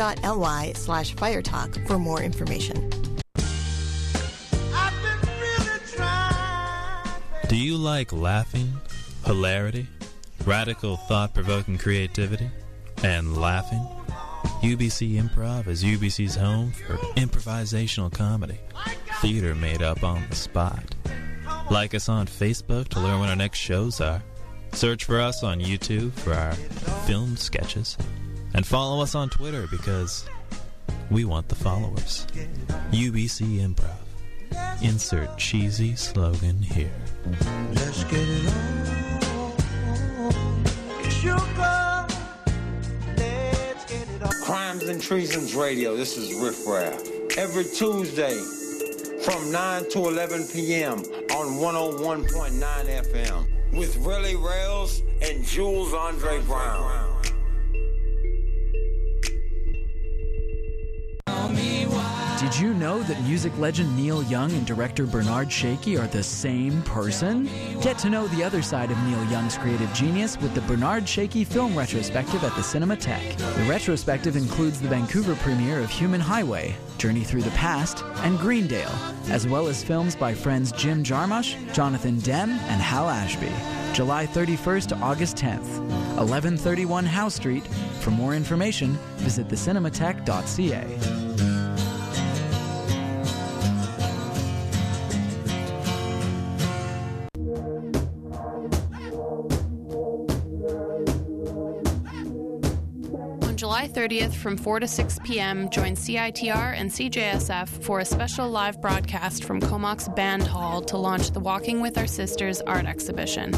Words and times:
ly 0.00 0.72
slash 0.74 1.14
fire 1.14 1.42
talk 1.42 1.76
for 1.86 1.98
more 1.98 2.22
information. 2.22 2.90
Do 7.48 7.56
you 7.56 7.76
like 7.76 8.12
laughing, 8.12 8.72
hilarity, 9.24 9.88
radical 10.46 10.96
thought 10.96 11.34
provoking 11.34 11.78
creativity, 11.78 12.48
and 13.02 13.36
laughing? 13.36 13.84
UBC 14.62 15.20
Improv 15.20 15.66
is 15.66 15.82
UBC's 15.82 16.36
home 16.36 16.70
for 16.70 16.94
improvisational 17.16 18.12
comedy, 18.12 18.58
theater 19.20 19.54
made 19.54 19.82
up 19.82 20.04
on 20.04 20.22
the 20.30 20.36
spot. 20.36 20.94
Like 21.70 21.94
us 21.94 22.08
on 22.08 22.26
Facebook 22.26 22.88
to 22.88 23.00
learn 23.00 23.20
when 23.20 23.28
our 23.28 23.36
next 23.36 23.58
shows 23.58 24.00
are. 24.00 24.22
Search 24.72 25.04
for 25.04 25.18
us 25.18 25.42
on 25.42 25.60
YouTube 25.60 26.12
for 26.12 26.32
our 26.32 26.52
film 27.06 27.36
sketches. 27.36 27.96
And 28.54 28.66
follow 28.66 29.02
us 29.02 29.14
on 29.14 29.28
Twitter 29.30 29.66
because 29.70 30.28
we 31.10 31.24
want 31.24 31.48
the 31.48 31.54
followers. 31.54 32.26
UBC 32.90 33.58
Improv. 33.60 33.96
Insert 34.82 35.36
cheesy 35.38 35.94
slogan 35.94 36.60
here. 36.60 36.90
Let's 37.74 38.04
get 38.04 38.20
it 38.20 38.46
on. 38.48 39.52
Sugar. 41.10 42.06
Let's 43.16 43.84
get 43.84 44.08
it 44.08 44.22
on. 44.22 44.32
Crimes 44.44 44.84
and 44.84 45.00
Treasons 45.00 45.54
Radio. 45.54 45.96
This 45.96 46.16
is 46.16 46.34
Riff 46.34 46.66
Raff. 46.66 47.00
Every 47.38 47.64
Tuesday 47.64 48.36
from 49.22 49.52
9 49.52 49.90
to 49.90 49.98
11 50.08 50.48
p.m. 50.48 50.98
on 50.98 51.58
101.9 51.58 52.24
FM 52.60 53.46
with 53.76 53.96
Relly 53.98 54.42
Rails 54.42 55.02
and 55.22 55.44
Jules 55.44 55.92
Andre 55.92 56.40
Brown. 56.42 57.09
Did 62.40 62.58
you 62.58 62.72
know 62.72 63.02
that 63.02 63.22
music 63.24 63.52
legend 63.58 63.94
Neil 63.94 64.22
Young 64.22 64.50
and 64.52 64.66
director 64.66 65.06
Bernard 65.06 65.52
Shakey 65.52 65.98
are 65.98 66.06
the 66.06 66.22
same 66.22 66.80
person? 66.82 67.50
Get 67.82 67.98
to 67.98 68.08
know 68.08 68.28
the 68.28 68.42
other 68.42 68.62
side 68.62 68.90
of 68.90 68.96
Neil 69.04 69.22
Young's 69.26 69.58
creative 69.58 69.92
genius 69.92 70.40
with 70.40 70.54
the 70.54 70.62
Bernard 70.62 71.06
Shakey 71.06 71.44
Film 71.44 71.76
Retrospective 71.76 72.42
at 72.42 72.54
the 72.54 72.62
Cinematheque. 72.62 73.36
The 73.36 73.64
retrospective 73.64 74.36
includes 74.36 74.80
the 74.80 74.88
Vancouver 74.88 75.34
premiere 75.36 75.80
of 75.80 75.90
Human 75.90 76.20
Highway, 76.20 76.74
Journey 76.96 77.24
Through 77.24 77.42
the 77.42 77.50
Past, 77.50 78.04
and 78.22 78.38
Greendale, 78.38 78.94
as 79.28 79.46
well 79.46 79.68
as 79.68 79.84
films 79.84 80.16
by 80.16 80.32
friends 80.32 80.72
Jim 80.72 81.04
Jarmusch, 81.04 81.56
Jonathan 81.74 82.20
Demme, 82.20 82.52
and 82.52 82.80
Hal 82.80 83.10
Ashby. 83.10 83.52
July 83.92 84.26
31st 84.26 84.86
to 84.88 84.96
August 84.96 85.36
10th, 85.36 85.78
1131 86.16 87.04
Howe 87.04 87.28
Street. 87.28 87.66
For 88.00 88.10
more 88.10 88.34
information, 88.34 88.94
visit 89.18 89.48
thecinematheque.ca. 89.48 91.29
30th 103.90 104.34
from 104.34 104.56
4 104.56 104.80
to 104.80 104.88
6 104.88 105.18
p.m., 105.24 105.68
join 105.70 105.94
CITR 105.94 106.74
and 106.76 106.90
CJSF 106.90 107.68
for 107.82 108.00
a 108.00 108.04
special 108.04 108.48
live 108.48 108.80
broadcast 108.80 109.44
from 109.44 109.60
Comox 109.60 110.14
Band 110.14 110.44
Hall 110.44 110.80
to 110.82 110.96
launch 110.96 111.32
the 111.32 111.40
Walking 111.40 111.80
with 111.80 111.98
Our 111.98 112.06
Sisters 112.06 112.60
art 112.62 112.86
exhibition. 112.86 113.52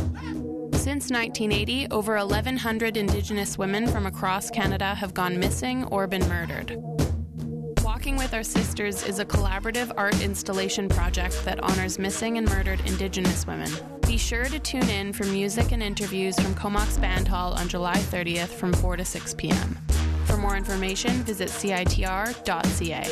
Since 0.74 1.10
1980, 1.10 1.88
over 1.90 2.16
1,100 2.16 2.96
Indigenous 2.96 3.58
women 3.58 3.86
from 3.86 4.06
across 4.06 4.50
Canada 4.50 4.94
have 4.94 5.14
gone 5.14 5.38
missing 5.38 5.84
or 5.84 6.06
been 6.06 6.26
murdered. 6.28 6.76
Walking 7.84 8.16
with 8.16 8.34
Our 8.34 8.42
Sisters 8.42 9.04
is 9.04 9.18
a 9.18 9.24
collaborative 9.24 9.92
art 9.96 10.20
installation 10.22 10.88
project 10.88 11.44
that 11.44 11.60
honors 11.60 11.98
missing 11.98 12.38
and 12.38 12.48
murdered 12.48 12.80
Indigenous 12.86 13.46
women. 13.46 13.70
Be 14.06 14.16
sure 14.16 14.46
to 14.46 14.58
tune 14.58 14.88
in 14.88 15.12
for 15.12 15.24
music 15.24 15.72
and 15.72 15.82
interviews 15.82 16.38
from 16.40 16.54
Comox 16.54 17.00
Band 17.00 17.28
Hall 17.28 17.52
on 17.52 17.68
July 17.68 17.96
30th 17.96 18.48
from 18.48 18.72
4 18.72 18.96
to 18.96 19.04
6 19.04 19.34
p.m. 19.34 19.78
For 20.42 20.48
more 20.48 20.56
information, 20.56 21.12
visit 21.22 21.50
citr.ca. 21.50 23.04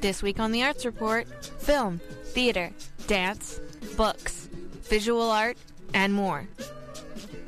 This 0.00 0.22
week 0.22 0.38
on 0.38 0.52
the 0.52 0.62
Arts 0.62 0.86
Report 0.86 1.26
film, 1.60 2.00
theater, 2.26 2.70
dance, 3.08 3.60
books, 3.96 4.48
visual 4.84 5.28
art, 5.28 5.58
and 5.92 6.14
more. 6.14 6.46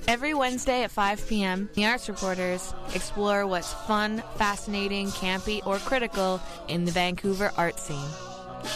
Every 0.08 0.34
Wednesday 0.34 0.82
at 0.82 0.90
5 0.90 1.28
p.m., 1.28 1.70
the 1.74 1.86
Arts 1.86 2.08
Reporters 2.08 2.74
explore 2.92 3.46
what's 3.46 3.72
fun, 3.72 4.24
fascinating, 4.34 5.10
campy, 5.10 5.64
or 5.64 5.78
critical 5.78 6.40
in 6.66 6.84
the 6.84 6.90
Vancouver 6.90 7.52
art 7.56 7.78
scene. 7.78 8.27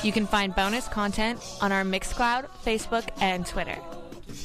You 0.02 0.12
can 0.12 0.26
find 0.26 0.54
bonus 0.54 0.88
content 0.88 1.40
on 1.60 1.72
our 1.72 1.84
Mixcloud, 1.84 2.48
Facebook, 2.64 3.08
and 3.20 3.46
Twitter. 3.46 3.78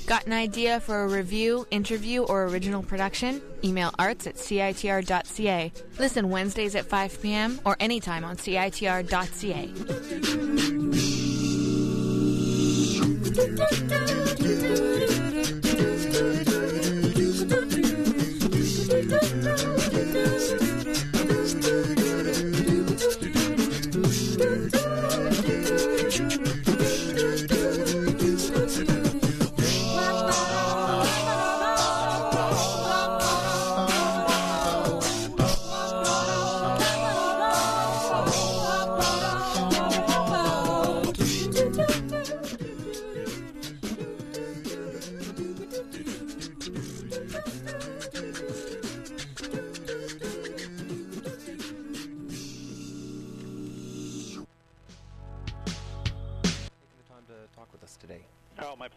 Got 0.06 0.26
an 0.26 0.34
idea 0.34 0.80
for 0.80 1.04
a 1.04 1.08
review, 1.08 1.68
interview, 1.72 2.24
or 2.24 2.46
original 2.46 2.84
production? 2.84 3.42
Email 3.64 3.92
arts 4.00 4.28
at 4.28 4.36
citr.ca. 4.36 5.72
Listen 6.00 6.30
Wednesdays 6.30 6.76
at 6.76 6.86
5 6.86 7.22
p.m. 7.22 7.60
or 7.66 7.76
anytime 7.80 8.24
on 8.24 8.38
citr.ca. 8.38 9.74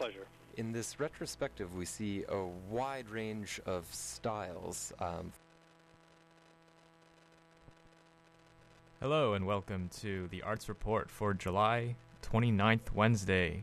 pleasure. 0.00 0.26
In 0.56 0.72
this 0.72 0.98
retrospective, 0.98 1.76
we 1.76 1.84
see 1.84 2.24
a 2.26 2.46
wide 2.70 3.10
range 3.10 3.60
of 3.66 3.84
styles. 3.90 4.94
Um, 4.98 5.30
Hello 8.98 9.34
and 9.34 9.46
welcome 9.46 9.90
to 10.00 10.26
the 10.28 10.40
Arts 10.40 10.70
Report 10.70 11.10
for 11.10 11.34
July 11.34 11.96
29th, 12.22 12.94
Wednesday. 12.94 13.62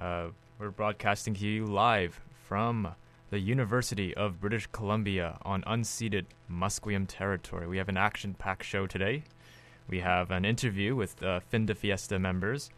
Uh, 0.00 0.28
we're 0.60 0.70
broadcasting 0.70 1.34
to 1.34 1.44
you 1.44 1.66
live 1.66 2.20
from 2.46 2.94
the 3.30 3.40
University 3.40 4.14
of 4.14 4.40
British 4.40 4.68
Columbia 4.68 5.38
on 5.42 5.62
unceded 5.62 6.26
Musqueam 6.48 7.06
territory. 7.08 7.66
We 7.66 7.78
have 7.78 7.88
an 7.88 7.96
action 7.96 8.34
packed 8.34 8.62
show 8.62 8.86
today. 8.86 9.24
We 9.88 9.98
have 9.98 10.30
an 10.30 10.44
interview 10.44 10.94
with 10.94 11.20
uh, 11.20 11.40
Fin 11.40 11.66
de 11.66 11.74
Fiesta 11.74 12.20
members, 12.20 12.70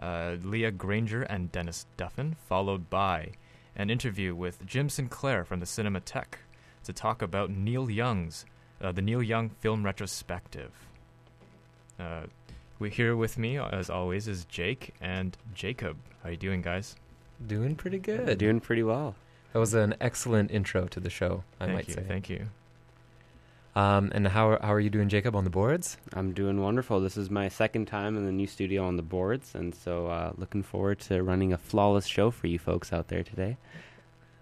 uh, 0.00 0.36
Leah 0.42 0.70
Granger 0.70 1.22
and 1.22 1.52
Dennis 1.52 1.86
Duffin, 1.96 2.36
followed 2.48 2.90
by 2.90 3.32
an 3.76 3.90
interview 3.90 4.34
with 4.34 4.64
Jim 4.66 4.88
Sinclair 4.88 5.44
from 5.44 5.60
the 5.60 5.66
Cinematheque 5.66 6.38
to 6.84 6.92
talk 6.92 7.22
about 7.22 7.50
Neil 7.50 7.90
Young's, 7.90 8.44
uh, 8.80 8.92
the 8.92 9.02
Neil 9.02 9.22
Young 9.22 9.50
Film 9.50 9.84
Retrospective. 9.84 10.72
Uh, 11.98 12.22
we 12.78 12.90
here 12.90 13.16
with 13.16 13.38
me, 13.38 13.58
as 13.58 13.88
always, 13.88 14.28
is 14.28 14.44
Jake 14.44 14.94
and 15.00 15.36
Jacob. 15.54 15.96
How 16.22 16.30
you 16.30 16.36
doing, 16.36 16.62
guys? 16.62 16.96
doing 17.46 17.74
pretty 17.74 17.98
good. 17.98 18.38
Doing 18.38 18.60
pretty 18.60 18.82
well. 18.82 19.14
That 19.52 19.58
was 19.58 19.74
an 19.74 19.94
excellent 20.00 20.50
intro 20.50 20.86
to 20.86 21.00
the 21.00 21.10
show, 21.10 21.44
I 21.60 21.66
thank 21.66 21.76
might 21.76 21.88
you, 21.88 21.94
say. 21.94 22.04
Thank 22.06 22.28
you. 22.28 22.46
Um, 23.76 24.12
and 24.14 24.28
how 24.28 24.50
are, 24.50 24.58
how 24.62 24.72
are 24.72 24.80
you 24.80 24.90
doing, 24.90 25.08
Jacob, 25.08 25.34
on 25.34 25.44
the 25.44 25.50
boards? 25.50 25.96
I'm 26.12 26.32
doing 26.32 26.60
wonderful. 26.60 27.00
This 27.00 27.16
is 27.16 27.28
my 27.28 27.48
second 27.48 27.86
time 27.86 28.16
in 28.16 28.24
the 28.24 28.32
new 28.32 28.46
studio 28.46 28.84
on 28.86 28.96
the 28.96 29.02
boards, 29.02 29.54
and 29.54 29.74
so 29.74 30.06
uh, 30.06 30.32
looking 30.36 30.62
forward 30.62 31.00
to 31.00 31.22
running 31.22 31.52
a 31.52 31.58
flawless 31.58 32.06
show 32.06 32.30
for 32.30 32.46
you 32.46 32.58
folks 32.58 32.92
out 32.92 33.08
there 33.08 33.24
today. 33.24 33.56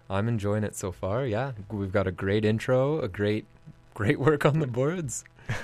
I'm 0.09 0.27
enjoying 0.27 0.63
it 0.63 0.75
so 0.75 0.91
far. 0.91 1.25
Yeah, 1.25 1.53
we've 1.71 1.91
got 1.91 2.05
a 2.05 2.11
great 2.11 2.45
intro, 2.45 2.99
a 2.99 3.07
great, 3.07 3.45
great 3.95 4.19
work 4.19 4.45
on 4.45 4.59
the 4.59 4.67
boards. 4.67 5.23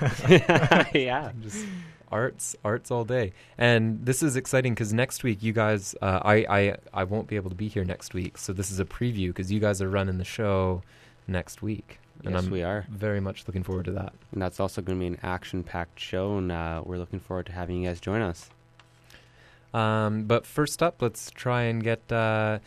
yeah. 0.92 1.30
Just 1.40 1.64
arts, 2.10 2.56
arts 2.64 2.90
all 2.90 3.04
day. 3.04 3.32
And 3.56 4.04
this 4.04 4.22
is 4.22 4.36
exciting 4.36 4.74
because 4.74 4.92
next 4.92 5.22
week 5.22 5.42
you 5.42 5.52
guys, 5.52 5.94
uh, 6.02 6.20
I, 6.24 6.34
I, 6.48 6.76
I 6.92 7.04
won't 7.04 7.28
be 7.28 7.36
able 7.36 7.50
to 7.50 7.56
be 7.56 7.68
here 7.68 7.84
next 7.84 8.14
week, 8.14 8.38
so 8.38 8.52
this 8.52 8.70
is 8.70 8.80
a 8.80 8.84
preview 8.84 9.28
because 9.28 9.52
you 9.52 9.60
guys 9.60 9.80
are 9.80 9.88
running 9.88 10.18
the 10.18 10.24
show 10.24 10.82
next 11.28 11.62
week, 11.62 12.00
and 12.24 12.34
Yes, 12.34 12.44
I'm 12.44 12.50
we 12.50 12.62
are. 12.62 12.84
very 12.90 13.20
much 13.20 13.44
looking 13.46 13.62
forward 13.62 13.84
to 13.86 13.92
that. 13.92 14.12
And 14.32 14.40
that's 14.42 14.60
also 14.60 14.82
going 14.82 14.98
to 14.98 15.00
be 15.00 15.06
an 15.06 15.18
action-packed 15.22 15.98
show, 15.98 16.36
and 16.38 16.50
uh, 16.52 16.82
we're 16.84 16.98
looking 16.98 17.20
forward 17.20 17.46
to 17.46 17.52
having 17.52 17.82
you 17.82 17.88
guys 17.88 18.00
join 18.00 18.20
us. 18.22 18.50
Um, 19.72 20.24
but 20.24 20.44
first 20.46 20.82
up, 20.82 21.00
let's 21.00 21.30
try 21.30 21.62
and 21.62 21.82
get. 21.82 22.10
Uh, 22.10 22.58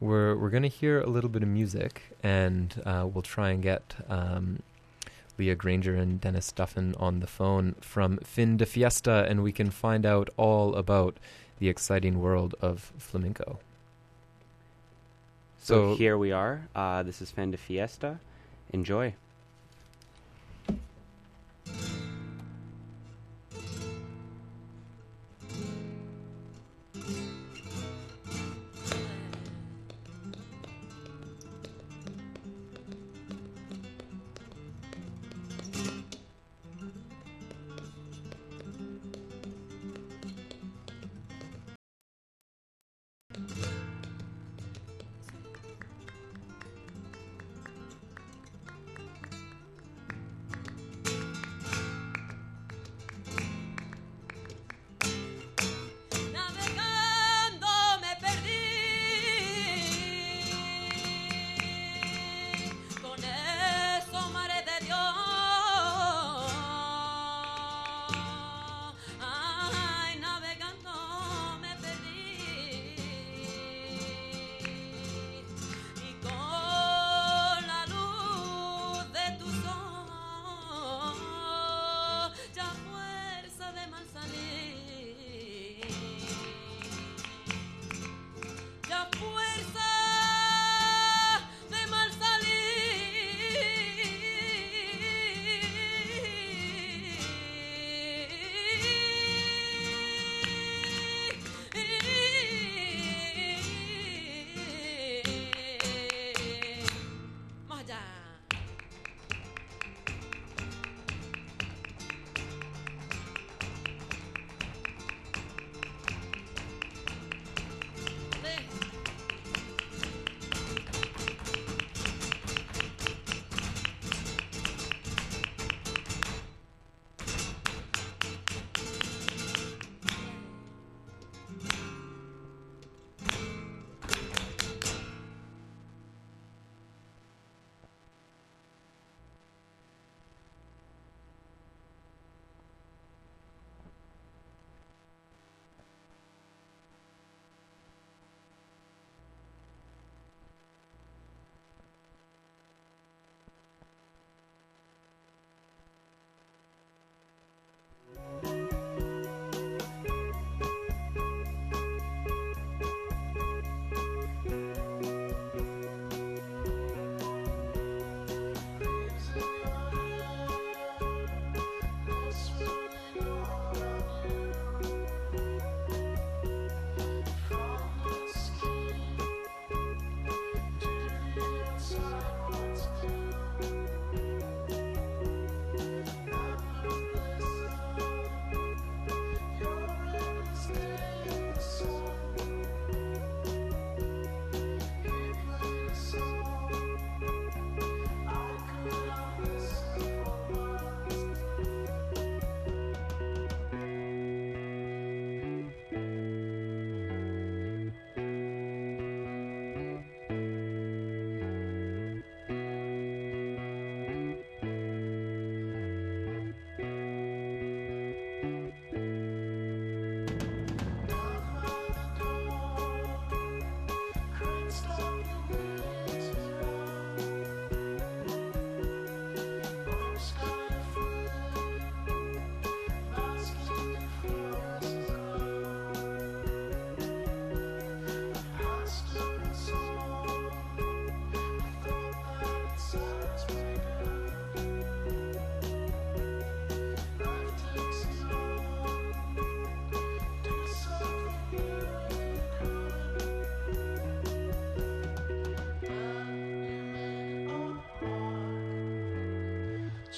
we're 0.00 0.34
we're 0.36 0.50
gonna 0.50 0.66
hear 0.66 1.00
a 1.00 1.06
little 1.06 1.30
bit 1.30 1.42
of 1.44 1.48
music, 1.48 2.02
and 2.24 2.82
uh, 2.84 3.06
we'll 3.12 3.22
try 3.22 3.50
and 3.50 3.62
get 3.62 3.94
um, 4.08 4.60
Leah 5.38 5.54
Granger 5.54 5.94
and 5.94 6.20
Dennis 6.20 6.50
Duffin 6.52 6.96
on 6.98 7.20
the 7.20 7.28
phone 7.28 7.76
from 7.80 8.18
Fin 8.18 8.56
de 8.56 8.66
Fiesta, 8.66 9.24
and 9.28 9.44
we 9.44 9.52
can 9.52 9.70
find 9.70 10.04
out 10.04 10.30
all 10.36 10.74
about 10.74 11.16
the 11.60 11.68
exciting 11.68 12.18
world 12.20 12.56
of 12.60 12.92
flamenco. 12.98 13.60
So, 15.60 15.92
So- 15.92 15.96
here 15.96 16.18
we 16.18 16.32
are. 16.32 16.66
Uh, 16.74 17.04
this 17.04 17.22
is 17.22 17.30
Fin 17.30 17.52
de 17.52 17.56
Fiesta. 17.56 18.18
Enjoy. 18.72 19.14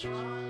Christ. 0.04 0.43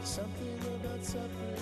Something 0.07 0.61
about 0.75 1.03
suffering. 1.03 1.56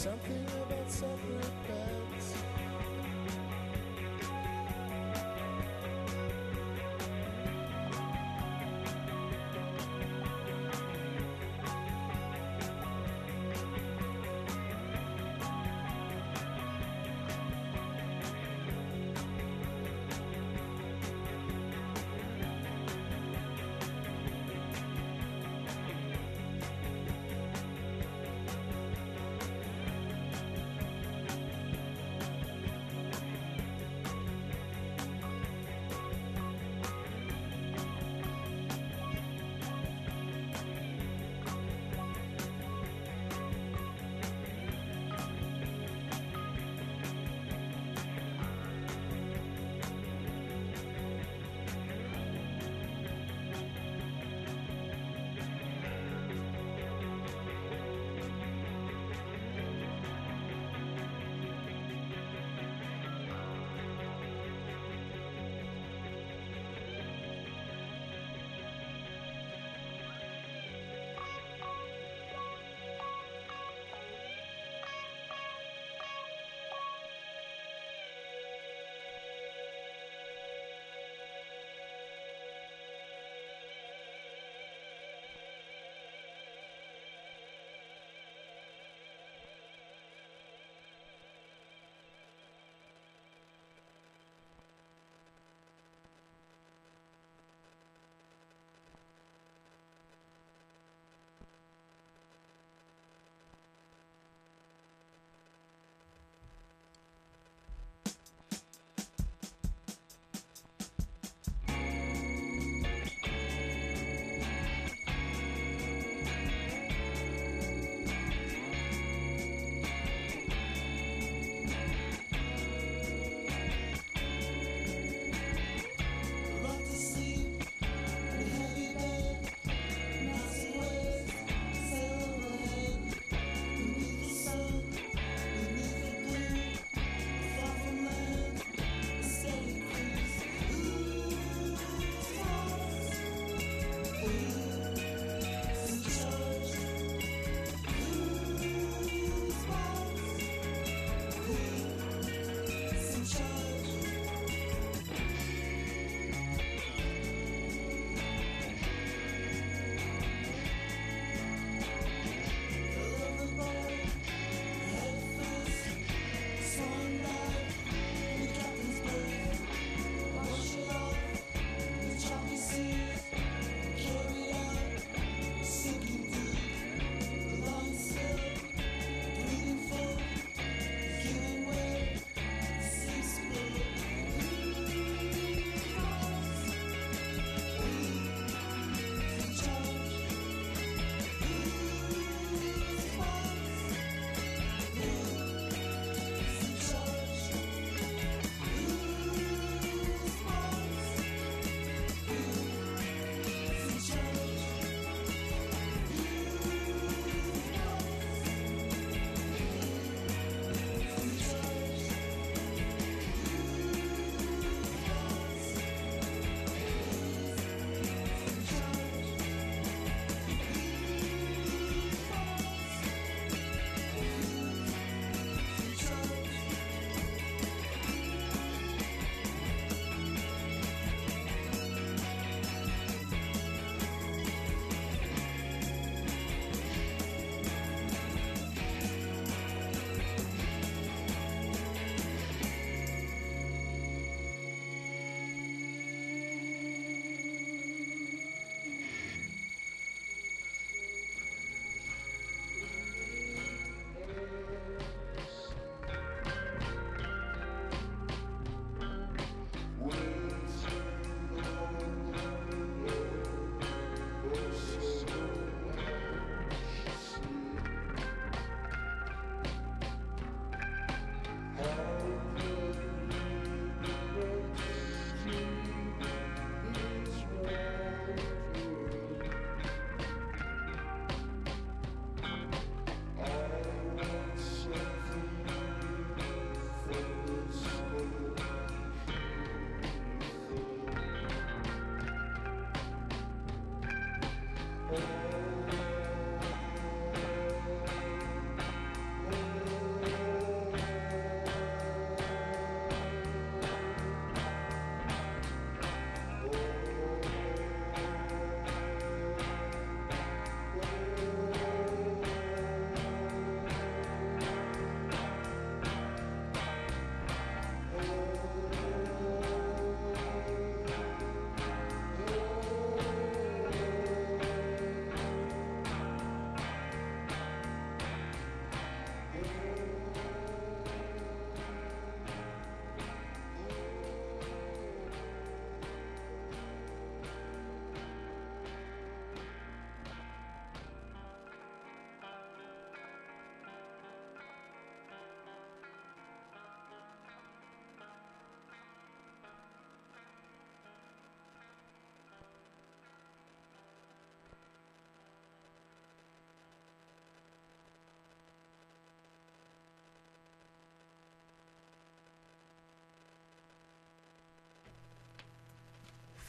Something 0.00 0.46
about 0.64 0.90
separate 0.90 1.59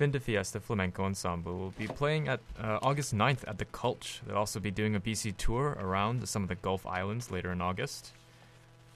Fin 0.02 0.10
de 0.10 0.20
Fiesta 0.20 0.60
Flamenco 0.60 1.04
Ensemble 1.04 1.56
will 1.56 1.74
be 1.78 1.86
playing 1.86 2.28
at 2.28 2.40
uh, 2.60 2.80
August 2.82 3.14
9th 3.14 3.48
at 3.48 3.60
the 3.60 3.66
Cultch. 3.66 4.22
They'll 4.26 4.36
also 4.36 4.60
be 4.60 4.72
doing 4.72 4.96
a 4.96 5.00
BC 5.00 5.38
tour 5.38 5.78
around 5.80 6.28
some 6.28 6.42
of 6.42 6.50
the 6.50 6.56
Gulf 6.56 6.88
Islands 6.88 7.30
later 7.30 7.52
in 7.52 7.62
August. 7.62 8.12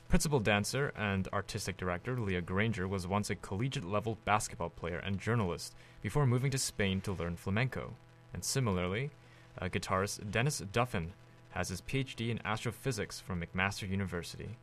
Principal 0.10 0.40
dancer 0.40 0.92
and 0.98 1.28
artistic 1.32 1.78
director 1.78 2.20
Leah 2.20 2.42
Granger 2.42 2.88
was 2.88 3.06
once 3.06 3.30
a 3.30 3.36
collegiate 3.36 3.88
level 3.88 4.18
basketball 4.26 4.72
player 4.72 4.98
and 4.98 5.20
journalist 5.20 5.76
before 6.02 6.26
moving 6.26 6.50
to 6.50 6.58
Spain 6.58 7.02
to 7.02 7.12
learn 7.12 7.36
flamenco. 7.36 7.94
And 8.34 8.44
similarly, 8.44 9.12
uh, 9.62 9.66
guitarist 9.66 10.32
Dennis 10.32 10.60
Duffin 10.60 11.10
has 11.50 11.70
his 11.70 11.82
PhD 11.82 12.32
in 12.32 12.40
astrophysics 12.44 13.20
from 13.20 13.44
McMaster 13.44 13.88
University. 13.88 14.58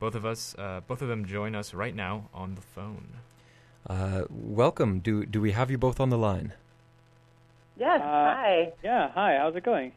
Both 0.00 0.14
of 0.14 0.24
us, 0.24 0.54
uh, 0.56 0.80
both 0.88 1.02
of 1.02 1.08
them 1.08 1.26
join 1.26 1.54
us 1.54 1.74
right 1.74 1.94
now 1.94 2.30
on 2.32 2.54
the 2.54 2.62
phone. 2.62 3.18
Uh, 3.88 4.22
welcome. 4.30 5.00
Do 5.00 5.26
do 5.26 5.40
we 5.40 5.52
have 5.52 5.70
you 5.70 5.78
both 5.78 6.00
on 6.00 6.10
the 6.10 6.18
line? 6.18 6.52
Yes. 7.76 8.00
hi. 8.02 8.72
Yeah. 8.82 9.10
Hi. 9.14 9.36
How's 9.36 9.56
it 9.56 9.64
going? 9.64 9.92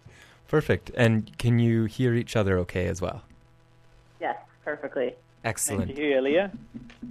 Perfect. 0.48 0.92
And 0.96 1.38
can 1.38 1.60
you 1.60 1.86
hear 1.86 2.14
each 2.14 2.36
other 2.36 2.58
okay 2.60 2.88
as 2.88 3.02
well? 3.02 3.22
Yes, 4.20 4.38
perfectly. 4.64 5.16
Excellent. 5.44 5.88
Nice 5.88 5.96
to 5.96 6.02
hear 6.02 6.16
you, 6.16 6.22
Leah. 6.22 6.52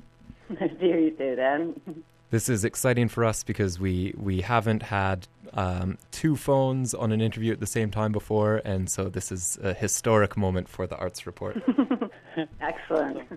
nice 0.61 0.71
to 0.71 0.79
hear 0.79 0.99
you 0.99 1.11
too, 1.11 1.37
Dan. 1.37 2.05
This 2.29 2.49
is 2.49 2.65
exciting 2.65 3.07
for 3.09 3.25
us 3.25 3.45
because 3.45 3.79
we 3.79 4.13
we 4.19 4.41
haven't 4.41 4.83
had 4.83 5.29
um, 5.55 5.97
two 6.11 6.35
phones 6.35 6.93
on 6.93 7.13
an 7.13 7.21
interview 7.21 7.53
at 7.53 7.61
the 7.61 7.69
same 7.69 7.93
time 7.93 8.11
before, 8.11 8.61
and 8.65 8.91
so 8.91 9.09
this 9.09 9.31
is 9.31 9.57
a 9.63 9.73
historic 9.73 10.37
moment 10.37 10.69
for 10.69 10.89
the 10.89 10.97
Arts 10.97 11.25
Report. 11.25 11.63
Excellent. 12.61 13.29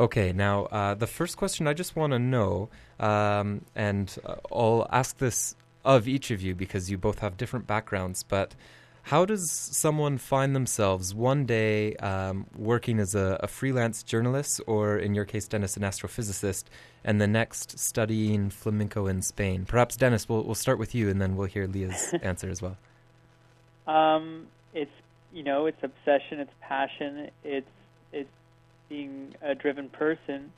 Okay, 0.00 0.32
now 0.32 0.64
uh, 0.64 0.94
the 0.94 1.06
first 1.06 1.36
question 1.36 1.66
I 1.66 1.74
just 1.74 1.94
want 1.94 2.14
to 2.14 2.18
know, 2.18 2.70
um, 2.98 3.66
and 3.76 4.16
uh, 4.24 4.36
I'll 4.50 4.88
ask 4.90 5.18
this 5.18 5.54
of 5.84 6.08
each 6.08 6.30
of 6.30 6.40
you 6.40 6.54
because 6.54 6.90
you 6.90 6.96
both 6.96 7.18
have 7.18 7.36
different 7.36 7.66
backgrounds, 7.66 8.22
but 8.22 8.54
how 9.02 9.26
does 9.26 9.50
someone 9.50 10.16
find 10.16 10.56
themselves 10.56 11.14
one 11.14 11.44
day 11.44 11.96
um, 11.96 12.46
working 12.56 12.98
as 12.98 13.14
a, 13.14 13.38
a, 13.42 13.46
freelance 13.46 14.02
journalist, 14.02 14.62
or 14.66 14.96
in 14.96 15.14
your 15.14 15.26
case, 15.26 15.46
Dennis, 15.46 15.76
an 15.76 15.82
astrophysicist, 15.82 16.64
and 17.04 17.20
the 17.20 17.26
next 17.26 17.78
studying 17.78 18.48
flamenco 18.48 19.06
in 19.06 19.20
Spain? 19.20 19.66
Perhaps, 19.66 19.98
Dennis, 19.98 20.26
we'll, 20.30 20.44
we'll 20.44 20.54
start 20.54 20.78
with 20.78 20.94
you, 20.94 21.10
and 21.10 21.20
then 21.20 21.36
we'll 21.36 21.46
hear 21.46 21.66
Leah's 21.66 22.14
answer 22.22 22.48
as 22.48 22.62
well. 22.62 22.78
Um, 23.86 24.46
it's 24.72 24.90
you 25.30 25.42
know, 25.42 25.66
it's 25.66 25.82
obsession, 25.82 26.40
it's 26.40 26.52
passion, 26.62 27.18
it's 27.18 27.34
it's 27.44 27.66
being 28.90 29.34
a 29.40 29.54
driven 29.54 29.88
person. 29.88 30.52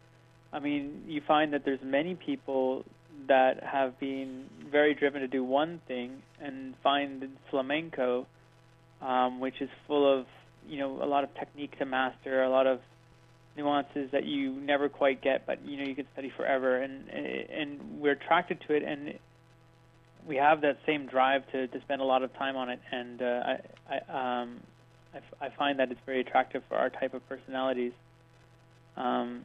I 0.52 0.58
mean, 0.58 1.04
you 1.06 1.20
find 1.26 1.52
that 1.52 1.64
there's 1.64 1.80
many 1.84 2.16
people 2.16 2.84
that 3.28 3.62
have 3.62 4.00
been 4.00 4.46
very 4.70 4.94
driven 4.94 5.20
to 5.20 5.28
do 5.28 5.44
one 5.44 5.80
thing 5.86 6.22
and 6.40 6.74
find 6.82 7.28
flamenco, 7.50 8.26
um, 9.00 9.38
which 9.38 9.60
is 9.60 9.68
full 9.86 10.20
of 10.20 10.26
you 10.68 10.78
know 10.78 11.02
a 11.02 11.06
lot 11.06 11.22
of 11.22 11.32
technique 11.34 11.78
to 11.78 11.86
master, 11.86 12.42
a 12.42 12.50
lot 12.50 12.66
of 12.66 12.80
nuances 13.56 14.10
that 14.12 14.24
you 14.24 14.52
never 14.52 14.88
quite 14.88 15.22
get, 15.22 15.46
but 15.46 15.64
you 15.64 15.76
know 15.76 15.84
you 15.84 15.94
can 15.94 16.06
study 16.12 16.32
forever, 16.36 16.76
and 16.82 17.08
and 17.08 18.00
we're 18.00 18.12
attracted 18.12 18.58
to 18.66 18.74
it, 18.74 18.82
and 18.82 19.18
we 20.26 20.36
have 20.36 20.60
that 20.62 20.78
same 20.86 21.06
drive 21.06 21.42
to, 21.52 21.66
to 21.68 21.80
spend 21.80 22.00
a 22.00 22.04
lot 22.04 22.22
of 22.22 22.32
time 22.34 22.56
on 22.56 22.68
it, 22.70 22.80
and 22.90 23.22
uh, 23.22 23.42
I 23.44 23.60
I, 23.88 24.42
um, 24.42 24.60
I, 25.14 25.18
f- 25.18 25.34
I 25.40 25.48
find 25.56 25.78
that 25.78 25.90
it's 25.90 26.00
very 26.06 26.20
attractive 26.20 26.62
for 26.68 26.76
our 26.76 26.90
type 26.90 27.14
of 27.14 27.26
personalities. 27.28 27.92
Um, 28.96 29.44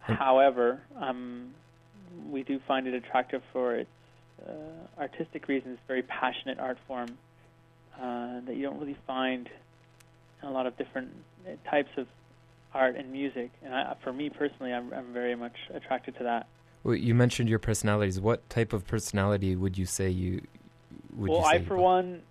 however, 0.00 0.80
um, 0.96 1.54
we 2.30 2.42
do 2.42 2.60
find 2.66 2.86
it 2.86 2.94
attractive 2.94 3.42
for 3.52 3.74
its 3.74 3.90
uh, 4.46 5.00
artistic 5.00 5.48
reasons. 5.48 5.78
Very 5.86 6.02
passionate 6.02 6.58
art 6.58 6.78
form 6.86 7.18
uh, 8.00 8.40
that 8.46 8.56
you 8.56 8.62
don't 8.62 8.78
really 8.78 8.96
find 9.06 9.48
in 10.42 10.48
a 10.48 10.50
lot 10.50 10.66
of 10.66 10.76
different 10.76 11.10
types 11.68 11.90
of 11.96 12.06
art 12.74 12.96
and 12.96 13.12
music. 13.12 13.50
And 13.64 13.74
I, 13.74 13.94
for 14.02 14.12
me 14.12 14.30
personally, 14.30 14.72
I'm, 14.72 14.92
I'm 14.92 15.12
very 15.12 15.36
much 15.36 15.56
attracted 15.74 16.16
to 16.18 16.24
that. 16.24 16.46
Well, 16.82 16.94
you 16.94 17.14
mentioned 17.14 17.48
your 17.48 17.58
personalities. 17.58 18.20
What 18.20 18.48
type 18.48 18.72
of 18.72 18.86
personality 18.86 19.54
would 19.54 19.76
you 19.76 19.84
say 19.84 20.08
you? 20.08 20.42
Would 21.16 21.30
well, 21.30 21.40
you 21.40 21.46
I, 21.46 21.64
for 21.64 21.76
one, 21.76 22.22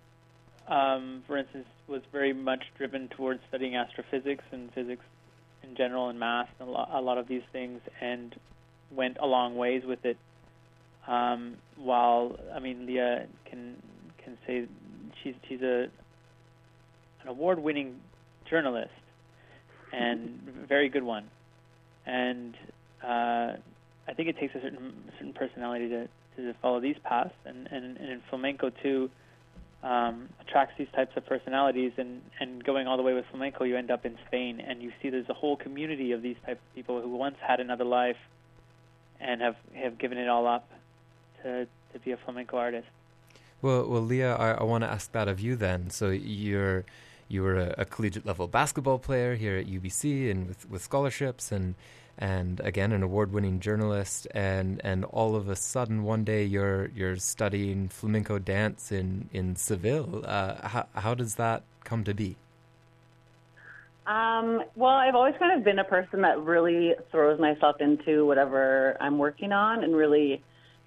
um, 0.66 1.22
for 1.26 1.36
instance, 1.36 1.66
was 1.86 2.02
very 2.10 2.32
much 2.32 2.64
driven 2.76 3.08
towards 3.08 3.40
studying 3.48 3.76
astrophysics 3.76 4.44
and 4.50 4.72
physics 4.72 5.04
in 5.70 5.76
general 5.76 6.08
and 6.08 6.18
math 6.18 6.48
and 6.58 6.68
a 6.68 6.72
lot, 6.72 6.90
a 6.92 7.00
lot 7.00 7.18
of 7.18 7.28
these 7.28 7.42
things, 7.52 7.80
and 8.00 8.34
went 8.90 9.16
a 9.20 9.26
long 9.26 9.56
ways 9.56 9.82
with 9.86 10.04
it. 10.04 10.16
Um, 11.06 11.56
while 11.76 12.36
I 12.54 12.58
mean, 12.58 12.86
Leah 12.86 13.26
can 13.48 13.76
can 14.22 14.36
say 14.46 14.66
she's 15.22 15.34
she's 15.48 15.62
a 15.62 15.88
an 17.22 17.28
award-winning 17.28 17.96
journalist 18.48 18.90
and 19.92 20.40
very 20.68 20.88
good 20.88 21.02
one, 21.02 21.30
and 22.06 22.54
uh, 23.02 23.56
I 24.08 24.14
think 24.16 24.28
it 24.28 24.38
takes 24.38 24.54
a 24.54 24.60
certain 24.60 24.92
certain 25.18 25.32
personality 25.32 25.88
to 25.88 26.08
to 26.36 26.54
follow 26.60 26.80
these 26.80 26.96
paths, 27.04 27.34
and 27.44 27.68
and, 27.70 27.96
and 27.96 28.10
in 28.10 28.22
flamenco 28.28 28.70
too. 28.82 29.10
Um, 29.82 30.28
attracts 30.40 30.74
these 30.76 30.88
types 30.94 31.16
of 31.16 31.24
personalities, 31.24 31.92
and, 31.96 32.20
and 32.38 32.62
going 32.62 32.86
all 32.86 32.98
the 32.98 33.02
way 33.02 33.14
with 33.14 33.24
flamenco, 33.30 33.64
you 33.64 33.78
end 33.78 33.90
up 33.90 34.04
in 34.04 34.18
Spain, 34.26 34.60
and 34.60 34.82
you 34.82 34.92
see 35.00 35.08
there's 35.08 35.30
a 35.30 35.34
whole 35.34 35.56
community 35.56 36.12
of 36.12 36.20
these 36.20 36.36
type 36.44 36.58
of 36.58 36.74
people 36.74 37.00
who 37.00 37.08
once 37.16 37.36
had 37.40 37.60
another 37.60 37.84
life, 37.84 38.18
and 39.20 39.40
have 39.40 39.56
have 39.74 39.96
given 39.96 40.18
it 40.18 40.28
all 40.28 40.46
up 40.46 40.68
to 41.42 41.66
to 41.92 41.98
be 41.98 42.12
a 42.12 42.18
flamenco 42.18 42.58
artist. 42.58 42.88
Well, 43.62 43.88
well, 43.88 44.02
Leah, 44.02 44.36
I, 44.36 44.52
I 44.52 44.62
want 44.64 44.84
to 44.84 44.90
ask 44.90 45.12
that 45.12 45.28
of 45.28 45.40
you 45.40 45.56
then. 45.56 45.90
So 45.90 46.10
you're 46.10 46.84
you 47.28 47.42
were 47.42 47.56
a, 47.56 47.74
a, 47.78 47.84
collegiate 47.84 48.26
level 48.26 48.48
basketball 48.48 48.98
player 48.98 49.36
here 49.36 49.56
at 49.56 49.66
UBC 49.66 50.30
and 50.30 50.48
with, 50.48 50.68
with 50.68 50.82
scholarships 50.82 51.52
and 51.52 51.76
and 52.20 52.60
again 52.60 52.92
an 52.92 53.02
award 53.02 53.32
winning 53.32 53.58
journalist 53.58 54.26
and 54.32 54.80
and 54.84 55.04
all 55.06 55.34
of 55.34 55.48
a 55.48 55.56
sudden 55.56 56.04
one 56.04 56.22
day 56.22 56.44
you're 56.44 56.90
you're 56.94 57.16
studying 57.16 57.88
flamenco 57.88 58.38
dance 58.38 58.92
in 58.92 59.28
in 59.32 59.56
Seville. 59.56 60.22
Uh, 60.24 60.68
how 60.68 60.86
how 60.94 61.14
does 61.14 61.36
that 61.36 61.62
come 61.82 62.04
to 62.04 62.14
be? 62.14 62.36
Um, 64.06 64.64
well, 64.74 64.90
I've 64.90 65.14
always 65.14 65.34
kind 65.38 65.56
of 65.56 65.64
been 65.64 65.78
a 65.78 65.84
person 65.84 66.22
that 66.22 66.40
really 66.40 66.94
throws 67.12 67.38
myself 67.38 67.76
into 67.80 68.26
whatever 68.26 68.96
I'm 69.00 69.18
working 69.18 69.52
on, 69.52 69.84
and 69.84 69.94
really, 69.94 70.42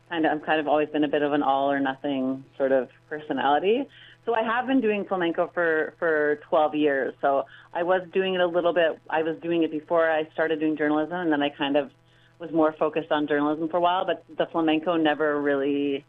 kind 0.10 0.26
of, 0.26 0.32
I'm 0.34 0.40
kind 0.42 0.60
of 0.60 0.68
always 0.68 0.90
been 0.90 1.06
a 1.06 1.08
bit 1.08 1.22
of 1.22 1.32
an 1.32 1.42
all 1.42 1.72
or 1.72 1.80
nothing 1.80 2.44
sort 2.58 2.74
of 2.74 2.90
personality. 3.10 3.88
So 4.26 4.34
I 4.34 4.42
have 4.44 4.68
been 4.68 4.80
doing 4.80 5.06
flamenco 5.06 5.52
for 5.54 5.94
for 6.00 6.40
12 6.50 6.76
years. 6.76 7.14
So 7.22 7.44
I 7.74 7.84
was 7.84 8.02
doing 8.14 8.36
it 8.36 8.42
a 8.42 8.48
little 8.48 8.74
bit. 8.74 9.00
I 9.10 9.24
was 9.24 9.38
doing 9.42 9.64
it 9.64 9.72
before 9.72 10.10
I 10.10 10.28
started 10.34 10.60
doing 10.60 10.78
journalism, 10.78 11.18
and 11.18 11.32
then 11.32 11.42
I 11.42 11.50
kind 11.50 11.76
of 11.76 11.92
was 12.40 12.52
more 12.52 12.74
focused 12.80 13.12
on 13.12 13.28
journalism 13.28 13.70
for 13.70 13.78
a 13.78 13.82
while. 13.82 14.06
But 14.06 14.24
the 14.38 14.46
flamenco 14.52 14.96
never 14.96 15.42
really 15.42 16.06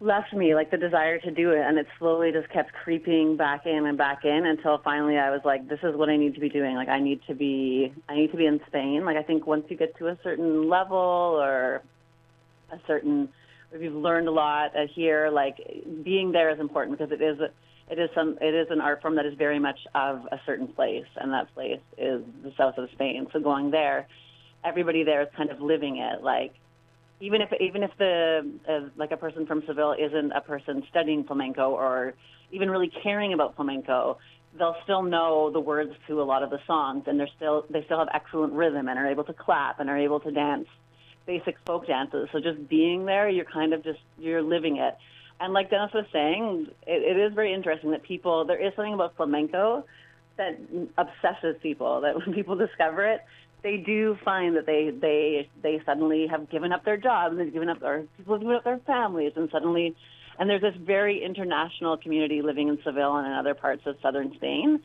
left 0.00 0.32
me 0.34 0.54
like 0.54 0.70
the 0.70 0.76
desire 0.76 1.18
to 1.18 1.30
do 1.30 1.52
it 1.52 1.60
and 1.60 1.78
it 1.78 1.86
slowly 1.98 2.32
just 2.32 2.50
kept 2.50 2.72
creeping 2.72 3.36
back 3.36 3.64
in 3.64 3.86
and 3.86 3.96
back 3.96 4.24
in 4.24 4.44
until 4.44 4.78
finally 4.78 5.16
I 5.16 5.30
was 5.30 5.40
like 5.44 5.68
this 5.68 5.78
is 5.82 5.94
what 5.96 6.10
I 6.10 6.16
need 6.16 6.34
to 6.34 6.40
be 6.40 6.48
doing 6.48 6.74
like 6.74 6.88
I 6.88 6.98
need 6.98 7.20
to 7.28 7.34
be 7.34 7.92
I 8.08 8.16
need 8.16 8.30
to 8.32 8.36
be 8.36 8.44
in 8.44 8.60
Spain 8.66 9.04
like 9.04 9.16
I 9.16 9.22
think 9.22 9.46
once 9.46 9.64
you 9.68 9.76
get 9.76 9.96
to 9.98 10.08
a 10.08 10.18
certain 10.22 10.68
level 10.68 10.98
or 10.98 11.80
a 12.70 12.78
certain 12.86 13.28
you've 13.82 13.94
learned 13.94 14.28
a 14.28 14.32
lot 14.32 14.76
uh, 14.76 14.86
here 14.94 15.30
like 15.30 15.56
being 16.02 16.32
there 16.32 16.50
is 16.50 16.60
important 16.60 16.98
because 16.98 17.12
it 17.12 17.22
is 17.22 17.38
it 17.90 17.98
is 17.98 18.08
some 18.14 18.38
it 18.40 18.54
is 18.54 18.68
an 18.70 18.80
art 18.80 19.02
form 19.02 19.16
that 19.16 19.26
is 19.26 19.34
very 19.36 19.58
much 19.58 19.78
of 19.94 20.20
a 20.32 20.40
certain 20.46 20.68
place 20.68 21.06
and 21.16 21.32
that 21.32 21.52
place 21.54 21.80
is 21.98 22.22
the 22.42 22.52
south 22.56 22.78
of 22.78 22.88
Spain. 22.92 23.26
So 23.32 23.40
going 23.40 23.70
there 23.70 24.06
everybody 24.64 25.04
there 25.04 25.22
is 25.22 25.28
kind 25.36 25.50
of 25.50 25.60
living 25.60 25.98
it. 25.98 26.22
Like 26.22 26.54
even 27.20 27.40
if 27.40 27.50
even 27.60 27.82
if 27.82 27.90
the 27.98 28.50
uh, 28.68 28.88
like 28.96 29.12
a 29.12 29.16
person 29.16 29.46
from 29.46 29.62
Seville 29.66 29.94
isn't 29.98 30.32
a 30.32 30.40
person 30.40 30.82
studying 30.90 31.24
flamenco 31.24 31.70
or 31.70 32.14
even 32.50 32.70
really 32.70 32.90
caring 33.02 33.32
about 33.32 33.56
flamenco, 33.56 34.18
they'll 34.58 34.76
still 34.84 35.02
know 35.02 35.50
the 35.52 35.60
words 35.60 35.92
to 36.08 36.20
a 36.20 36.24
lot 36.24 36.42
of 36.42 36.50
the 36.50 36.58
songs, 36.66 37.04
and 37.06 37.18
they're 37.18 37.28
still 37.36 37.66
they 37.70 37.84
still 37.84 37.98
have 37.98 38.08
excellent 38.12 38.52
rhythm 38.52 38.88
and 38.88 38.98
are 38.98 39.10
able 39.10 39.24
to 39.24 39.32
clap 39.32 39.80
and 39.80 39.90
are 39.90 39.98
able 39.98 40.20
to 40.20 40.30
dance 40.30 40.68
basic 41.26 41.56
folk 41.66 41.86
dances. 41.86 42.28
So 42.32 42.40
just 42.40 42.68
being 42.68 43.06
there, 43.06 43.28
you're 43.28 43.44
kind 43.44 43.72
of 43.72 43.82
just 43.82 44.00
you're 44.18 44.42
living 44.42 44.76
it. 44.76 44.96
And 45.40 45.52
like 45.52 45.70
Dennis 45.70 45.92
was 45.92 46.06
saying, 46.12 46.68
it, 46.86 47.16
it 47.16 47.20
is 47.20 47.34
very 47.34 47.52
interesting 47.52 47.90
that 47.90 48.02
people 48.02 48.44
there 48.44 48.60
is 48.60 48.74
something 48.76 48.94
about 48.94 49.16
flamenco 49.16 49.84
that 50.36 50.58
obsesses 50.96 51.56
people. 51.62 52.02
That 52.02 52.16
when 52.16 52.34
people 52.34 52.56
discover 52.66 53.04
it, 53.06 53.20
they 53.62 53.78
do 53.78 54.16
find 54.24 54.56
that 54.56 54.66
they 54.66 54.90
they 54.90 55.48
they 55.62 55.82
suddenly 55.84 56.26
have 56.28 56.50
given 56.50 56.72
up 56.72 56.84
their 56.84 56.96
jobs, 56.96 57.36
they've 57.36 57.52
given 57.52 57.68
up 57.68 57.80
their 57.80 58.04
people 58.16 58.34
have 58.34 58.42
given 58.42 58.56
up 58.56 58.64
their 58.64 58.78
families, 58.86 59.32
and 59.36 59.48
suddenly, 59.50 59.96
and 60.38 60.48
there's 60.48 60.62
this 60.62 60.76
very 60.76 61.24
international 61.24 61.96
community 61.96 62.42
living 62.42 62.68
in 62.68 62.78
Seville 62.84 63.16
and 63.16 63.26
in 63.26 63.32
other 63.32 63.54
parts 63.54 63.82
of 63.86 63.96
southern 64.02 64.34
Spain 64.34 64.80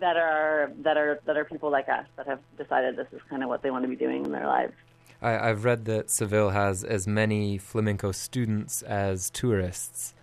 that 0.00 0.16
are 0.16 0.72
that 0.82 0.96
are 0.96 1.20
that 1.24 1.36
are 1.36 1.44
people 1.44 1.70
like 1.70 1.88
us 1.88 2.06
that 2.16 2.26
have 2.26 2.40
decided 2.58 2.96
this 2.96 3.06
is 3.12 3.20
kind 3.30 3.42
of 3.42 3.48
what 3.48 3.62
they 3.62 3.70
want 3.70 3.84
to 3.84 3.88
be 3.88 3.96
doing 3.96 4.24
in 4.24 4.32
their 4.32 4.46
lives. 4.46 4.74
I, 5.26 5.50
I've 5.50 5.64
read 5.64 5.86
that 5.86 6.08
Seville 6.08 6.50
has 6.50 6.84
as 6.84 7.08
many 7.08 7.58
flamenco 7.58 8.12
students 8.12 8.82
as 8.82 9.28
tourists. 9.30 10.14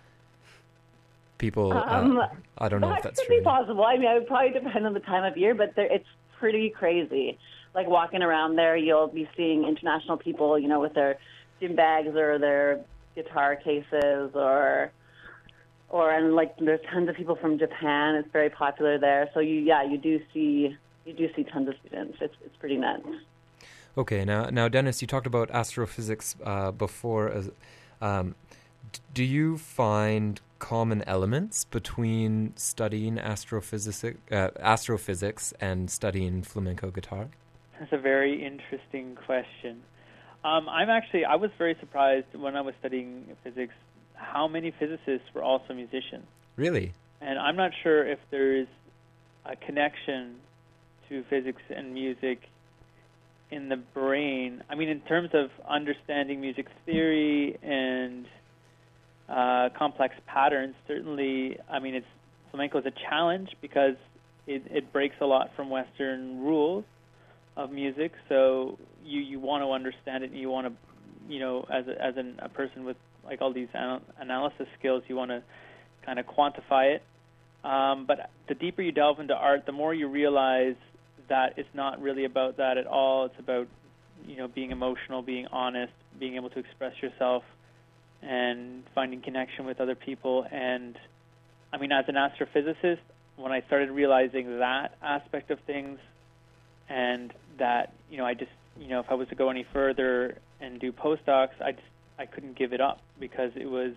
People, 1.36 1.74
uh, 1.74 1.84
Um, 1.86 2.22
I 2.56 2.68
don't 2.70 2.80
know 2.80 2.88
that 2.88 2.98
if 2.98 3.02
that's 3.04 3.20
could 3.20 3.26
true. 3.26 3.38
be 3.38 3.44
possible. 3.44 3.84
I 3.84 3.98
mean, 3.98 4.10
it 4.10 4.14
would 4.14 4.26
probably 4.26 4.58
depend 4.58 4.86
on 4.86 4.94
the 4.94 5.00
time 5.00 5.24
of 5.30 5.36
year, 5.36 5.54
but 5.54 5.74
there, 5.76 5.92
it's 5.92 6.08
pretty 6.38 6.70
crazy. 6.70 7.38
Like 7.74 7.86
walking 7.86 8.22
around 8.22 8.56
there, 8.56 8.76
you'll 8.76 9.08
be 9.08 9.28
seeing 9.36 9.64
international 9.64 10.16
people, 10.16 10.58
you 10.58 10.68
know, 10.68 10.80
with 10.80 10.94
their 10.94 11.18
gym 11.60 11.76
bags 11.76 12.16
or 12.16 12.38
their 12.38 12.80
guitar 13.14 13.56
cases, 13.56 14.30
or 14.34 14.90
or 15.90 16.12
and 16.12 16.34
like 16.34 16.56
there's 16.58 16.80
tons 16.90 17.10
of 17.10 17.16
people 17.16 17.36
from 17.36 17.58
Japan. 17.58 18.14
It's 18.14 18.30
very 18.32 18.48
popular 18.48 18.98
there. 18.98 19.28
So 19.34 19.40
you, 19.40 19.56
yeah, 19.56 19.82
you 19.82 19.98
do 19.98 20.20
see 20.32 20.74
you 21.04 21.12
do 21.12 21.28
see 21.34 21.44
tons 21.44 21.68
of 21.68 21.74
students. 21.84 22.16
It's 22.22 22.34
it's 22.44 22.56
pretty 22.56 22.76
nuts. 22.76 23.06
Okay, 23.96 24.24
now, 24.24 24.46
now, 24.50 24.68
Dennis, 24.68 25.00
you 25.00 25.06
talked 25.06 25.26
about 25.26 25.50
astrophysics 25.50 26.34
uh, 26.44 26.72
before. 26.72 27.28
As, 27.28 27.50
um, 28.00 28.34
d- 28.92 29.00
do 29.12 29.22
you 29.22 29.56
find 29.56 30.40
common 30.58 31.04
elements 31.06 31.64
between 31.64 32.52
studying 32.56 33.18
astrophysics, 33.18 34.18
uh, 34.32 34.48
astrophysics 34.58 35.52
and 35.60 35.90
studying 35.90 36.42
flamenco 36.42 36.90
guitar? 36.90 37.28
That's 37.78 37.92
a 37.92 37.98
very 37.98 38.44
interesting 38.44 39.16
question. 39.26 39.82
Um, 40.44 40.68
I'm 40.68 40.90
actually 40.90 41.24
I 41.24 41.36
was 41.36 41.50
very 41.56 41.76
surprised 41.80 42.26
when 42.34 42.56
I 42.56 42.60
was 42.60 42.74
studying 42.80 43.24
physics 43.42 43.74
how 44.14 44.46
many 44.48 44.72
physicists 44.72 45.28
were 45.34 45.42
also 45.42 45.72
musicians, 45.74 46.26
Really? 46.56 46.92
and 47.20 47.38
I'm 47.38 47.56
not 47.56 47.72
sure 47.82 48.06
if 48.06 48.18
there's 48.30 48.68
a 49.44 49.56
connection 49.56 50.36
to 51.08 51.24
physics 51.30 51.62
and 51.70 51.94
music 51.94 52.40
in 53.54 53.68
the 53.68 53.76
brain. 53.76 54.62
I 54.68 54.74
mean, 54.74 54.88
in 54.88 55.00
terms 55.00 55.30
of 55.32 55.50
understanding 55.68 56.40
music 56.40 56.66
theory 56.84 57.56
and 57.62 58.26
uh, 59.28 59.68
complex 59.78 60.14
patterns, 60.26 60.74
certainly. 60.88 61.56
I 61.70 61.78
mean, 61.78 61.94
it's 61.94 62.06
flamenco 62.50 62.78
is 62.78 62.86
a 62.86 62.92
challenge 63.08 63.50
because 63.62 63.94
it, 64.46 64.62
it 64.70 64.92
breaks 64.92 65.14
a 65.20 65.26
lot 65.26 65.50
from 65.54 65.70
Western 65.70 66.40
rules 66.40 66.84
of 67.56 67.70
music. 67.70 68.12
So 68.28 68.76
you 69.04 69.20
you 69.20 69.38
want 69.38 69.62
to 69.62 69.70
understand 69.70 70.24
it, 70.24 70.30
and 70.32 70.40
you 70.40 70.50
want 70.50 70.66
to, 70.66 71.32
you 71.32 71.38
know, 71.38 71.64
as 71.72 71.86
a, 71.86 72.04
as 72.04 72.16
an, 72.16 72.40
a 72.40 72.48
person 72.48 72.84
with 72.84 72.96
like 73.24 73.40
all 73.40 73.52
these 73.52 73.68
anal- 73.74 74.02
analysis 74.20 74.66
skills, 74.78 75.04
you 75.06 75.16
want 75.16 75.30
to 75.30 75.42
kind 76.04 76.18
of 76.18 76.26
quantify 76.26 76.96
it. 76.96 77.02
Um, 77.64 78.04
but 78.06 78.30
the 78.48 78.54
deeper 78.54 78.82
you 78.82 78.92
delve 78.92 79.20
into 79.20 79.34
art, 79.34 79.64
the 79.64 79.72
more 79.72 79.94
you 79.94 80.08
realize 80.08 80.74
that 81.28 81.54
it's 81.56 81.68
not 81.74 82.00
really 82.00 82.24
about 82.24 82.56
that 82.58 82.78
at 82.78 82.86
all. 82.86 83.26
It's 83.26 83.38
about 83.38 83.68
you 84.26 84.36
know 84.36 84.48
being 84.48 84.70
emotional, 84.70 85.22
being 85.22 85.46
honest, 85.48 85.92
being 86.18 86.36
able 86.36 86.50
to 86.50 86.58
express 86.58 86.94
yourself, 87.02 87.42
and 88.22 88.84
finding 88.94 89.20
connection 89.20 89.66
with 89.66 89.80
other 89.80 89.94
people. 89.94 90.46
And 90.50 90.98
I 91.72 91.78
mean, 91.78 91.92
as 91.92 92.04
an 92.08 92.14
astrophysicist, 92.14 92.98
when 93.36 93.52
I 93.52 93.62
started 93.62 93.90
realizing 93.90 94.58
that 94.58 94.96
aspect 95.02 95.50
of 95.50 95.58
things, 95.60 95.98
and 96.88 97.32
that 97.58 97.92
you 98.10 98.18
know, 98.18 98.24
I 98.24 98.34
just 98.34 98.52
you 98.78 98.88
know, 98.88 99.00
if 99.00 99.06
I 99.10 99.14
was 99.14 99.28
to 99.28 99.34
go 99.34 99.50
any 99.50 99.66
further 99.72 100.38
and 100.60 100.80
do 100.80 100.92
postdocs, 100.92 101.60
I 101.60 101.72
just 101.72 101.84
I 102.18 102.26
couldn't 102.26 102.56
give 102.56 102.72
it 102.72 102.80
up 102.80 103.00
because 103.18 103.52
it 103.56 103.68
was 103.68 103.94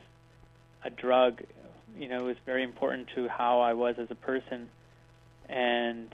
a 0.83 0.89
drug. 0.89 1.41
You 1.97 2.07
know, 2.09 2.17
it 2.17 2.23
was 2.23 2.37
very 2.45 2.63
important 2.63 3.09
to 3.15 3.27
how 3.27 3.61
I 3.61 3.73
was 3.73 3.95
as 3.97 4.07
a 4.11 4.15
person, 4.15 4.69
and 5.49 6.09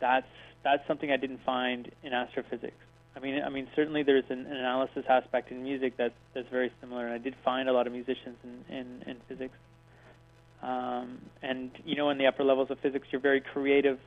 that's 0.00 0.26
that's 0.62 0.86
something 0.86 1.10
I 1.10 1.16
didn't 1.16 1.40
find 1.44 1.90
in 2.02 2.12
astrophysics. 2.12 2.76
I 3.16 3.20
mean, 3.20 3.42
I 3.42 3.48
mean, 3.48 3.68
certainly 3.76 4.02
there's 4.02 4.24
an, 4.28 4.46
an 4.46 4.56
analysis 4.56 5.04
aspect 5.08 5.50
in 5.50 5.62
music 5.62 5.96
that 5.98 6.12
that's 6.34 6.48
very 6.48 6.72
similar, 6.80 7.06
and 7.06 7.14
I 7.14 7.18
did 7.18 7.34
find 7.44 7.68
a 7.68 7.72
lot 7.72 7.86
of 7.86 7.92
musicians 7.92 8.36
in 8.42 8.74
in, 8.74 9.04
in 9.06 9.16
physics. 9.28 9.56
Um, 10.62 11.18
and 11.42 11.70
you 11.84 11.96
know, 11.96 12.10
in 12.10 12.18
the 12.18 12.26
upper 12.26 12.44
levels 12.44 12.70
of 12.70 12.78
physics, 12.80 13.06
you're 13.10 13.20
very 13.20 13.40
creative 13.40 13.98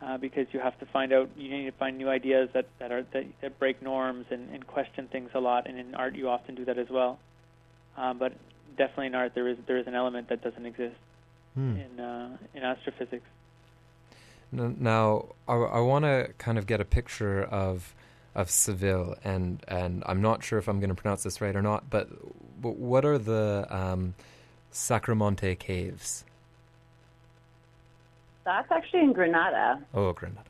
uh, 0.00 0.16
because 0.16 0.46
you 0.52 0.60
have 0.60 0.78
to 0.80 0.86
find 0.86 1.12
out, 1.12 1.28
you 1.36 1.50
need 1.50 1.66
to 1.66 1.72
find 1.72 1.98
new 1.98 2.08
ideas 2.08 2.48
that 2.54 2.66
that 2.78 2.90
are 2.90 3.04
that, 3.12 3.26
that 3.42 3.58
break 3.58 3.82
norms 3.82 4.26
and, 4.30 4.48
and 4.54 4.66
question 4.66 5.06
things 5.08 5.30
a 5.34 5.40
lot. 5.40 5.68
And 5.68 5.78
in 5.78 5.94
art, 5.94 6.14
you 6.16 6.28
often 6.28 6.54
do 6.54 6.64
that 6.64 6.78
as 6.78 6.88
well. 6.90 7.18
Um, 7.96 8.18
but 8.18 8.32
definitely 8.76 9.08
in 9.08 9.14
art, 9.14 9.32
there 9.34 9.48
is 9.48 9.58
there 9.66 9.76
is 9.76 9.86
an 9.86 9.94
element 9.94 10.28
that 10.30 10.42
doesn't 10.42 10.66
exist 10.66 10.96
Hmm. 11.54 11.76
in 11.76 12.00
uh, 12.00 12.36
in 12.54 12.62
astrophysics. 12.62 13.26
Now, 14.52 15.26
I, 15.46 15.54
I 15.54 15.80
want 15.80 16.04
to 16.04 16.30
kind 16.38 16.58
of 16.58 16.66
get 16.66 16.80
a 16.80 16.84
picture 16.84 17.42
of 17.42 17.94
of 18.34 18.50
Seville, 18.50 19.16
and 19.24 19.62
and 19.68 20.02
I'm 20.06 20.22
not 20.22 20.42
sure 20.42 20.58
if 20.58 20.68
I'm 20.68 20.80
going 20.80 20.90
to 20.90 20.94
pronounce 20.94 21.22
this 21.22 21.40
right 21.40 21.54
or 21.54 21.62
not, 21.62 21.90
but, 21.90 22.08
what 22.62 23.06
are 23.06 23.16
the 23.16 23.66
um, 23.70 24.14
Sacromonte 24.70 25.58
caves? 25.58 26.24
That's 28.44 28.70
actually 28.70 29.00
in 29.00 29.14
Granada. 29.14 29.80
Oh, 29.94 30.12
Granada. 30.12 30.42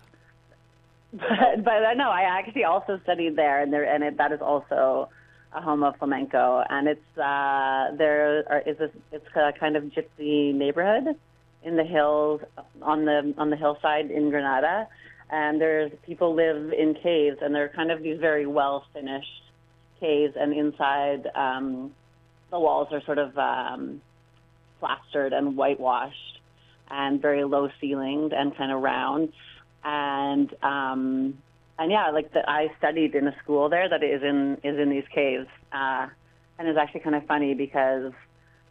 but 1.13 1.65
but 1.65 1.85
uh, 1.85 1.95
no, 1.95 2.11
I 2.11 2.23
actually 2.23 2.65
also 2.65 2.99
studied 3.05 3.37
there, 3.37 3.63
and 3.63 3.73
there 3.73 3.85
and 3.85 4.03
it, 4.03 4.17
that 4.17 4.33
is 4.33 4.41
also 4.41 5.09
a 5.53 5.61
home 5.61 5.83
of 5.83 5.97
flamenco, 5.99 6.65
and 6.69 6.89
it's 6.89 7.19
uh, 7.19 7.95
there 7.97 8.45
are, 8.49 8.63
is 8.67 8.79
this 8.79 8.91
it's 9.13 9.27
a 9.37 9.53
kind 9.59 9.77
of 9.77 9.85
gypsy 9.85 10.55
neighborhood 10.55 11.17
in 11.62 11.77
the 11.77 11.85
hills 11.85 12.40
on 12.83 13.05
the 13.05 13.35
on 13.37 13.51
the 13.51 13.57
hillside 13.57 14.11
in 14.11 14.31
Granada, 14.31 14.88
and 15.31 15.61
there's 15.61 15.92
people 16.05 16.35
live 16.35 16.73
in 16.73 16.94
caves, 16.94 17.38
and 17.40 17.55
they're 17.55 17.68
kind 17.68 17.90
of 17.90 18.03
these 18.03 18.18
very 18.18 18.46
well 18.46 18.85
finished 18.92 19.42
caves, 20.01 20.35
and 20.38 20.53
inside 20.53 21.29
um, 21.35 21.92
the 22.51 22.59
walls 22.59 22.88
are 22.92 23.03
sort 23.03 23.18
of 23.18 23.37
um, 23.38 24.01
plastered 24.79 25.33
and 25.33 25.57
whitewashed, 25.57 26.40
and 26.90 27.20
very 27.20 27.44
low 27.44 27.68
ceilinged 27.81 28.33
and 28.35 28.57
kind 28.57 28.73
of 28.73 28.81
round. 28.81 29.33
And 29.85 30.55
um 30.62 31.38
and 31.81 31.90
yeah 31.90 32.11
like 32.11 32.33
that 32.35 32.49
i 32.49 32.68
studied 32.79 33.14
in 33.14 33.27
a 33.27 33.35
school 33.42 33.68
there 33.68 33.88
that 33.88 34.05
is 34.05 34.23
in 34.23 34.59
is 34.62 34.79
in 34.79 34.90
these 34.90 35.05
caves 35.12 35.49
uh 35.73 36.07
and 36.59 36.68
it's 36.68 36.79
actually 36.79 37.01
kind 37.01 37.16
of 37.16 37.27
funny 37.27 37.55
because 37.55 38.12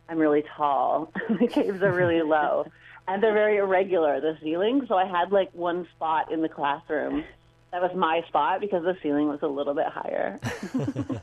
i'm 0.09 0.17
really 0.17 0.43
tall 0.55 1.11
the 1.39 1.47
caves 1.47 1.81
are 1.81 1.93
really 1.93 2.21
low 2.21 2.65
and 3.07 3.23
they're 3.23 3.33
very 3.33 3.57
irregular 3.57 4.19
the 4.19 4.37
ceiling 4.41 4.85
so 4.87 4.95
i 4.95 5.05
had 5.05 5.31
like 5.31 5.49
one 5.53 5.87
spot 5.95 6.31
in 6.31 6.41
the 6.41 6.49
classroom 6.49 7.23
that 7.71 7.81
was 7.81 7.91
my 7.95 8.21
spot 8.27 8.59
because 8.59 8.83
the 8.83 8.97
ceiling 9.01 9.27
was 9.27 9.39
a 9.41 9.47
little 9.47 9.73
bit 9.73 9.87
higher 9.87 10.39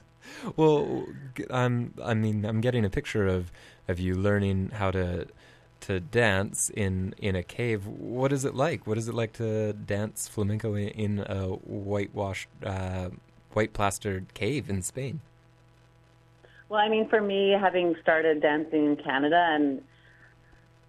Well, 0.57 1.07
I'm, 1.51 1.95
I 2.03 2.15
mean 2.15 2.45
I'm 2.45 2.61
getting 2.61 2.85
a 2.85 2.91
picture 2.91 3.27
of 3.27 3.51
of 3.89 4.01
you 4.01 4.15
learning 4.15 4.71
how 4.75 4.91
to 4.91 5.27
to 5.81 6.01
dance 6.01 6.71
in 6.71 7.15
in 7.19 7.37
a 7.37 7.43
cave. 7.43 7.87
What 7.87 8.33
is 8.33 8.45
it 8.45 8.55
like? 8.55 8.87
What 8.87 8.99
is 8.99 9.09
it 9.09 9.15
like 9.15 9.33
to 9.35 9.73
dance 9.73 10.29
flamenco 10.29 10.77
in, 10.77 11.21
a 11.21 11.47
whitewashed 11.49 12.49
uh, 12.65 13.11
white 13.53 13.73
plastered 13.73 14.35
cave 14.35 14.69
in 14.71 14.83
Spain? 14.83 15.21
Well, 16.69 16.81
I 16.81 16.89
mean, 16.89 17.09
for 17.09 17.21
me, 17.21 17.51
having 17.59 17.95
started 18.03 18.43
dancing 18.43 18.87
in 18.87 18.97
Canada 18.97 19.37
and 19.51 19.83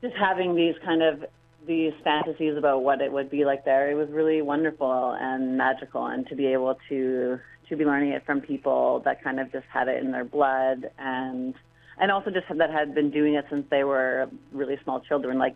just 0.01 0.15
having 0.15 0.55
these 0.55 0.75
kind 0.83 1.03
of 1.03 1.25
these 1.67 1.93
fantasies 2.03 2.55
about 2.57 2.83
what 2.83 3.01
it 3.01 3.11
would 3.11 3.29
be 3.29 3.43
like 3.45 3.65
there, 3.65 3.91
it 3.91 3.95
was 3.95 4.09
really 4.09 4.41
wonderful 4.41 5.15
and 5.19 5.57
magical, 5.57 6.05
and 6.05 6.25
to 6.27 6.35
be 6.35 6.47
able 6.47 6.77
to 6.89 7.39
to 7.69 7.75
be 7.75 7.83
learning 7.85 8.11
it 8.11 8.25
from 8.25 8.39
people 8.41 9.01
that 9.03 9.21
kind 9.23 9.39
of 9.39 9.51
just 9.51 9.65
had 9.71 9.87
it 9.87 10.01
in 10.03 10.11
their 10.11 10.23
blood, 10.23 10.89
and 10.97 11.53
and 11.99 12.11
also 12.11 12.31
just 12.31 12.45
that 12.57 12.71
had 12.71 12.95
been 12.95 13.11
doing 13.11 13.35
it 13.35 13.45
since 13.49 13.65
they 13.69 13.83
were 13.83 14.29
really 14.51 14.79
small 14.83 14.99
children. 15.01 15.37
Like 15.37 15.55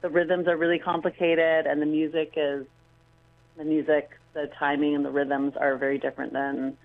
the 0.00 0.08
rhythms 0.08 0.46
are 0.48 0.56
really 0.56 0.78
complicated, 0.78 1.66
and 1.66 1.82
the 1.82 1.86
music 1.86 2.34
is 2.36 2.66
the 3.58 3.64
music, 3.64 4.10
the 4.32 4.48
timing, 4.58 4.94
and 4.94 5.04
the 5.04 5.10
rhythms 5.10 5.54
are 5.60 5.76
very 5.76 5.98
different 5.98 6.32
than 6.32 6.78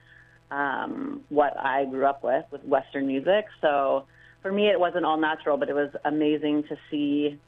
um, 0.53 1.21
what 1.29 1.57
I 1.57 1.85
grew 1.85 2.05
up 2.05 2.23
with, 2.23 2.45
with 2.51 2.63
Western 2.63 3.07
music. 3.07 3.45
So 3.61 4.05
for 4.41 4.51
me, 4.51 4.67
it 4.67 4.79
wasn't 4.79 5.05
all 5.05 5.17
natural, 5.17 5.57
but 5.57 5.69
it 5.69 5.73
was 5.73 5.89
amazing 6.05 6.63
to 6.69 6.77
see, 6.91 7.39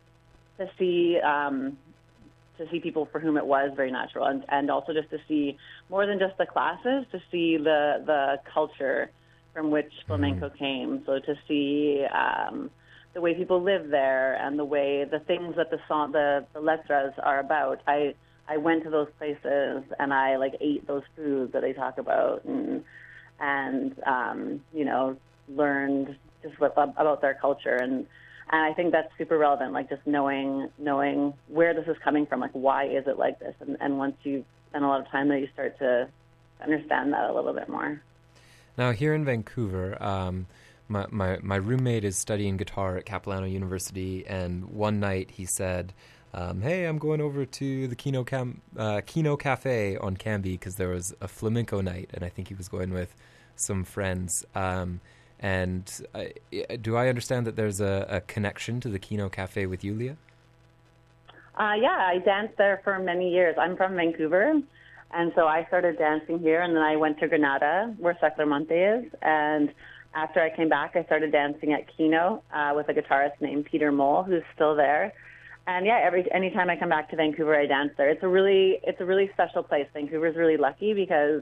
to 0.58 0.70
see, 0.80 1.20
um, 1.20 1.78
to 2.58 2.66
see 2.72 2.80
people 2.80 3.08
for 3.12 3.20
whom 3.20 3.38
it 3.38 3.46
was 3.46 3.72
very 3.76 3.92
natural, 3.92 4.26
and, 4.26 4.44
and 4.50 4.72
also 4.72 4.94
just 4.94 5.10
to 5.10 5.18
see 5.28 5.58
more 5.90 6.06
than 6.06 6.18
just 6.18 6.38
the 6.38 6.46
classes, 6.46 7.06
to 7.12 7.20
see 7.30 7.58
the 7.58 8.02
the 8.06 8.40
culture 8.54 9.12
from 9.54 9.72
which 9.72 9.92
flamenco 10.08 10.50
came. 10.50 11.04
So 11.06 11.20
to 11.20 11.36
see 11.48 12.06
um, 12.06 12.72
the 13.14 13.20
way 13.20 13.34
people 13.34 13.62
live 13.62 13.90
there 13.90 14.36
and 14.36 14.58
the 14.58 14.64
way 14.64 15.04
the 15.04 15.20
things 15.20 15.56
that 15.58 15.70
the 15.70 15.80
song, 15.88 16.14
the 16.14 16.46
the 16.54 16.62
letras 16.62 17.14
are 17.22 17.40
about. 17.40 17.82
I 17.88 18.16
I 18.48 18.58
went 18.58 18.84
to 18.84 18.90
those 18.90 19.08
places 19.18 19.84
and 20.00 20.14
I 20.14 20.38
like 20.38 20.56
ate 20.62 20.88
those 20.88 21.04
foods 21.16 21.52
that 21.54 21.62
they 21.62 21.74
talk 21.74 21.98
about 21.98 22.46
and 22.46 22.84
and 23.40 23.96
um, 24.06 24.62
you 24.74 24.86
know 24.86 25.18
learned 25.50 26.16
just 26.42 26.56
about 26.60 27.22
their 27.22 27.36
culture 27.36 27.76
and 27.76 28.06
and 28.52 28.62
I 28.62 28.74
think 28.74 28.92
that's 28.92 29.12
super 29.18 29.38
relevant. 29.38 29.74
Like 29.74 29.90
just 29.90 30.06
knowing 30.06 30.70
knowing 30.78 31.34
where 31.48 31.74
this 31.74 31.88
is 31.88 31.98
coming 32.04 32.26
from, 32.26 32.40
like 32.40 32.52
why 32.54 32.86
is 32.86 33.08
it 33.08 33.18
like 33.18 33.40
this? 33.40 33.56
And 33.60 33.78
and 33.80 33.98
once 33.98 34.16
you 34.24 34.46
spend 34.70 34.86
a 34.86 34.88
lot 34.88 35.02
of 35.02 35.08
time 35.10 35.30
there, 35.30 35.38
you 35.38 35.48
start 35.54 35.80
to 35.80 36.08
understand 36.62 37.14
that 37.14 37.30
a 37.30 37.34
little 37.34 37.54
bit 37.54 37.70
more. 37.70 38.02
Now, 38.78 38.92
here 38.92 39.14
in 39.14 39.24
Vancouver, 39.24 40.02
um, 40.04 40.48
my, 40.88 41.06
my, 41.10 41.40
my 41.42 41.56
roommate 41.56 42.04
is 42.04 42.18
studying 42.18 42.58
guitar 42.58 42.98
at 42.98 43.06
Capilano 43.06 43.48
University, 43.48 44.28
and 44.28 44.66
one 44.66 45.00
night 45.00 45.32
he 45.32 45.46
said, 45.46 45.94
um, 46.36 46.62
Hey, 46.62 46.84
I'm 46.84 46.98
going 46.98 47.22
over 47.22 47.46
to 47.46 47.88
the 47.88 47.96
Kino, 47.96 48.24
Cam- 48.24 48.62
uh, 48.78 49.02
Kino 49.06 49.38
Cafe 49.38 49.98
on 49.98 50.18
Cambie 50.18 50.60
because 50.60 50.76
there 50.76 50.90
was 50.90 51.16
a 51.22 51.28
flamenco 51.28 51.82
night, 51.82 52.12
and 52.14 52.24
I 52.24 52.30
think 52.30 52.50
he 52.50 52.54
was 52.54 52.68
going 52.68 52.94
with 52.94 53.16
some 53.56 53.84
friends. 53.84 54.46
Um, 54.54 55.00
and 55.40 55.90
uh, 56.14 56.26
do 56.82 56.96
I 56.98 57.08
understand 57.08 57.48
that 57.48 57.56
there's 57.56 57.80
a, 57.80 58.06
a 58.10 58.22
connection 58.22 58.80
to 58.82 58.90
the 58.90 59.00
Kino 59.00 59.30
Cafe 59.30 59.66
with 59.66 59.84
you, 59.84 59.94
Leah? 59.94 60.18
Uh, 61.58 61.74
yeah, 61.80 62.10
I 62.14 62.20
danced 62.20 62.58
there 62.58 62.82
for 62.84 63.00
many 63.00 63.32
years. 63.32 63.56
I'm 63.58 63.78
from 63.78 63.96
Vancouver, 63.96 64.62
and 65.12 65.32
so 65.36 65.48
I 65.48 65.66
started 65.68 65.98
dancing 65.98 66.40
here, 66.40 66.62
and 66.62 66.76
then 66.76 66.84
I 66.84 66.98
went 66.98 67.18
to 67.20 67.28
Granada, 67.30 67.96
where 67.98 68.18
Sacromonte 68.22 69.06
is, 69.06 69.12
and 69.22 69.74
after 70.14 70.42
I 70.42 70.50
came 70.54 70.70
back, 70.70 70.96
I 70.96 71.04
started 71.04 71.32
dancing 71.32 71.74
at 71.74 71.86
Kino 71.96 72.42
uh, 72.54 72.74
with 72.76 72.90
a 72.90 72.94
guitarist 72.94 73.40
named 73.42 73.66
Peter 73.66 73.92
Mole, 73.92 74.24
who's 74.24 74.44
still 74.54 74.76
there. 74.76 75.14
And 75.68 75.86
yeah, 75.86 76.00
every 76.04 76.32
anytime 76.32 76.70
I 76.70 76.76
come 76.76 76.90
back 76.90 77.10
to 77.10 77.16
Vancouver, 77.16 77.56
I 77.56 77.66
dance 77.66 77.92
there. 77.98 78.10
It's 78.10 78.22
a 78.24 78.28
really 78.28 78.80
it's 78.84 79.02
a 79.02 79.06
really 79.06 79.30
special 79.34 79.64
place. 79.64 79.88
Vancouver's 79.94 80.36
really 80.36 80.58
lucky 80.58 80.94
because 80.94 81.42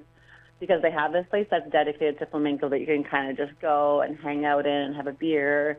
because 0.60 0.82
they 0.82 0.92
have 0.92 1.12
this 1.12 1.26
place 1.30 1.46
that's 1.52 1.70
dedicated 1.72 2.20
to 2.20 2.26
flamenco 2.28 2.70
that 2.70 2.80
you 2.80 2.86
can 2.86 3.04
kind 3.04 3.30
of 3.30 3.36
just 3.36 3.60
go 3.60 4.02
and 4.02 4.18
hang 4.18 4.46
out 4.46 4.66
in 4.66 4.72
and 4.72 4.96
have 4.96 5.08
a 5.08 5.12
beer, 5.12 5.78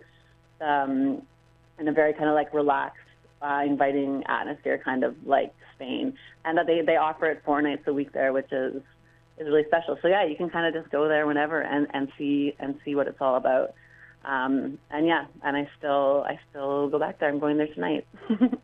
um, 0.61 1.23
in 1.79 1.89
a 1.89 1.93
very 1.93 2.13
kind 2.13 2.29
of 2.29 2.35
like 2.35 2.53
relaxed, 2.53 2.99
uh, 3.41 3.63
inviting 3.67 4.23
atmosphere, 4.29 4.79
kind 4.85 5.05
of 5.05 5.15
like 5.25 5.55
Spain. 5.75 6.13
And 6.45 6.59
that 6.59 6.67
they 6.67 6.83
they 6.83 6.97
offer 6.97 7.27
it 7.31 7.43
four 7.47 7.63
nights 7.63 7.85
a 7.87 7.95
week 7.95 8.13
there, 8.13 8.35
which 8.35 8.53
is 8.53 8.83
is 9.39 9.47
really 9.47 9.65
special. 9.69 9.99
So 10.03 10.09
yeah, 10.09 10.25
you 10.27 10.37
can 10.37 10.51
kind 10.51 10.67
of 10.67 10.81
just 10.81 10.93
go 10.93 11.09
there 11.09 11.27
whenever 11.27 11.63
and 11.63 11.87
and 11.95 12.09
see 12.19 12.55
and 12.59 12.79
see 12.85 12.95
what 12.95 13.09
it's 13.09 13.23
all 13.23 13.37
about. 13.37 13.73
Um, 14.25 14.79
and 14.91 15.07
yeah, 15.07 15.27
and 15.43 15.57
I 15.57 15.69
still 15.79 16.25
I 16.27 16.39
still 16.51 16.89
go 16.89 16.99
back 16.99 17.19
there. 17.19 17.29
I'm 17.29 17.39
going 17.39 17.57
there 17.59 17.69
tonight. 17.69 18.07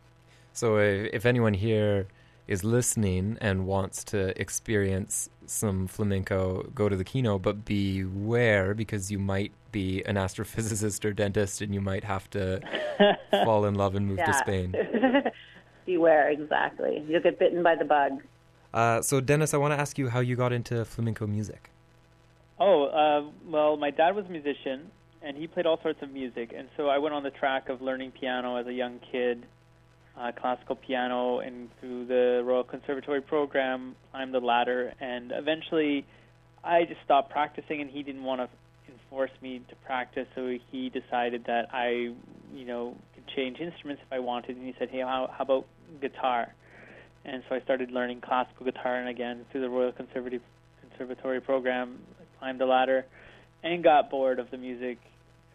So 0.53 0.79
if, 0.79 1.09
if 1.13 1.25
anyone 1.25 1.53
here 1.53 2.07
is 2.45 2.61
listening 2.65 3.37
and 3.39 3.65
wants 3.65 4.03
to 4.03 4.39
experience 4.39 5.29
some 5.45 5.87
flamenco, 5.87 6.63
go 6.75 6.89
to 6.89 6.97
the 6.97 7.05
Kino, 7.05 7.39
but 7.39 7.63
beware 7.63 8.73
because 8.73 9.09
you 9.09 9.17
might 9.17 9.53
be 9.71 10.03
an 10.03 10.17
astrophysicist 10.17 11.05
or 11.05 11.13
dentist 11.13 11.61
and 11.61 11.73
you 11.73 11.79
might 11.79 12.03
have 12.03 12.29
to 12.31 12.59
fall 13.45 13.63
in 13.63 13.75
love 13.75 13.95
and 13.95 14.05
move 14.07 14.17
to 14.17 14.23
Yeah. 14.23 14.31
Spain. 14.41 14.75
Beware, 15.85 16.29
exactly. 16.29 17.01
You'll 17.07 17.21
get 17.21 17.39
bitten 17.39 17.63
by 17.63 17.75
the 17.75 17.85
bug. 17.85 18.21
Uh, 18.73 19.01
so, 19.01 19.21
Dennis, 19.21 19.53
I 19.53 19.57
want 19.57 19.73
to 19.73 19.79
ask 19.79 19.97
you 19.97 20.09
how 20.09 20.19
you 20.19 20.35
got 20.35 20.51
into 20.51 20.83
flamenco 20.83 21.25
music. 21.27 21.69
Oh, 22.59 22.85
uh, 22.87 23.31
well, 23.49 23.77
my 23.77 23.89
dad 23.89 24.15
was 24.15 24.25
a 24.25 24.29
musician, 24.29 24.91
and 25.21 25.37
he 25.37 25.47
played 25.47 25.65
all 25.65 25.79
sorts 25.81 26.01
of 26.01 26.11
music. 26.11 26.53
And 26.55 26.67
so 26.77 26.87
I 26.87 26.97
went 26.97 27.13
on 27.13 27.23
the 27.23 27.31
track 27.31 27.69
of 27.69 27.81
learning 27.81 28.11
piano 28.11 28.55
as 28.57 28.67
a 28.67 28.73
young 28.73 28.99
kid, 29.11 29.45
uh, 30.17 30.31
classical 30.31 30.75
piano, 30.75 31.39
and 31.39 31.69
through 31.79 32.05
the 32.05 32.41
Royal 32.43 32.63
Conservatory 32.63 33.21
program, 33.21 33.95
climbed 34.11 34.33
the 34.33 34.39
ladder. 34.39 34.93
And 34.99 35.31
eventually, 35.31 36.05
I 36.63 36.85
just 36.85 37.01
stopped 37.05 37.31
practicing, 37.31 37.81
and 37.81 37.89
he 37.89 38.03
didn't 38.03 38.23
want 38.23 38.41
to 38.41 38.91
enforce 38.91 39.31
me 39.41 39.61
to 39.69 39.75
practice. 39.85 40.27
So 40.35 40.57
he 40.71 40.89
decided 40.89 41.45
that 41.45 41.69
I, 41.71 42.13
you 42.53 42.65
know, 42.65 42.95
could 43.15 43.27
change 43.35 43.59
instruments 43.59 44.01
if 44.05 44.11
I 44.11 44.19
wanted. 44.19 44.57
And 44.57 44.65
he 44.65 44.75
said, 44.77 44.89
"Hey, 44.89 44.99
how, 44.99 45.29
how 45.31 45.43
about 45.43 45.65
guitar?" 46.01 46.53
And 47.23 47.43
so 47.47 47.55
I 47.55 47.61
started 47.61 47.91
learning 47.91 48.21
classical 48.21 48.65
guitar, 48.65 48.95
and 48.95 49.07
again 49.07 49.45
through 49.51 49.61
the 49.61 49.69
Royal 49.69 49.91
Conservatory 49.91 51.41
program, 51.41 51.99
climbed 52.39 52.59
the 52.59 52.65
ladder, 52.65 53.05
and 53.63 53.83
got 53.83 54.09
bored 54.09 54.39
of 54.39 54.49
the 54.51 54.57
music 54.57 54.97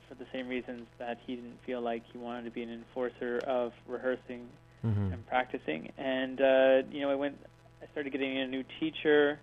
for 0.09 0.14
the 0.14 0.26
same 0.32 0.48
reasons 0.48 0.86
that 0.98 1.18
he 1.26 1.34
didn't 1.34 1.59
feel 1.66 1.80
like 1.80 2.02
he 2.12 2.18
wanted 2.18 2.44
to 2.44 2.50
be 2.50 2.62
an 2.62 2.70
enforcer 2.70 3.40
of 3.46 3.72
rehearsing 3.88 4.48
Mhm. 4.84 5.12
and 5.12 5.26
practicing. 5.26 5.90
And 5.98 6.40
uh, 6.40 6.82
you 6.92 7.00
know, 7.00 7.11
I 7.11 7.14
went, 7.16 7.38
I 7.82 7.86
started 7.92 8.11
getting 8.12 8.38
a 8.38 8.46
new 8.46 8.62
teacher, 8.78 9.40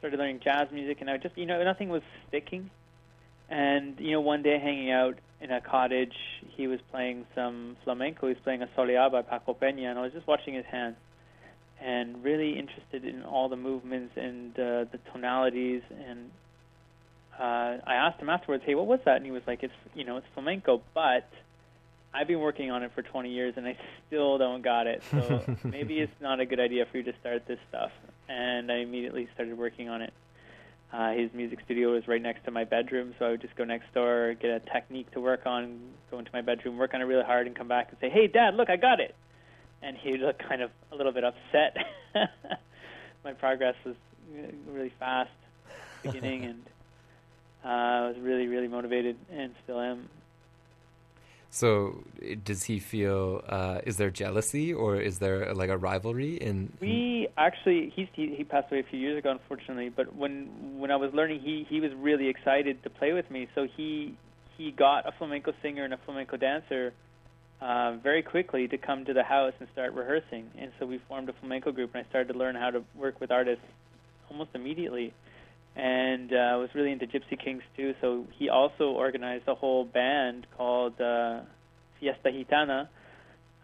started 0.00 0.18
learning 0.18 0.40
jazz 0.40 0.70
music, 0.70 1.00
and 1.00 1.08
I 1.08 1.16
just, 1.16 1.38
you 1.38 1.46
know, 1.46 1.62
nothing 1.64 1.88
was 1.88 2.02
sticking. 2.28 2.68
And 3.48 3.98
you 4.00 4.12
know, 4.12 4.20
one 4.20 4.42
day 4.42 4.58
hanging 4.58 4.90
out 4.90 5.16
in 5.40 5.50
a 5.50 5.60
cottage, 5.60 6.14
he 6.56 6.66
was 6.66 6.80
playing 6.90 7.26
some 7.34 7.76
flamenco. 7.84 8.26
He 8.28 8.34
was 8.34 8.42
playing 8.42 8.62
a 8.62 8.66
soleá 8.76 9.10
by 9.10 9.22
Paco 9.22 9.54
Peña, 9.54 9.86
and 9.90 9.98
I 9.98 10.02
was 10.02 10.12
just 10.12 10.26
watching 10.26 10.54
his 10.54 10.66
hands 10.66 10.96
and 11.80 12.22
really 12.22 12.58
interested 12.58 13.04
in 13.04 13.22
all 13.24 13.48
the 13.48 13.56
movements 13.56 14.16
and 14.16 14.54
uh, 14.58 14.84
the 14.92 14.98
tonalities. 15.12 15.82
And 16.06 16.30
uh, 17.38 17.78
I 17.86 17.94
asked 17.94 18.20
him 18.20 18.28
afterwards, 18.28 18.62
"Hey, 18.64 18.74
what 18.74 18.86
was 18.86 19.00
that?" 19.04 19.16
And 19.16 19.26
he 19.26 19.32
was 19.32 19.42
like, 19.46 19.62
"It's 19.62 19.74
you 19.94 20.04
know, 20.04 20.16
it's 20.16 20.26
flamenco, 20.34 20.82
but 20.94 21.28
I've 22.14 22.26
been 22.28 22.40
working 22.40 22.70
on 22.70 22.82
it 22.82 22.92
for 22.94 23.02
20 23.02 23.30
years 23.30 23.54
and 23.56 23.66
I 23.66 23.76
still 24.06 24.36
don't 24.36 24.62
got 24.62 24.86
it. 24.86 25.02
So 25.10 25.42
maybe 25.64 26.00
it's 26.00 26.20
not 26.20 26.40
a 26.40 26.46
good 26.46 26.60
idea 26.60 26.84
for 26.84 26.98
you 26.98 27.04
to 27.04 27.14
start 27.20 27.46
this 27.46 27.58
stuff." 27.68 27.90
And 28.28 28.70
I 28.70 28.76
immediately 28.76 29.28
started 29.34 29.56
working 29.58 29.88
on 29.88 30.02
it. 30.02 30.12
Uh, 30.92 31.12
his 31.12 31.32
music 31.32 31.60
studio 31.64 31.92
was 31.92 32.06
right 32.06 32.20
next 32.20 32.44
to 32.44 32.50
my 32.50 32.64
bedroom, 32.64 33.14
so 33.18 33.24
I 33.24 33.30
would 33.30 33.40
just 33.40 33.56
go 33.56 33.64
next 33.64 33.92
door, 33.94 34.34
get 34.34 34.50
a 34.50 34.60
technique 34.60 35.10
to 35.12 35.20
work 35.20 35.46
on, 35.46 35.80
go 36.10 36.18
into 36.18 36.30
my 36.34 36.42
bedroom, 36.42 36.76
work 36.76 36.92
on 36.92 37.00
it 37.00 37.04
really 37.04 37.24
hard, 37.24 37.46
and 37.46 37.56
come 37.56 37.68
back 37.68 37.88
and 37.88 37.98
say, 37.98 38.10
"Hey, 38.10 38.26
Dad, 38.26 38.54
look, 38.56 38.68
I 38.68 38.76
got 38.76 39.00
it." 39.00 39.14
And 39.80 39.96
he 39.96 40.18
looked 40.18 40.46
kind 40.46 40.60
of 40.60 40.70
a 40.92 40.96
little 40.96 41.12
bit 41.12 41.24
upset. 41.24 41.76
my 43.24 43.32
progress 43.32 43.74
was 43.86 43.94
uh, 44.36 44.52
really 44.70 44.92
fast 44.98 45.30
beginning, 46.02 46.44
and 46.50 46.62
uh, 47.64 47.68
I 47.68 48.08
was 48.08 48.16
really, 48.20 48.46
really 48.46 48.68
motivated, 48.68 49.16
and 49.32 49.54
still 49.64 49.80
am. 49.80 50.08
So, 51.50 52.02
does 52.44 52.64
he 52.64 52.78
feel? 52.78 53.44
Uh, 53.46 53.80
is 53.84 53.98
there 53.98 54.10
jealousy 54.10 54.72
or 54.72 54.96
is 54.96 55.18
there 55.18 55.52
like 55.52 55.68
a 55.68 55.76
rivalry 55.76 56.36
in? 56.36 56.72
We 56.80 57.28
actually 57.36 57.92
he's 57.94 58.08
he, 58.14 58.34
he 58.34 58.42
passed 58.42 58.72
away 58.72 58.80
a 58.80 58.84
few 58.84 58.98
years 58.98 59.18
ago, 59.18 59.30
unfortunately. 59.30 59.90
But 59.90 60.16
when 60.16 60.78
when 60.78 60.90
I 60.90 60.96
was 60.96 61.12
learning, 61.12 61.40
he 61.40 61.66
he 61.68 61.80
was 61.80 61.92
really 61.92 62.28
excited 62.28 62.82
to 62.84 62.90
play 62.90 63.12
with 63.12 63.30
me. 63.30 63.48
So 63.54 63.68
he 63.76 64.16
he 64.56 64.70
got 64.70 65.06
a 65.06 65.12
flamenco 65.12 65.52
singer 65.60 65.84
and 65.84 65.92
a 65.92 65.98
flamenco 65.98 66.38
dancer 66.38 66.94
uh, 67.60 67.96
very 68.02 68.22
quickly 68.22 68.66
to 68.68 68.78
come 68.78 69.04
to 69.04 69.12
the 69.12 69.22
house 69.22 69.52
and 69.60 69.68
start 69.72 69.92
rehearsing. 69.92 70.50
And 70.58 70.72
so 70.78 70.86
we 70.86 70.98
formed 71.06 71.28
a 71.28 71.32
flamenco 71.34 71.70
group, 71.70 71.94
and 71.94 72.04
I 72.04 72.08
started 72.08 72.32
to 72.32 72.38
learn 72.38 72.54
how 72.54 72.70
to 72.70 72.82
work 72.96 73.20
with 73.20 73.30
artists 73.30 73.64
almost 74.30 74.50
immediately. 74.54 75.12
And 75.74 76.32
uh, 76.32 76.36
I 76.36 76.56
was 76.56 76.68
really 76.74 76.92
into 76.92 77.06
Gypsy 77.06 77.38
Kings 77.42 77.62
too. 77.76 77.94
So 78.00 78.26
he 78.38 78.48
also 78.48 78.90
organized 78.90 79.48
a 79.48 79.54
whole 79.54 79.84
band 79.84 80.46
called 80.56 81.00
uh, 81.00 81.40
Fiesta 81.98 82.30
Gitana 82.30 82.88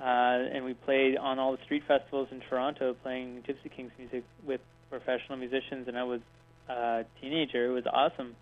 uh, 0.01 0.05
and 0.05 0.65
we 0.65 0.75
played 0.75 1.17
on 1.17 1.39
all 1.39 1.57
the 1.57 1.63
street 1.65 1.83
festivals 1.87 2.29
in 2.31 2.41
Toronto, 2.41 2.95
playing 3.03 3.43
Gypsy 3.49 3.71
Kings 3.75 3.91
music 3.99 4.23
with 4.47 4.61
professional 4.91 5.37
musicians. 5.39 5.89
And 5.89 5.99
I 5.99 6.05
was 6.05 6.21
a 6.69 7.05
teenager; 7.21 7.67
it 7.67 7.73
was 7.73 7.85
awesome. 7.87 8.37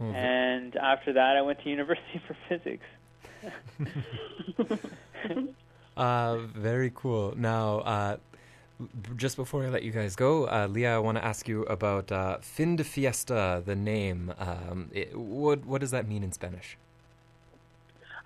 Ve- 0.00 0.06
And 0.14 0.76
after 0.76 1.12
that, 1.12 1.36
I 1.36 1.42
went 1.42 1.62
to 1.62 1.70
university 1.70 2.20
for 2.26 2.36
physics. 2.48 2.84
Uh, 5.96 6.38
very 6.56 6.90
cool. 6.92 7.34
Now, 7.36 7.78
uh, 7.78 8.16
just 9.16 9.36
before 9.36 9.64
I 9.64 9.68
let 9.68 9.82
you 9.82 9.92
guys 9.92 10.16
go, 10.16 10.46
uh, 10.48 10.66
Leah, 10.70 10.96
I 10.96 10.98
want 10.98 11.18
to 11.18 11.24
ask 11.24 11.48
you 11.48 11.62
about 11.64 12.10
uh, 12.10 12.38
fin 12.40 12.76
de 12.76 12.84
fiesta, 12.84 13.62
the 13.64 13.76
name. 13.76 14.32
Um, 14.38 14.90
it, 14.92 15.16
what 15.16 15.64
what 15.64 15.80
does 15.80 15.90
that 15.92 16.08
mean 16.08 16.22
in 16.22 16.32
Spanish? 16.32 16.76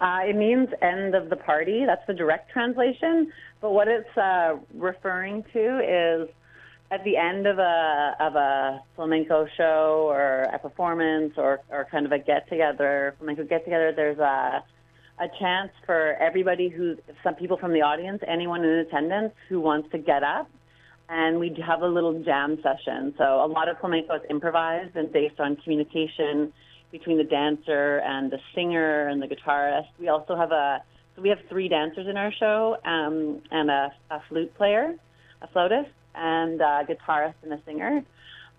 Uh, 0.01 0.21
it 0.25 0.37
means 0.37 0.69
end 0.81 1.15
of 1.15 1.29
the 1.29 1.37
party. 1.37 1.85
That's 1.85 2.07
the 2.07 2.15
direct 2.15 2.51
translation. 2.51 3.33
But 3.61 3.73
what 3.73 3.89
it's 3.89 4.17
uh, 4.17 4.57
referring 4.75 5.45
to 5.53 5.81
is 5.81 6.29
at 6.91 7.05
the 7.05 7.17
end 7.17 7.47
of 7.47 7.59
a 7.59 8.17
of 8.21 8.35
a 8.37 8.83
flamenco 8.97 9.47
show 9.57 10.07
or 10.09 10.43
a 10.45 10.59
performance 10.59 11.35
or 11.37 11.61
or 11.71 11.87
kind 11.91 12.07
of 12.07 12.13
a 12.13 12.19
get 12.19 12.49
together, 12.49 13.15
flamenco 13.19 13.45
get 13.45 13.65
together. 13.65 13.93
There's 13.95 14.19
a 14.19 14.65
a 15.21 15.29
chance 15.39 15.71
for 15.85 16.15
everybody 16.15 16.69
who 16.69 16.97
some 17.23 17.35
people 17.35 17.57
from 17.57 17.73
the 17.73 17.83
audience, 17.83 18.23
anyone 18.27 18.65
in 18.65 18.71
attendance 18.71 19.33
who 19.49 19.61
wants 19.61 19.91
to 19.93 19.99
get 19.99 20.23
up 20.23 20.49
and 21.09 21.39
we 21.39 21.57
have 21.67 21.83
a 21.83 21.87
little 21.87 22.23
jam 22.23 22.59
session. 22.63 23.15
So 23.17 23.25
a 23.45 23.47
lot 23.47 23.69
of 23.69 23.79
flamenco 23.79 24.15
is 24.17 24.23
improvised 24.29 24.95
and 24.97 25.11
based 25.11 25.41
on 25.41 25.57
communication 25.57 26.53
between 26.91 27.19
the 27.19 27.25
dancer 27.25 27.99
and 27.99 28.31
the 28.31 28.39
singer 28.55 29.09
and 29.09 29.23
the 29.23 29.27
guitarist. 29.27 29.89
We 29.99 30.09
also 30.09 30.37
have 30.37 30.53
a 30.53 30.83
so 31.17 31.23
we 31.23 31.31
have 31.31 31.39
three 31.49 31.69
dancers 31.69 32.07
in 32.07 32.17
our 32.17 32.33
show 32.33 32.77
um, 32.85 33.41
and 33.51 33.71
a, 33.71 33.93
a 34.11 34.23
flute 34.29 34.55
player, 34.55 34.95
a 35.43 35.49
flautist, 35.49 35.91
and 36.15 36.61
a 36.61 36.87
guitarist 36.89 37.35
and 37.43 37.53
a 37.53 37.61
singer. 37.65 38.05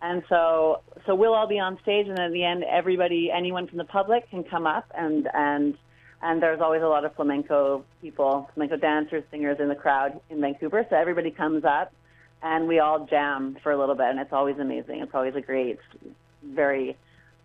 And 0.02 0.24
so 0.28 0.82
so 1.06 1.16
we'll 1.16 1.34
all 1.34 1.48
be 1.48 1.60
on 1.60 1.78
stage, 1.82 2.08
and 2.08 2.20
at 2.20 2.32
the 2.32 2.44
end, 2.44 2.64
everybody, 2.64 3.32
anyone 3.36 3.68
from 3.68 3.78
the 3.78 3.86
public, 3.86 4.30
can 4.30 4.44
come 4.44 4.66
up 4.66 4.86
and 4.96 5.30
and 5.34 5.78
and 6.22 6.42
there's 6.42 6.62
always 6.62 6.82
a 6.82 6.88
lot 6.88 7.06
of 7.06 7.16
flamenco 7.16 7.84
people, 8.02 8.50
flamenco 8.54 8.78
dancers, 8.78 9.24
singers 9.32 9.58
in 9.60 9.70
the 9.70 9.76
crowd 9.76 10.20
in 10.30 10.42
Vancouver. 10.42 10.86
So 10.90 10.96
everybody 10.96 11.32
comes 11.32 11.64
up 11.64 11.94
and 12.42 12.68
we 12.68 12.80
all 12.80 13.06
jam 13.06 13.58
for 13.64 13.72
a 13.72 13.78
little 13.78 13.96
bit, 13.96 14.08
and 14.08 14.20
it's 14.20 14.34
always 14.34 14.58
amazing. 14.60 15.02
It's 15.02 15.14
always 15.14 15.36
a 15.36 15.42
great, 15.42 15.80
very 16.44 16.98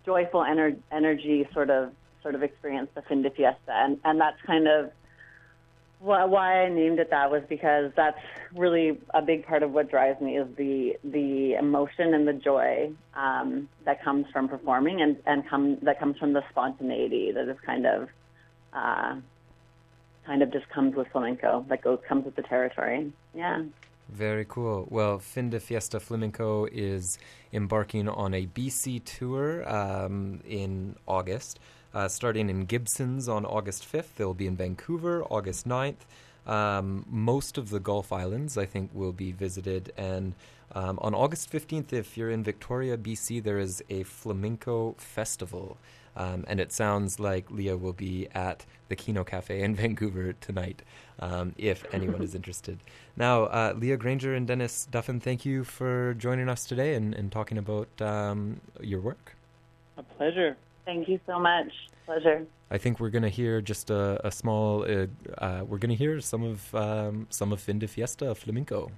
joyful 0.07 0.41
ener- 0.41 0.79
energy 0.93 1.49
sort 1.53 1.70
of 1.70 1.93
sort 2.22 2.35
of 2.35 2.43
experience, 2.43 2.89
the 2.95 3.03
fin 3.03 3.22
de 3.22 3.31
fiesta, 3.31 3.72
and 3.72 3.99
and 4.05 4.20
that's 4.20 4.41
kind 4.47 4.68
of 4.68 4.91
why, 6.05 6.64
I 6.64 6.68
named 6.68 6.99
it 6.99 7.11
that 7.11 7.31
was 7.31 7.43
because 7.49 7.91
that's 7.97 8.18
really 8.55 8.99
a 9.14 9.22
big 9.22 9.47
part 9.47 9.62
of 9.62 9.72
what 9.72 9.91
drives 9.91 10.20
me 10.20 10.37
is 10.37 10.47
the 10.57 10.97
the 11.03 11.55
emotion 11.55 12.12
and 12.12 12.29
the 12.29 12.35
joy 12.35 12.91
um, 13.14 13.68
that 13.85 14.05
comes 14.05 14.27
from 14.33 14.49
performing 14.49 15.01
and 15.01 15.16
and 15.27 15.49
come 15.49 15.79
that 15.83 15.99
comes 15.99 16.18
from 16.18 16.35
the 16.35 16.43
spontaneity 16.51 17.33
that 17.33 17.49
is 17.49 17.57
kind 17.64 17.87
of 17.87 18.09
uh, 18.75 19.16
kind 20.27 20.43
of 20.43 20.53
just 20.53 20.68
comes 20.68 20.95
with 20.95 21.09
flamenco 21.09 21.64
that 21.68 21.83
goes 21.83 21.99
comes 22.09 22.25
with 22.25 22.37
the 22.37 22.43
territory. 22.43 23.12
Yeah. 23.35 23.62
Very 24.09 24.45
cool. 24.47 24.87
Well, 24.91 25.18
Fin 25.18 25.51
de 25.51 25.59
Fiesta 25.59 25.99
Flamenco 25.99 26.66
is 26.70 27.18
embarking 27.53 28.09
on 28.09 28.35
a 28.35 28.47
BC 28.47 29.03
tour 29.05 29.66
um, 29.68 30.41
in 30.47 30.97
August, 31.09 31.59
uh, 31.95 32.09
starting 32.09 32.51
in 32.51 32.66
Gibsons 32.66 33.29
on 33.29 33.47
August 33.47 33.91
5th. 33.91 34.16
They'll 34.16 34.35
be 34.35 34.47
in 34.47 34.57
Vancouver 34.57 35.25
August 35.25 35.66
9th. 35.66 36.05
Um, 36.47 37.07
most 37.09 37.57
of 37.57 37.70
the 37.70 37.81
Gulf 37.81 38.12
Islands, 38.12 38.59
I 38.59 38.66
think, 38.66 38.91
will 38.93 39.12
be 39.12 39.33
visited. 39.33 39.93
And 39.97 40.35
um, 40.72 40.99
on 41.01 41.14
August 41.14 41.51
15th, 41.51 41.93
if 41.93 42.18
you're 42.18 42.31
in 42.31 42.45
Victoria, 42.45 42.99
BC, 42.99 43.43
there 43.43 43.59
is 43.59 43.83
a 43.89 44.03
flamenco 44.03 44.95
festival. 44.99 45.79
Um, 46.17 46.45
and 46.47 46.61
it 46.61 46.73
sounds 46.73 47.19
like 47.19 47.51
Leah 47.51 47.77
will 47.77 47.93
be 47.93 48.29
at 48.35 48.65
the 48.89 48.97
Kino 48.97 49.25
Cafe 49.25 49.61
in 49.61 49.75
Vancouver 49.83 50.33
tonight, 50.35 50.83
um, 51.21 51.55
if 51.59 51.85
anyone 51.93 52.23
is 52.23 52.35
interested. 52.41 52.79
Now, 53.17 53.45
uh, 53.45 53.75
Leah 53.77 53.97
Granger 53.97 54.35
and 54.35 54.47
Dennis 54.47 54.87
Duffin, 54.91 55.21
thank 55.21 55.45
you 55.45 55.65
for 55.65 56.15
joining 56.15 56.49
us 56.49 56.65
today 56.65 56.95
and, 56.95 57.15
and 57.15 57.33
talking 57.33 57.59
about 57.59 57.89
um, 58.01 58.61
your 58.81 59.01
work. 59.01 59.37
A 59.97 60.03
pleasure. 60.03 60.57
Thank 60.85 61.09
you 61.09 61.19
so 61.27 61.39
much. 61.39 61.73
Pleasure. 62.07 62.47
I 62.71 62.79
think 62.79 63.01
we're 63.01 63.11
going 63.11 63.23
to 63.23 63.29
hear 63.29 63.61
just 63.61 63.91
a, 63.91 64.27
a 64.27 64.31
small. 64.31 64.83
Uh, 64.83 65.07
uh, 65.39 65.65
we're 65.67 65.79
going 65.79 65.91
to 65.91 65.97
hear 65.97 66.21
some 66.21 66.43
of 66.43 66.75
um, 66.75 67.27
some 67.31 67.53
of 67.53 67.61
Fin 67.61 67.79
de 67.79 67.87
Fiesta 67.87 68.35
flamenco. 68.35 68.91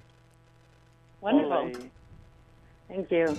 Wonderful. 1.21 1.71
Thank 2.87 3.11
you. 3.11 3.37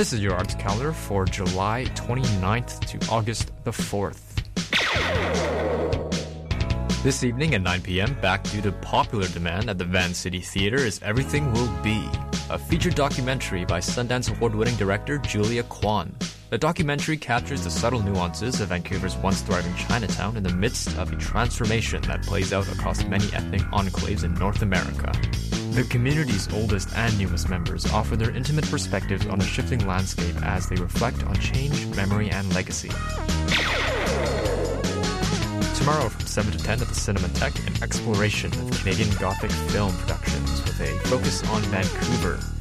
This 0.00 0.14
is 0.14 0.22
your 0.22 0.32
arts 0.32 0.54
calendar 0.54 0.92
for 0.94 1.26
July 1.26 1.84
29th 1.94 2.80
to 2.86 3.12
August 3.12 3.52
the 3.64 3.70
4th. 3.70 4.16
This 7.02 7.22
evening 7.22 7.54
at 7.54 7.60
9 7.60 7.82
p.m., 7.82 8.16
back 8.22 8.42
due 8.44 8.62
to 8.62 8.72
popular 8.72 9.28
demand 9.28 9.68
at 9.68 9.76
the 9.76 9.84
Vancity 9.84 10.40
Theater, 10.40 10.78
is 10.78 11.02
Everything 11.02 11.52
Will 11.52 11.68
Be, 11.82 12.08
a 12.48 12.56
feature 12.56 12.88
documentary 12.88 13.66
by 13.66 13.78
Sundance 13.78 14.34
Award 14.34 14.54
winning 14.54 14.76
director 14.76 15.18
Julia 15.18 15.64
Kwan. 15.64 16.16
The 16.48 16.56
documentary 16.56 17.18
captures 17.18 17.64
the 17.64 17.70
subtle 17.70 18.02
nuances 18.02 18.62
of 18.62 18.70
Vancouver's 18.70 19.18
once 19.18 19.42
thriving 19.42 19.74
Chinatown 19.74 20.38
in 20.38 20.42
the 20.42 20.54
midst 20.54 20.96
of 20.96 21.12
a 21.12 21.16
transformation 21.16 22.00
that 22.04 22.22
plays 22.22 22.54
out 22.54 22.72
across 22.72 23.04
many 23.04 23.26
ethnic 23.34 23.60
enclaves 23.60 24.24
in 24.24 24.32
North 24.32 24.62
America. 24.62 25.12
The 25.80 25.88
community's 25.88 26.46
oldest 26.52 26.94
and 26.94 27.18
newest 27.18 27.48
members 27.48 27.90
offer 27.90 28.14
their 28.14 28.30
intimate 28.32 28.70
perspectives 28.70 29.26
on 29.26 29.38
the 29.38 29.46
shifting 29.46 29.86
landscape 29.86 30.36
as 30.42 30.68
they 30.68 30.76
reflect 30.76 31.24
on 31.24 31.34
change, 31.36 31.86
memory, 31.96 32.28
and 32.28 32.54
legacy. 32.54 32.90
Tomorrow 35.78 36.10
from 36.10 36.26
7 36.26 36.52
to 36.52 36.58
10 36.58 36.82
at 36.82 36.86
the 36.86 36.94
Cinematheque, 36.94 37.66
an 37.66 37.82
exploration 37.82 38.52
of 38.52 38.78
Canadian 38.82 39.08
Gothic 39.16 39.50
film 39.50 39.96
productions 39.96 40.62
with 40.64 40.78
a 40.82 40.98
focus 41.08 41.42
on 41.48 41.62
Vancouver. 41.62 42.59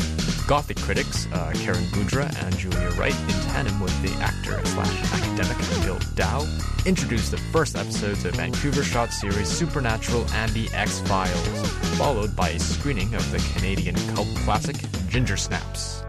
Gothic 0.49 0.77
critics 0.77 1.27
uh, 1.27 1.51
Karen 1.57 1.83
Budra 1.93 2.25
and 2.43 2.57
Julia 2.57 2.89
Wright, 2.97 3.13
in 3.13 3.51
tandem 3.51 3.79
with 3.79 4.01
the 4.01 4.11
actor 4.19 4.59
slash 4.65 5.13
academic 5.13 5.55
Bill 5.83 5.99
Dow, 6.15 6.43
introduced 6.87 7.29
the 7.29 7.37
first 7.37 7.75
episodes 7.75 8.25
of 8.25 8.33
Vancouver 8.33 8.81
shot 8.81 9.13
series 9.13 9.47
Supernatural 9.47 10.25
and 10.33 10.51
the 10.53 10.67
X 10.73 11.01
Files, 11.01 11.69
followed 11.99 12.35
by 12.35 12.49
a 12.49 12.59
screening 12.59 13.13
of 13.13 13.31
the 13.31 13.37
Canadian 13.53 13.93
cult 14.15 14.27
classic 14.37 14.75
Ginger 15.07 15.37
Snaps. 15.37 16.01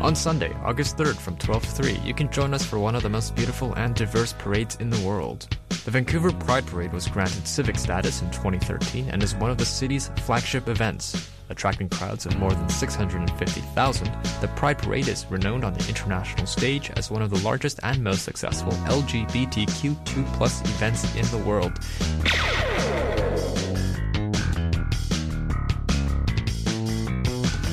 On 0.00 0.14
Sunday, 0.14 0.52
August 0.62 0.96
3rd 0.96 1.16
from 1.16 1.36
12 1.38 1.62
to 1.64 1.68
3, 1.68 1.92
you 2.04 2.14
can 2.14 2.30
join 2.30 2.54
us 2.54 2.64
for 2.64 2.78
one 2.78 2.94
of 2.94 3.02
the 3.02 3.08
most 3.08 3.34
beautiful 3.34 3.74
and 3.74 3.92
diverse 3.92 4.34
parades 4.34 4.76
in 4.76 4.88
the 4.88 5.04
world. 5.04 5.48
The 5.84 5.90
Vancouver 5.90 6.30
Pride 6.30 6.64
Parade 6.64 6.92
was 6.92 7.08
granted 7.08 7.48
civic 7.48 7.76
status 7.76 8.22
in 8.22 8.30
2013 8.30 9.08
and 9.08 9.20
is 9.20 9.34
one 9.34 9.50
of 9.50 9.58
the 9.58 9.66
city's 9.66 10.10
flagship 10.18 10.68
events. 10.68 11.33
Attracting 11.50 11.90
crowds 11.90 12.24
of 12.26 12.38
more 12.38 12.52
than 12.52 12.68
650,000, 12.68 14.06
the 14.40 14.48
Pride 14.56 14.78
Parade 14.78 15.08
is 15.08 15.26
renowned 15.30 15.64
on 15.64 15.74
the 15.74 15.88
international 15.88 16.46
stage 16.46 16.90
as 16.96 17.10
one 17.10 17.22
of 17.22 17.30
the 17.30 17.38
largest 17.44 17.80
and 17.82 18.02
most 18.02 18.22
successful 18.22 18.72
LGBTQ2 18.72 20.64
events 20.64 21.14
in 21.14 21.26
the 21.26 21.44
world. 21.46 21.78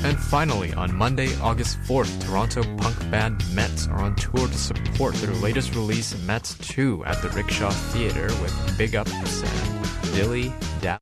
And 0.04 0.20
finally, 0.20 0.74
on 0.74 0.94
Monday, 0.96 1.30
August 1.40 1.80
4th, 1.84 2.26
Toronto 2.26 2.64
punk 2.78 2.98
band 3.12 3.40
METZ 3.54 3.90
are 3.92 4.02
on 4.02 4.16
tour 4.16 4.48
to 4.48 4.58
support 4.58 5.14
their 5.16 5.34
latest 5.36 5.76
release, 5.76 6.14
METZ 6.26 6.68
2, 6.68 7.06
at 7.06 7.22
the 7.22 7.30
Rickshaw 7.30 7.70
Theatre 7.70 8.28
with 8.42 8.78
Big 8.78 8.96
Up 8.96 9.08
Sam, 9.08 9.84
Dilly 10.14 10.52
Da. 10.82 10.98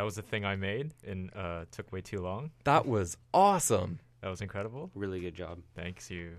That 0.00 0.04
was 0.06 0.14
the 0.14 0.22
thing 0.22 0.46
I 0.46 0.56
made 0.56 0.94
and 1.06 1.30
uh, 1.36 1.66
took 1.70 1.92
way 1.92 2.00
too 2.00 2.22
long. 2.22 2.52
That 2.64 2.86
was 2.86 3.18
awesome. 3.34 4.00
That 4.22 4.30
was 4.30 4.40
incredible. 4.40 4.90
Really 4.94 5.20
good 5.20 5.34
job. 5.34 5.58
Thanks 5.76 6.10
you. 6.10 6.36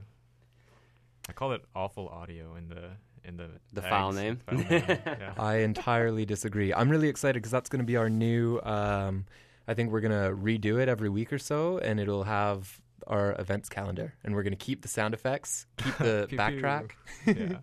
I 1.30 1.34
call 1.34 1.52
it 1.52 1.62
awful 1.76 2.08
audio 2.10 2.56
in 2.56 2.70
the 2.70 2.90
in 3.24 3.38
the 3.38 3.50
The 3.72 3.82
tags. 3.82 3.92
file 3.92 4.12
name? 4.14 4.38
File 4.48 4.58
name, 4.58 4.84
yeah. 4.88 5.34
I 5.38 5.58
entirely 5.58 6.26
disagree. 6.26 6.74
I'm 6.74 6.90
really 6.90 7.08
excited 7.08 7.36
because 7.36 7.52
that's 7.52 7.70
going 7.70 7.82
to 7.82 7.86
be 7.86 7.98
our 7.98 8.10
new. 8.10 8.60
Um, 8.64 9.28
I 9.68 9.76
think 9.76 9.92
we're 9.92 10.02
going 10.02 10.12
to 10.12 10.36
redo 10.36 10.82
it 10.82 10.90
every 10.90 11.10
week 11.10 11.32
or 11.32 11.38
so, 11.38 11.78
and 11.78 12.00
it'll 12.00 12.24
have 12.24 12.82
our 13.06 13.40
events 13.40 13.70
calendar, 13.70 14.16
and 14.24 14.34
we're 14.34 14.42
going 14.42 14.58
to 14.58 14.66
keep 14.66 14.82
the 14.82 14.88
sound 14.88 15.14
effects, 15.14 15.68
keep 15.78 15.96
the 16.00 16.28
backtrack. 16.32 16.94
Yeah. 17.28 17.58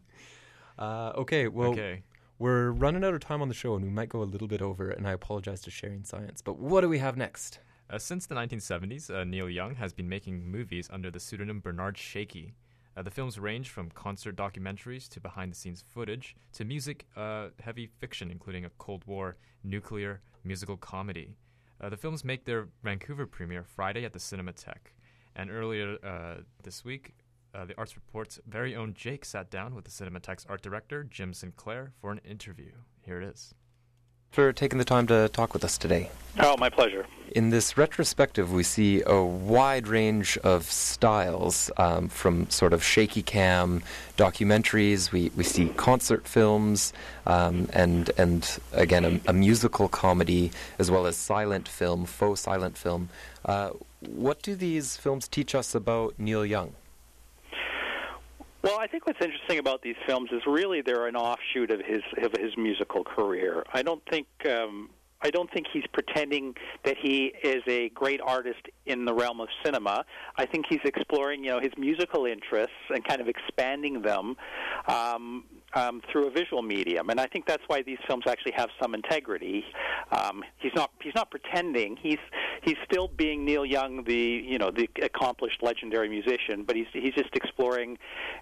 uh, 0.78 1.12
okay, 1.16 1.48
well, 1.48 1.70
Okay. 1.70 2.04
We're 2.40 2.70
running 2.70 3.02
out 3.02 3.14
of 3.14 3.20
time 3.20 3.42
on 3.42 3.48
the 3.48 3.54
show, 3.54 3.74
and 3.74 3.84
we 3.84 3.90
might 3.90 4.10
go 4.10 4.22
a 4.22 4.22
little 4.22 4.46
bit 4.46 4.62
over, 4.62 4.90
and 4.90 5.08
I 5.08 5.12
apologize 5.12 5.60
to 5.62 5.72
Sharing 5.72 6.04
Science. 6.04 6.40
But 6.40 6.56
what 6.56 6.82
do 6.82 6.88
we 6.88 6.98
have 6.98 7.16
next? 7.16 7.58
Uh, 7.90 7.98
since 7.98 8.26
the 8.26 8.36
1970s, 8.36 9.12
uh, 9.12 9.24
Neil 9.24 9.50
Young 9.50 9.74
has 9.74 9.92
been 9.92 10.08
making 10.08 10.48
movies 10.48 10.88
under 10.92 11.10
the 11.10 11.18
pseudonym 11.18 11.58
Bernard 11.58 11.98
Shakey. 11.98 12.54
Uh, 12.96 13.02
the 13.02 13.10
films 13.10 13.40
range 13.40 13.70
from 13.70 13.90
concert 13.90 14.36
documentaries 14.36 15.08
to 15.08 15.20
behind 15.20 15.50
the 15.50 15.56
scenes 15.56 15.82
footage 15.92 16.36
to 16.52 16.64
music 16.64 17.08
uh, 17.16 17.48
heavy 17.60 17.88
fiction, 17.98 18.30
including 18.30 18.64
a 18.64 18.70
Cold 18.78 19.02
War 19.04 19.36
nuclear 19.64 20.20
musical 20.44 20.76
comedy. 20.76 21.34
Uh, 21.80 21.88
the 21.88 21.96
films 21.96 22.24
make 22.24 22.44
their 22.44 22.68
Vancouver 22.84 23.26
premiere 23.26 23.64
Friday 23.64 24.04
at 24.04 24.12
the 24.12 24.20
Cinematheque. 24.20 24.94
And 25.34 25.50
earlier 25.50 25.96
uh, 26.04 26.42
this 26.62 26.84
week, 26.84 27.14
uh, 27.54 27.64
the 27.64 27.76
Arts 27.78 27.96
Report's 27.96 28.38
very 28.46 28.76
own 28.76 28.94
Jake 28.94 29.24
sat 29.24 29.50
down 29.50 29.74
with 29.74 29.84
the 29.84 29.90
Cinematheque's 29.90 30.46
art 30.48 30.62
director, 30.62 31.04
Jim 31.04 31.32
Sinclair, 31.32 31.92
for 32.00 32.10
an 32.10 32.20
interview. 32.24 32.72
Here 33.04 33.20
it 33.20 33.28
is. 33.28 33.54
For 34.30 34.52
taking 34.52 34.78
the 34.78 34.84
time 34.84 35.06
to 35.06 35.30
talk 35.30 35.54
with 35.54 35.64
us 35.64 35.78
today. 35.78 36.10
Oh, 36.38 36.54
my 36.58 36.68
pleasure. 36.68 37.06
In 37.34 37.48
this 37.48 37.78
retrospective, 37.78 38.52
we 38.52 38.62
see 38.62 39.02
a 39.06 39.22
wide 39.22 39.88
range 39.88 40.36
of 40.38 40.64
styles 40.64 41.70
um, 41.78 42.08
from 42.08 42.48
sort 42.50 42.74
of 42.74 42.84
shaky 42.84 43.22
cam 43.22 43.82
documentaries. 44.18 45.12
We, 45.12 45.32
we 45.34 45.44
see 45.44 45.70
concert 45.70 46.28
films 46.28 46.92
um, 47.26 47.68
and 47.72 48.10
and 48.18 48.58
again 48.72 49.04
a, 49.04 49.20
a 49.30 49.32
musical 49.32 49.88
comedy 49.88 50.52
as 50.78 50.90
well 50.90 51.06
as 51.06 51.16
silent 51.16 51.66
film, 51.66 52.04
faux 52.04 52.40
silent 52.40 52.76
film. 52.76 53.08
Uh, 53.46 53.70
what 54.00 54.42
do 54.42 54.54
these 54.54 54.96
films 54.96 55.26
teach 55.26 55.54
us 55.54 55.74
about 55.74 56.14
Neil 56.18 56.44
Young? 56.44 56.74
Well, 58.62 58.78
I 58.78 58.88
think 58.88 59.06
what's 59.06 59.20
interesting 59.24 59.58
about 59.58 59.82
these 59.82 59.96
films 60.06 60.30
is 60.32 60.42
really 60.46 60.82
they're 60.82 61.06
an 61.06 61.16
offshoot 61.16 61.70
of 61.70 61.80
his 61.80 62.02
of 62.22 62.32
his 62.32 62.56
musical 62.56 63.04
career. 63.04 63.64
I 63.72 63.82
don't 63.82 64.02
think 64.10 64.26
um, 64.46 64.90
I 65.20 65.30
don't 65.30 65.50
think 65.52 65.66
he's 65.72 65.84
pretending 65.92 66.54
that 66.84 66.96
he 67.00 67.32
is 67.42 67.62
a 67.66 67.88
great 67.90 68.20
artist 68.20 68.60
in 68.86 69.04
the 69.04 69.14
realm 69.14 69.40
of 69.40 69.48
cinema. 69.64 70.04
I 70.36 70.46
think 70.46 70.66
he's 70.68 70.80
exploring, 70.84 71.44
you 71.44 71.50
know, 71.50 71.60
his 71.60 71.72
musical 71.76 72.26
interests 72.26 72.74
and 72.90 73.04
kind 73.04 73.20
of 73.20 73.28
expanding 73.28 74.02
them 74.02 74.36
um, 74.86 75.44
um, 75.74 76.00
through 76.10 76.26
a 76.26 76.30
visual 76.30 76.62
medium. 76.62 77.10
And 77.10 77.20
I 77.20 77.26
think 77.26 77.46
that's 77.46 77.62
why 77.66 77.82
these 77.82 77.98
films 78.06 78.24
actually 78.26 78.52
have 78.56 78.70
some 78.80 78.94
integrity. 78.94 79.64
Um, 80.10 80.42
he's 80.58 80.72
not 80.74 80.90
he's 81.02 81.14
not 81.14 81.30
pretending. 81.30 81.96
He's 81.96 82.18
he's 82.62 82.76
still 82.84 83.08
being 83.08 83.44
Neil 83.44 83.64
Young, 83.64 84.04
the 84.04 84.14
you 84.14 84.58
know 84.58 84.70
the 84.70 84.88
accomplished 85.02 85.62
legendary 85.62 86.08
musician, 86.08 86.64
but 86.64 86.76
he's 86.76 86.86
he's 86.92 87.14
just 87.14 87.34
exploring 87.34 87.98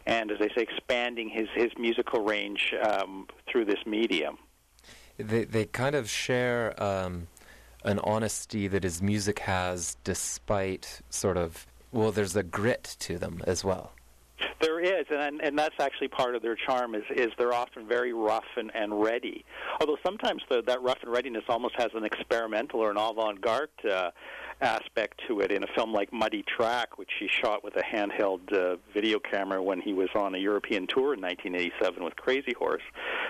and, 0.06 0.30
as 0.30 0.38
I 0.40 0.48
say, 0.54 0.62
expanding 0.62 1.28
his 1.28 1.48
his 1.54 1.70
musical 1.78 2.22
range 2.22 2.74
um, 2.82 3.26
through 3.50 3.64
this 3.64 3.80
medium. 3.86 4.38
They 5.18 5.44
they 5.44 5.64
kind 5.64 5.94
of 5.94 6.08
share 6.08 6.80
um, 6.82 7.26
an 7.84 7.98
honesty 8.00 8.68
that 8.68 8.84
his 8.84 9.02
music 9.02 9.40
has, 9.40 9.96
despite 10.04 11.00
sort 11.10 11.36
of 11.36 11.66
well, 11.92 12.12
there's 12.12 12.36
a 12.36 12.42
grit 12.42 12.96
to 13.00 13.18
them 13.18 13.42
as 13.46 13.64
well. 13.64 13.92
There 14.60 14.80
is, 14.80 15.06
and 15.10 15.40
and 15.42 15.58
that's 15.58 15.74
actually 15.78 16.08
part 16.08 16.34
of 16.34 16.42
their 16.42 16.56
charm. 16.56 16.94
Is 16.94 17.04
is 17.14 17.28
they're 17.38 17.54
often 17.54 17.86
very 17.86 18.12
rough 18.12 18.44
and, 18.56 18.70
and 18.74 19.02
ready. 19.02 19.44
Although 19.80 19.96
sometimes 20.04 20.42
the, 20.50 20.62
that 20.66 20.82
rough 20.82 20.98
and 21.02 21.10
readiness 21.10 21.44
almost 21.48 21.74
has 21.76 21.88
an 21.94 22.04
experimental 22.04 22.80
or 22.80 22.90
an 22.90 22.98
avant-garde 22.98 23.70
uh, 23.90 24.10
aspect 24.60 25.20
to 25.28 25.40
it. 25.40 25.50
In 25.52 25.62
a 25.62 25.66
film 25.74 25.92
like 25.92 26.12
Muddy 26.12 26.42
Track, 26.42 26.98
which 26.98 27.10
he 27.18 27.28
shot 27.28 27.64
with 27.64 27.76
a 27.76 27.82
handheld 27.82 28.52
uh, 28.52 28.76
video 28.92 29.18
camera 29.18 29.62
when 29.62 29.80
he 29.80 29.92
was 29.92 30.08
on 30.14 30.34
a 30.34 30.38
European 30.38 30.86
tour 30.86 31.14
in 31.14 31.20
1987 31.20 32.04
with 32.04 32.16
Crazy 32.16 32.54
Horse, 32.58 32.82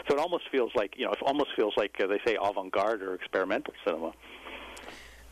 so 0.09 0.16
it 0.16 0.20
almost 0.20 0.44
feels 0.50 0.72
like 0.74 0.94
you 0.96 1.04
know, 1.07 1.12
it 1.12 1.18
almost 1.22 1.50
feels 1.54 1.74
like 1.76 1.94
uh, 2.00 2.07
they 2.07 2.20
say 2.26 2.36
avant-garde 2.40 3.02
or 3.02 3.14
experimental 3.14 3.74
cinema. 3.84 4.12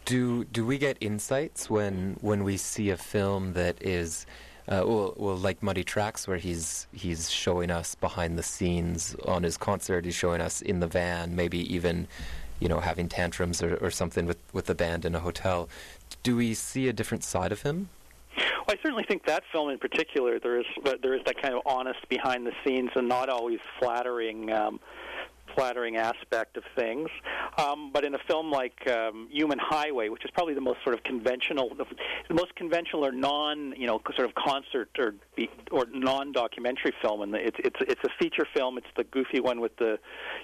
Do 0.05 0.45
do 0.45 0.67
we 0.67 0.79
get 0.79 0.99
insights 1.01 1.71
when 1.71 2.17
when 2.21 2.45
we 2.45 2.59
see 2.59 2.91
a 2.91 2.97
film 2.97 3.55
that 3.55 3.83
is 3.83 4.27
uh, 4.67 4.83
well, 4.87 5.15
well, 5.17 5.37
like 5.37 5.63
Muddy 5.63 5.85
Tracks, 5.85 6.27
where 6.27 6.39
he's 6.39 6.87
he's 6.93 7.31
showing 7.31 7.71
us 7.71 7.95
behind 7.95 8.39
the 8.39 8.43
scenes 8.43 9.15
on 9.27 9.43
his 9.43 9.57
concert. 9.57 10.05
He's 10.05 10.15
showing 10.15 10.41
us 10.41 10.63
in 10.63 10.81
the 10.81 10.87
van, 10.87 11.37
maybe 11.37 11.59
even, 11.75 12.09
you 12.61 12.69
know, 12.69 12.81
having 12.81 13.09
tantrums 13.09 13.63
or, 13.63 13.77
or 13.77 13.91
something 13.91 14.25
with 14.27 14.39
with 14.53 14.67
the 14.67 14.75
band 14.75 15.05
in 15.05 15.15
a 15.15 15.21
hotel. 15.21 15.69
Do 16.23 16.37
we 16.37 16.55
see 16.55 16.89
a 16.89 16.93
different 16.93 17.25
side 17.25 17.53
of 17.53 17.63
him? 17.63 17.91
Well, 18.37 18.77
I 18.79 18.83
certainly 18.83 19.05
think 19.05 19.27
that 19.27 19.43
film 19.53 19.69
in 19.69 19.79
particular, 19.79 20.39
there 20.39 20.59
is 20.59 20.67
there 21.03 21.15
is 21.15 21.21
that 21.27 21.41
kind 21.43 21.55
of 21.55 21.61
honest 21.67 22.09
behind 22.09 22.47
the 22.47 22.53
scenes 22.65 22.91
and 22.95 23.07
not 23.07 23.29
always 23.29 23.61
flattering. 23.79 24.51
Um, 24.51 24.81
flattering 25.55 25.97
aspect 25.97 26.57
of 26.57 26.65
things. 26.77 27.09
Um, 27.59 27.91
but 27.93 28.05
in 28.05 28.15
a 28.15 28.19
film 28.27 28.51
like 28.51 28.89
um, 28.89 29.29
Human 29.31 29.59
Highway, 29.61 30.09
which 30.09 30.25
is 30.25 30.31
probably 30.33 30.55
the 30.55 30.61
most 30.61 30.79
sort 30.83 30.95
of 30.95 31.03
conventional, 31.05 31.71
the 32.29 32.35
most 32.35 32.55
conventional 32.57 33.07
or 33.07 33.13
non, 33.13 33.75
you 33.77 33.87
know, 33.87 34.01
sort 34.17 34.29
of 34.29 34.35
concert 34.35 34.91
or 34.99 35.15
or 35.71 35.87
non-documentary 35.93 36.93
film, 37.01 37.23
and 37.23 37.35
it's 37.35 37.57
it's 37.61 37.77
it's 37.81 38.01
a 38.05 38.11
feature 38.19 38.47
film. 38.55 38.79
It's 38.79 38.87
the 38.97 39.05
goofy 39.05 39.41
one 39.41 39.61
with 39.61 39.77
the, 39.77 39.99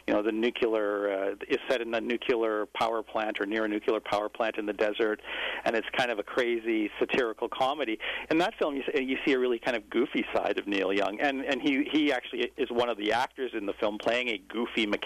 you 0.06 0.14
know, 0.14 0.22
the 0.22 0.32
nuclear 0.32 1.10
uh, 1.12 1.34
is 1.48 1.58
set 1.68 1.80
in 1.80 1.92
a 1.94 2.00
nuclear 2.00 2.66
power 2.74 3.02
plant 3.02 3.40
or 3.40 3.46
near 3.46 3.64
a 3.64 3.68
nuclear 3.68 4.00
power 4.00 4.28
plant 4.28 4.56
in 4.56 4.66
the 4.66 4.72
desert, 4.72 5.20
and 5.64 5.74
it's 5.74 5.88
kind 5.96 6.10
of 6.10 6.18
a 6.18 6.22
crazy 6.22 6.90
satirical 6.98 7.48
comedy. 7.48 7.98
In 8.30 8.38
that 8.38 8.54
film, 8.58 8.76
you 8.76 8.82
see, 8.94 9.02
you 9.02 9.16
see 9.26 9.32
a 9.32 9.38
really 9.38 9.58
kind 9.58 9.76
of 9.76 9.88
goofy 9.90 10.24
side 10.34 10.58
of 10.58 10.66
Neil 10.66 10.92
Young, 10.92 11.18
and 11.20 11.44
and 11.44 11.60
he 11.60 11.84
he 11.90 12.12
actually 12.12 12.52
is 12.56 12.70
one 12.70 12.88
of 12.88 12.96
the 12.96 13.12
actors 13.12 13.50
in 13.54 13.66
the 13.66 13.74
film 13.74 13.98
playing 13.98 14.28
a 14.28 14.38
goofy 14.48 14.86
mechanic 14.86 14.99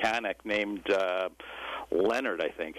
named 0.45 0.91
uh, 0.91 1.29
Leonard, 1.91 2.41
I 2.41 2.49
think. 2.49 2.77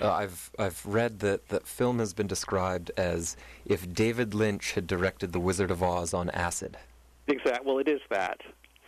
Uh, 0.00 0.10
I've 0.10 0.50
I've 0.58 0.84
read 0.86 1.20
that 1.20 1.48
that 1.48 1.66
film 1.66 1.98
has 1.98 2.12
been 2.14 2.26
described 2.26 2.90
as 2.96 3.36
if 3.66 3.92
David 3.92 4.34
Lynch 4.34 4.72
had 4.72 4.86
directed 4.86 5.32
The 5.32 5.40
Wizard 5.40 5.70
of 5.70 5.82
Oz 5.82 6.14
on 6.14 6.30
acid. 6.30 6.78
Exactly. 7.28 7.66
Well, 7.66 7.78
it 7.78 7.88
is 7.88 8.00
that. 8.10 8.40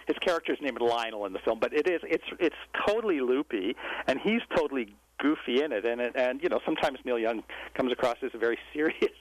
His 0.07 0.17
character's 0.19 0.59
named 0.61 0.81
Lionel 0.81 1.25
in 1.25 1.33
the 1.33 1.39
film, 1.39 1.59
but 1.61 1.73
it 1.73 1.89
is 1.89 2.01
it's 2.05 2.25
it's 2.41 2.57
totally 2.87 3.21
loopy, 3.21 3.77
and 4.07 4.19
he's 4.21 4.41
totally 4.55 4.95
goofy 5.19 5.63
in 5.63 5.73
it. 5.73 5.85
And 5.85 6.01
it, 6.01 6.13
and 6.15 6.43
you 6.43 6.49
know 6.49 6.61
sometimes 6.65 6.99
Neil 7.05 7.19
Young 7.19 7.43
comes 7.75 7.93
across 7.93 8.17
as 8.23 8.31
a 8.35 8.39
very 8.39 8.59
serious 8.73 9.13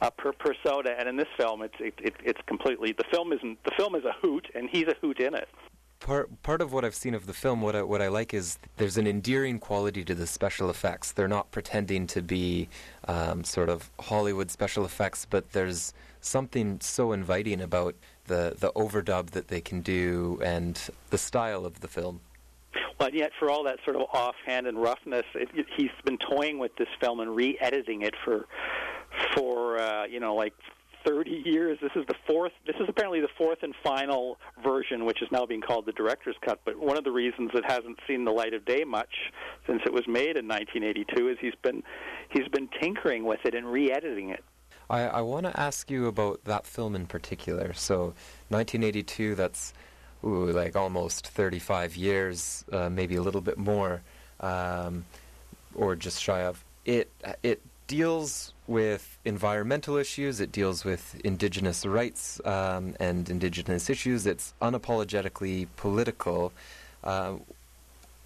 uh, 0.00 0.10
per 0.10 0.32
persona, 0.32 0.90
and 0.98 1.08
in 1.08 1.16
this 1.16 1.28
film, 1.36 1.62
it's 1.62 1.74
it, 1.80 1.94
it, 1.98 2.14
it's 2.24 2.40
completely 2.46 2.92
the 2.92 3.04
film 3.10 3.32
isn't 3.32 3.62
the 3.64 3.72
film 3.76 3.94
is 3.94 4.04
a 4.04 4.12
hoot, 4.22 4.48
and 4.54 4.68
he's 4.70 4.86
a 4.86 4.94
hoot 5.00 5.20
in 5.20 5.34
it. 5.34 5.48
Part 6.00 6.42
part 6.42 6.62
of 6.62 6.72
what 6.72 6.84
I've 6.84 6.94
seen 6.94 7.14
of 7.14 7.26
the 7.26 7.32
film, 7.32 7.60
what 7.60 7.74
I, 7.74 7.82
what 7.82 8.00
I 8.00 8.08
like 8.08 8.32
is 8.32 8.58
there's 8.76 8.96
an 8.96 9.06
endearing 9.06 9.58
quality 9.58 10.04
to 10.04 10.14
the 10.14 10.26
special 10.26 10.70
effects. 10.70 11.12
They're 11.12 11.28
not 11.28 11.50
pretending 11.50 12.06
to 12.08 12.22
be 12.22 12.68
um, 13.06 13.44
sort 13.44 13.68
of 13.68 13.90
Hollywood 14.00 14.50
special 14.50 14.84
effects, 14.84 15.26
but 15.28 15.52
there's 15.52 15.92
something 16.20 16.80
so 16.80 17.12
inviting 17.12 17.60
about 17.60 17.94
the 18.26 18.54
the 18.58 18.72
overdub 18.72 19.30
that 19.30 19.48
they 19.48 19.60
can 19.60 19.80
do 19.80 20.38
and 20.42 20.80
the 21.10 21.18
style 21.18 21.66
of 21.66 21.80
the 21.80 21.88
film. 21.88 22.20
But 22.98 23.14
yet, 23.14 23.30
for 23.38 23.50
all 23.50 23.62
that 23.64 23.78
sort 23.84 23.96
of 23.96 24.02
offhand 24.12 24.66
and 24.66 24.80
roughness, 24.80 25.24
it, 25.34 25.48
it, 25.54 25.66
he's 25.76 25.90
been 26.04 26.18
toying 26.18 26.58
with 26.58 26.74
this 26.76 26.88
film 27.00 27.20
and 27.20 27.34
re-editing 27.34 28.02
it 28.02 28.14
for 28.24 28.46
for 29.34 29.78
uh, 29.78 30.04
you 30.06 30.20
know 30.20 30.34
like 30.34 30.54
30 31.08 31.42
years. 31.44 31.78
This 31.80 31.92
is 31.96 32.04
the 32.06 32.14
fourth. 32.26 32.52
This 32.66 32.76
is 32.76 32.86
apparently 32.88 33.20
the 33.20 33.28
fourth 33.38 33.58
and 33.62 33.74
final 33.82 34.38
version, 34.62 35.04
which 35.04 35.22
is 35.22 35.28
now 35.32 35.46
being 35.46 35.60
called 35.60 35.86
the 35.86 35.92
director's 35.92 36.36
cut. 36.44 36.60
But 36.64 36.78
one 36.78 36.98
of 36.98 37.04
the 37.04 37.10
reasons 37.10 37.50
it 37.54 37.64
hasn't 37.66 37.98
seen 38.06 38.24
the 38.24 38.30
light 38.30 38.52
of 38.52 38.64
day 38.64 38.84
much 38.84 39.32
since 39.66 39.80
it 39.86 39.92
was 39.92 40.06
made 40.06 40.36
in 40.36 40.46
1982 40.46 41.28
is 41.28 41.38
he's 41.40 41.54
been 41.62 41.82
he's 42.30 42.48
been 42.48 42.68
tinkering 42.80 43.24
with 43.24 43.40
it 43.44 43.54
and 43.54 43.66
re-editing 43.66 44.30
it. 44.30 44.44
I, 44.90 45.02
I 45.02 45.20
want 45.20 45.46
to 45.46 45.58
ask 45.58 45.90
you 45.90 46.06
about 46.06 46.44
that 46.44 46.66
film 46.66 46.94
in 46.94 47.06
particular. 47.06 47.72
So, 47.74 48.14
1982. 48.48 49.34
That's 49.34 49.72
ooh, 50.24 50.50
like 50.50 50.76
almost 50.76 51.28
35 51.28 51.96
years, 51.96 52.64
uh, 52.72 52.88
maybe 52.88 53.16
a 53.16 53.22
little 53.22 53.40
bit 53.40 53.58
more, 53.58 54.02
um, 54.40 55.04
or 55.74 55.96
just 55.96 56.22
shy 56.22 56.42
of. 56.42 56.64
It 56.84 57.10
it 57.42 57.60
deals 57.88 58.52
with 58.68 59.18
environmental 59.24 59.96
issues. 59.96 60.40
It 60.40 60.52
deals 60.52 60.84
with 60.84 61.20
indigenous 61.24 61.84
rights 61.84 62.40
um, 62.44 62.94
and 63.00 63.28
indigenous 63.28 63.90
issues. 63.90 64.26
It's 64.26 64.54
unapologetically 64.62 65.66
political. 65.76 66.52
Uh, 67.02 67.36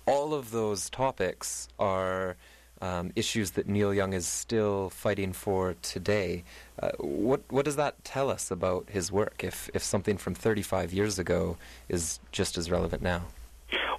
all 0.04 0.34
of 0.34 0.50
those 0.50 0.90
topics 0.90 1.68
are 1.78 2.36
um, 2.82 3.12
issues 3.14 3.52
that 3.52 3.68
Neil 3.68 3.94
Young 3.94 4.12
is 4.12 4.26
still 4.26 4.90
fighting 4.90 5.32
for 5.32 5.76
today. 5.82 6.42
Uh, 6.82 6.90
what 6.98 7.40
what 7.48 7.64
does 7.64 7.76
that 7.76 8.02
tell 8.04 8.28
us 8.28 8.50
about 8.50 8.90
his 8.90 9.12
work? 9.12 9.44
If 9.44 9.70
if 9.72 9.82
something 9.84 10.18
from 10.18 10.34
35 10.34 10.92
years 10.92 11.18
ago 11.20 11.56
is 11.88 12.18
just 12.32 12.58
as 12.58 12.70
relevant 12.70 13.02
now. 13.02 13.22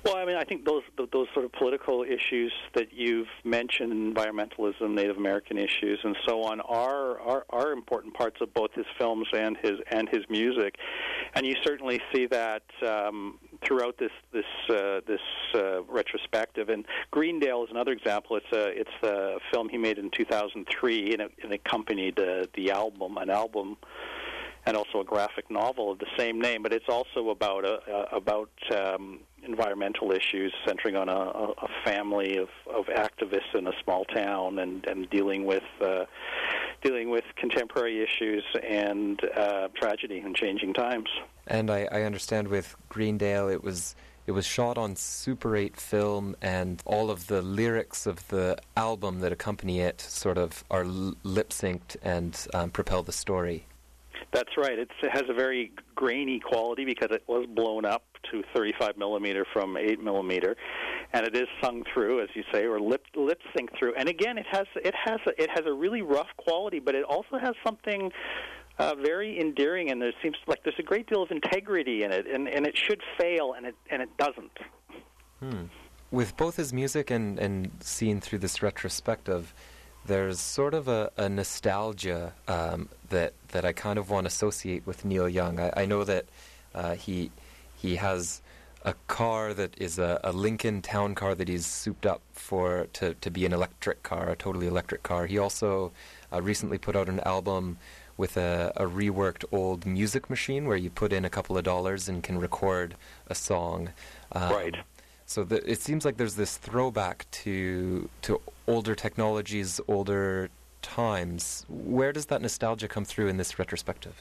Well, 0.04 0.18
I 0.18 0.26
mean, 0.26 0.36
I 0.36 0.44
think 0.44 0.66
those 0.66 0.84
those 0.98 1.28
sort 1.34 1.46
of 1.46 1.54
political 1.54 2.04
issues 2.04 2.52
that 2.76 2.92
you've 2.92 3.30
mentioned, 3.46 3.94
environmentalism, 4.14 4.94
Native 4.94 5.16
American 5.16 5.58
issues, 5.58 6.00
and 6.04 6.18
so 6.28 6.44
on, 6.44 6.60
are 6.60 7.20
are, 7.22 7.46
are 7.50 7.72
important 7.72 8.14
parts 8.14 8.42
of 8.42 8.54
both 8.54 8.72
his 8.74 8.86
films 8.98 9.28
and 9.34 9.56
his 9.62 9.80
and 9.92 10.10
his 10.10 10.24
music, 10.30 10.76
and 11.36 11.46
you 11.46 11.56
certainly 11.64 12.02
see 12.14 12.26
that 12.28 12.64
um, 12.86 13.40
throughout 13.66 13.98
this 13.98 14.12
this 14.34 14.44
uh, 14.70 15.00
this 15.08 15.22
uh, 15.56 15.84
retrospective. 15.84 16.68
And 16.68 16.86
Greendale 17.12 17.64
is 17.64 17.72
another 17.72 17.94
example. 17.94 18.36
It's 18.36 18.52
a 18.52 18.78
it's 18.78 19.04
a 19.04 19.38
film 19.54 19.70
he 19.70 19.78
made 19.78 20.00
in 20.00 20.12
2003, 20.12 21.14
and 21.14 21.22
it, 21.22 21.32
it 21.38 21.52
accompanied 21.54 22.20
uh, 22.20 22.48
the 22.56 22.72
album, 22.72 23.16
an 23.16 23.30
album 23.30 23.78
and 24.66 24.78
also 24.78 25.02
a 25.02 25.04
graphic 25.04 25.50
novel 25.50 25.92
of 25.92 26.00
the 26.00 26.08
same 26.18 26.40
name. 26.40 26.64
But 26.64 26.74
it's 26.74 26.90
also 26.90 27.30
about 27.30 27.66
a, 27.66 27.80
a 27.92 28.18
about 28.18 28.52
um, 28.74 29.20
environmental 29.46 30.12
issues, 30.12 30.54
centering 30.66 30.96
on 30.96 31.10
a, 31.10 31.14
a 31.14 31.68
family 31.84 32.38
of, 32.38 32.50
of 32.74 32.86
activists 32.86 33.54
in 33.54 33.68
a 33.68 33.74
small 33.84 34.06
town, 34.06 34.60
and, 34.60 34.86
and 34.86 35.10
dealing 35.10 35.46
with 35.46 35.64
uh, 35.82 36.06
dealing 36.82 37.10
with 37.10 37.24
contemporary 37.38 38.04
issues 38.04 38.44
and 38.68 39.22
uh, 39.36 39.70
tragedy 39.76 40.20
and 40.20 40.36
changing 40.36 40.74
times. 40.74 41.08
And 41.48 41.72
I, 41.72 41.88
I 41.92 42.04
understand 42.04 42.50
with 42.50 42.76
Greendale, 42.90 43.50
it 43.50 43.64
was 43.64 43.96
it 44.26 44.32
was 44.32 44.46
shot 44.46 44.78
on 44.78 44.96
Super 44.96 45.56
8 45.58 45.76
film, 45.76 46.36
and 46.42 46.82
all 46.86 47.12
of 47.12 47.28
the 47.28 47.42
lyrics 47.42 48.06
of 48.06 48.26
the 48.30 48.58
album 48.78 49.20
that 49.20 49.34
accompany 49.34 49.82
it 49.82 50.00
sort 50.00 50.38
of 50.38 50.64
are 50.72 50.86
lip 50.86 51.50
synced 51.50 51.98
and 52.02 52.48
um, 52.54 52.70
propel 52.70 53.04
the 53.04 53.12
story. 53.12 53.68
That's 54.32 54.56
right. 54.58 54.80
It's, 54.80 54.92
it 55.02 55.12
has 55.12 55.24
a 55.30 55.34
very 55.34 55.72
grainy 55.96 56.40
quality 56.40 56.86
because 56.86 57.10
it 57.12 57.24
was 57.28 57.46
blown 57.48 57.86
up 57.86 58.04
to 58.32 58.44
35 58.56 58.98
millimeter 58.98 59.46
from 59.54 59.78
8 59.78 60.02
millimeter, 60.02 60.56
and 61.12 61.26
it 61.26 61.36
is 61.36 61.48
sung 61.62 61.84
through, 61.94 62.22
as 62.22 62.30
you 62.34 62.44
say, 62.54 62.66
or 62.66 62.80
lip 62.80 63.06
lip 63.16 63.40
sync 63.56 63.70
through. 63.78 63.94
And 63.96 64.08
again, 64.10 64.38
it 64.38 64.46
has 64.50 64.66
it 64.76 64.94
has 64.96 65.20
a, 65.28 65.42
it 65.42 65.50
has 65.50 65.66
a 65.66 65.74
really 65.74 66.02
rough 66.02 66.30
quality, 66.38 66.80
but 66.80 66.96
it 66.96 67.04
also 67.04 67.38
has 67.38 67.54
something 67.66 68.12
uh, 68.80 68.96
very 68.96 69.40
endearing, 69.40 69.92
and 69.92 70.02
there 70.02 70.14
seems 70.22 70.36
like 70.48 70.64
there's 70.64 70.80
a 70.80 70.84
great 70.84 71.08
deal 71.08 71.22
of 71.22 71.32
integrity 71.32 72.04
in 72.04 72.12
it, 72.12 72.26
and, 72.28 72.48
and 72.48 72.66
it 72.66 72.78
should 72.78 73.02
fail, 73.20 73.54
and 73.56 73.66
it 73.66 73.76
and 73.90 74.02
it 74.02 74.10
doesn't. 74.18 74.58
Hmm. 75.40 75.66
With 76.12 76.38
both 76.38 76.58
his 76.58 76.72
music 76.72 77.10
and, 77.10 77.40
and 77.40 77.72
seen 77.80 78.22
through 78.22 78.40
this 78.40 78.62
retrospective, 78.62 79.54
there's 80.06 80.40
sort 80.40 80.74
of 80.74 80.88
a, 80.88 81.12
a 81.18 81.30
nostalgia 81.30 82.34
um, 82.48 82.90
that 83.10 83.34
that 83.50 83.66
I 83.66 83.74
kind 83.74 83.98
of 83.98 84.10
want 84.10 84.26
to 84.26 84.28
associate 84.28 84.86
with 84.86 85.06
Neil 85.06 85.30
Young. 85.30 85.60
I, 85.60 85.72
I 85.78 85.86
know 85.86 86.04
that 86.04 86.26
uh, 86.76 86.96
he 86.96 87.32
he 87.76 87.96
has 87.98 88.42
a 88.86 88.94
car 89.08 89.54
that 89.54 89.74
is 89.78 89.98
a, 89.98 90.20
a 90.24 90.34
Lincoln 90.34 90.82
Town 90.82 91.16
car 91.16 91.36
that 91.36 91.48
he's 91.48 91.66
souped 91.66 92.06
up 92.06 92.22
for 92.34 92.88
to, 92.94 93.14
to 93.16 93.32
be 93.32 93.46
an 93.46 93.54
electric 93.54 94.04
car, 94.04 94.30
a 94.30 94.36
totally 94.36 94.68
electric 94.68 95.04
car. 95.04 95.26
He 95.26 95.38
also 95.38 95.94
uh, 96.32 96.42
recently 96.42 96.78
put 96.78 96.96
out 96.96 97.08
an 97.08 97.22
album 97.22 97.78
with 98.18 98.38
a, 98.38 98.74
a 98.76 98.86
reworked 98.86 99.46
old 99.52 99.86
music 99.86 100.30
machine 100.30 100.68
where 100.68 100.78
you 100.78 100.90
put 100.90 101.14
in 101.14 101.26
a 101.26 101.30
couple 101.30 101.58
of 101.58 101.64
dollars 101.64 102.10
and 102.10 102.22
can 102.22 102.38
record 102.38 102.96
a 103.28 103.36
song. 103.36 103.90
Um, 104.34 104.54
right. 104.54 104.76
So 105.34 105.44
the, 105.44 105.68
it 105.68 105.82
seems 105.82 106.06
like 106.06 106.18
there's 106.18 106.36
this 106.36 106.58
throwback 106.58 107.26
to 107.42 108.08
to 108.22 108.40
older 108.68 108.94
technologies, 108.94 109.82
older 109.88 110.52
times. 110.84 111.66
Where 111.70 112.14
does 112.14 112.28
that 112.28 112.40
nostalgia 112.40 112.88
come 112.88 113.04
through 113.04 113.30
in 113.30 113.38
this 113.38 113.58
retrospective? 113.58 114.14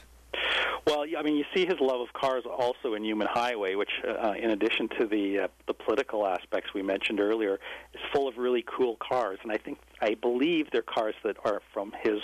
Well, 0.87 1.05
I 1.15 1.21
mean, 1.21 1.35
you 1.35 1.45
see 1.55 1.67
his 1.67 1.79
love 1.79 2.01
of 2.01 2.11
cars 2.13 2.45
also 2.45 2.95
in 2.95 3.05
Human 3.05 3.27
Highway, 3.31 3.75
which, 3.75 3.91
uh, 4.03 4.31
in 4.31 4.49
addition 4.49 4.89
to 4.99 5.05
the 5.05 5.41
uh, 5.41 5.47
the 5.67 5.75
political 5.75 6.25
aspects 6.25 6.73
we 6.73 6.81
mentioned 6.81 7.19
earlier, 7.19 7.59
is 7.93 8.01
full 8.11 8.27
of 8.27 8.37
really 8.37 8.65
cool 8.75 8.97
cars. 8.97 9.37
And 9.43 9.51
I 9.51 9.57
think, 9.57 9.77
I 10.03 10.15
believe, 10.15 10.67
they're 10.71 10.81
cars 10.81 11.15
that 11.23 11.37
are 11.45 11.61
from 11.73 11.93
his 12.03 12.19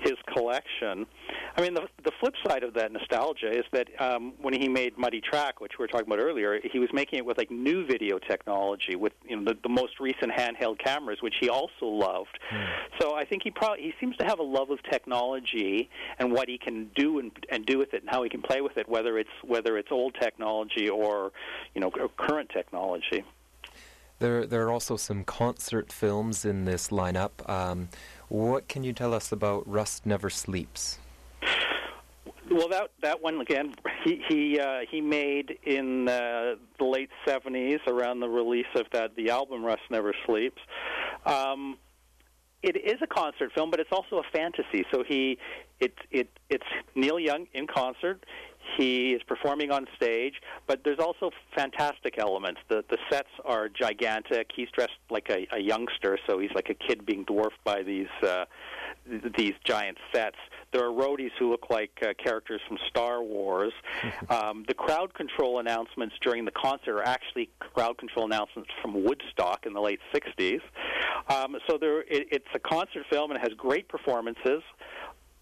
his 0.00 0.14
collection. 0.32 1.06
I 1.56 1.60
mean, 1.60 1.74
the 1.74 1.86
the 2.02 2.12
flip 2.18 2.34
side 2.46 2.62
of 2.64 2.72
that 2.74 2.90
nostalgia 2.90 3.50
is 3.50 3.64
that 3.72 3.88
um, 4.00 4.32
when 4.40 4.54
he 4.54 4.66
made 4.66 4.96
Muddy 4.96 5.20
Track, 5.20 5.60
which 5.60 5.72
we 5.78 5.82
were 5.82 5.88
talking 5.88 6.06
about 6.06 6.20
earlier, 6.20 6.58
he 6.72 6.78
was 6.78 6.88
making 6.92 7.18
it 7.18 7.26
with 7.26 7.36
like 7.36 7.50
new 7.50 7.84
video 7.86 8.18
technology, 8.18 8.96
with 8.96 9.12
you 9.28 9.36
know 9.36 9.44
the, 9.44 9.58
the 9.62 9.68
most 9.68 10.00
recent 10.00 10.32
handheld 10.32 10.78
cameras, 10.78 11.18
which 11.20 11.34
he 11.38 11.50
also 11.50 11.86
loved. 11.86 12.38
So 12.98 13.14
I 13.14 13.26
think 13.26 13.42
he 13.42 13.50
probably 13.50 13.82
he 13.82 13.92
seems 14.00 14.16
to 14.16 14.24
have 14.24 14.38
a 14.38 14.44
love 14.44 14.70
of 14.70 14.82
technology 14.90 15.90
and 16.18 16.32
what 16.32 16.48
he 16.48 16.56
can 16.56 16.90
do 16.94 17.18
and, 17.18 17.30
and 17.50 17.66
do 17.66 17.78
with 17.78 17.92
it 17.92 18.00
and 18.02 18.10
how 18.10 18.22
he 18.22 18.30
can 18.30 18.40
play 18.40 18.62
with 18.62 18.78
it, 18.78 18.88
whether 18.88 19.18
it's 19.18 19.36
whether 19.44 19.76
it's 19.76 19.92
old 19.92 20.16
technology 20.18 20.88
or 20.88 21.32
you 21.74 21.82
know 21.82 21.90
current 22.16 22.48
technology. 22.48 23.22
There, 24.22 24.46
there 24.46 24.62
are 24.62 24.70
also 24.70 24.96
some 24.96 25.24
concert 25.24 25.90
films 25.90 26.44
in 26.44 26.64
this 26.64 26.90
lineup. 26.90 27.32
Um, 27.50 27.88
what 28.28 28.68
can 28.68 28.84
you 28.84 28.92
tell 28.92 29.14
us 29.14 29.32
about 29.32 29.68
Rust 29.68 30.06
Never 30.06 30.30
Sleeps? 30.30 31.00
Well, 32.48 32.68
that 32.68 32.90
that 33.00 33.20
one 33.20 33.40
again, 33.40 33.74
he 34.04 34.22
he 34.28 34.60
uh, 34.60 34.82
he 34.88 35.00
made 35.00 35.58
in 35.64 36.08
uh, 36.08 36.54
the 36.78 36.84
late 36.84 37.10
'70s 37.26 37.84
around 37.88 38.20
the 38.20 38.28
release 38.28 38.72
of 38.76 38.86
that 38.92 39.16
the 39.16 39.30
album 39.30 39.64
Rust 39.64 39.82
Never 39.90 40.14
Sleeps. 40.24 40.62
Um, 41.26 41.76
it 42.62 42.76
is 42.76 43.02
a 43.02 43.08
concert 43.08 43.50
film, 43.56 43.72
but 43.72 43.80
it's 43.80 43.90
also 43.90 44.18
a 44.18 44.22
fantasy. 44.32 44.86
So 44.92 45.02
he, 45.02 45.36
it 45.80 45.94
it 46.12 46.30
it's 46.48 46.66
Neil 46.94 47.18
Young 47.18 47.48
in 47.54 47.66
concert. 47.66 48.24
He 48.76 49.10
is 49.10 49.22
performing 49.24 49.70
on 49.70 49.86
stage, 49.96 50.34
but 50.66 50.80
there's 50.84 50.98
also 50.98 51.30
fantastic 51.54 52.18
elements. 52.18 52.60
The 52.68 52.84
the 52.88 52.98
sets 53.10 53.28
are 53.44 53.68
gigantic. 53.68 54.50
He's 54.54 54.68
dressed 54.70 54.98
like 55.10 55.28
a, 55.30 55.46
a 55.54 55.60
youngster, 55.60 56.18
so 56.26 56.38
he's 56.38 56.52
like 56.54 56.70
a 56.70 56.74
kid 56.74 57.04
being 57.04 57.24
dwarfed 57.24 57.62
by 57.64 57.82
these 57.82 58.08
uh, 58.22 58.44
th- 59.08 59.34
these 59.36 59.52
giant 59.64 59.98
sets. 60.14 60.36
There 60.72 60.82
are 60.84 60.92
roadies 60.92 61.30
who 61.38 61.50
look 61.50 61.68
like 61.68 61.90
uh, 62.02 62.14
characters 62.22 62.60
from 62.66 62.78
Star 62.88 63.22
Wars. 63.22 63.72
um, 64.30 64.64
the 64.66 64.74
crowd 64.74 65.12
control 65.14 65.58
announcements 65.58 66.14
during 66.22 66.44
the 66.44 66.50
concert 66.50 66.98
are 66.98 67.06
actually 67.06 67.50
crowd 67.60 67.98
control 67.98 68.24
announcements 68.26 68.70
from 68.80 69.04
Woodstock 69.04 69.66
in 69.66 69.74
the 69.74 69.80
late 69.80 70.00
'60s. 70.14 70.60
Um, 71.28 71.56
so 71.68 71.76
there, 71.78 72.00
it, 72.02 72.28
it's 72.30 72.48
a 72.54 72.58
concert 72.58 73.04
film 73.10 73.30
and 73.30 73.38
it 73.38 73.48
has 73.48 73.56
great 73.56 73.88
performances. 73.88 74.62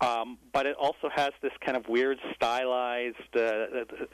Um, 0.00 0.38
but 0.52 0.64
it 0.64 0.76
also 0.80 1.10
has 1.14 1.30
this 1.42 1.52
kind 1.64 1.76
of 1.76 1.86
weird 1.88 2.18
stylized 2.34 3.36
uh, 3.36 3.66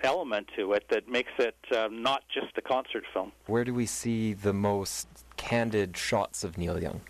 element 0.02 0.48
to 0.56 0.72
it 0.72 0.84
that 0.90 1.08
makes 1.08 1.30
it 1.38 1.56
uh, 1.72 1.88
not 1.90 2.24
just 2.32 2.58
a 2.58 2.62
concert 2.62 3.04
film. 3.12 3.30
Where 3.46 3.64
do 3.64 3.72
we 3.72 3.86
see 3.86 4.32
the 4.32 4.52
most 4.52 5.06
candid 5.36 5.96
shots 5.96 6.42
of 6.42 6.58
Neil 6.58 6.82
Young? 6.82 7.02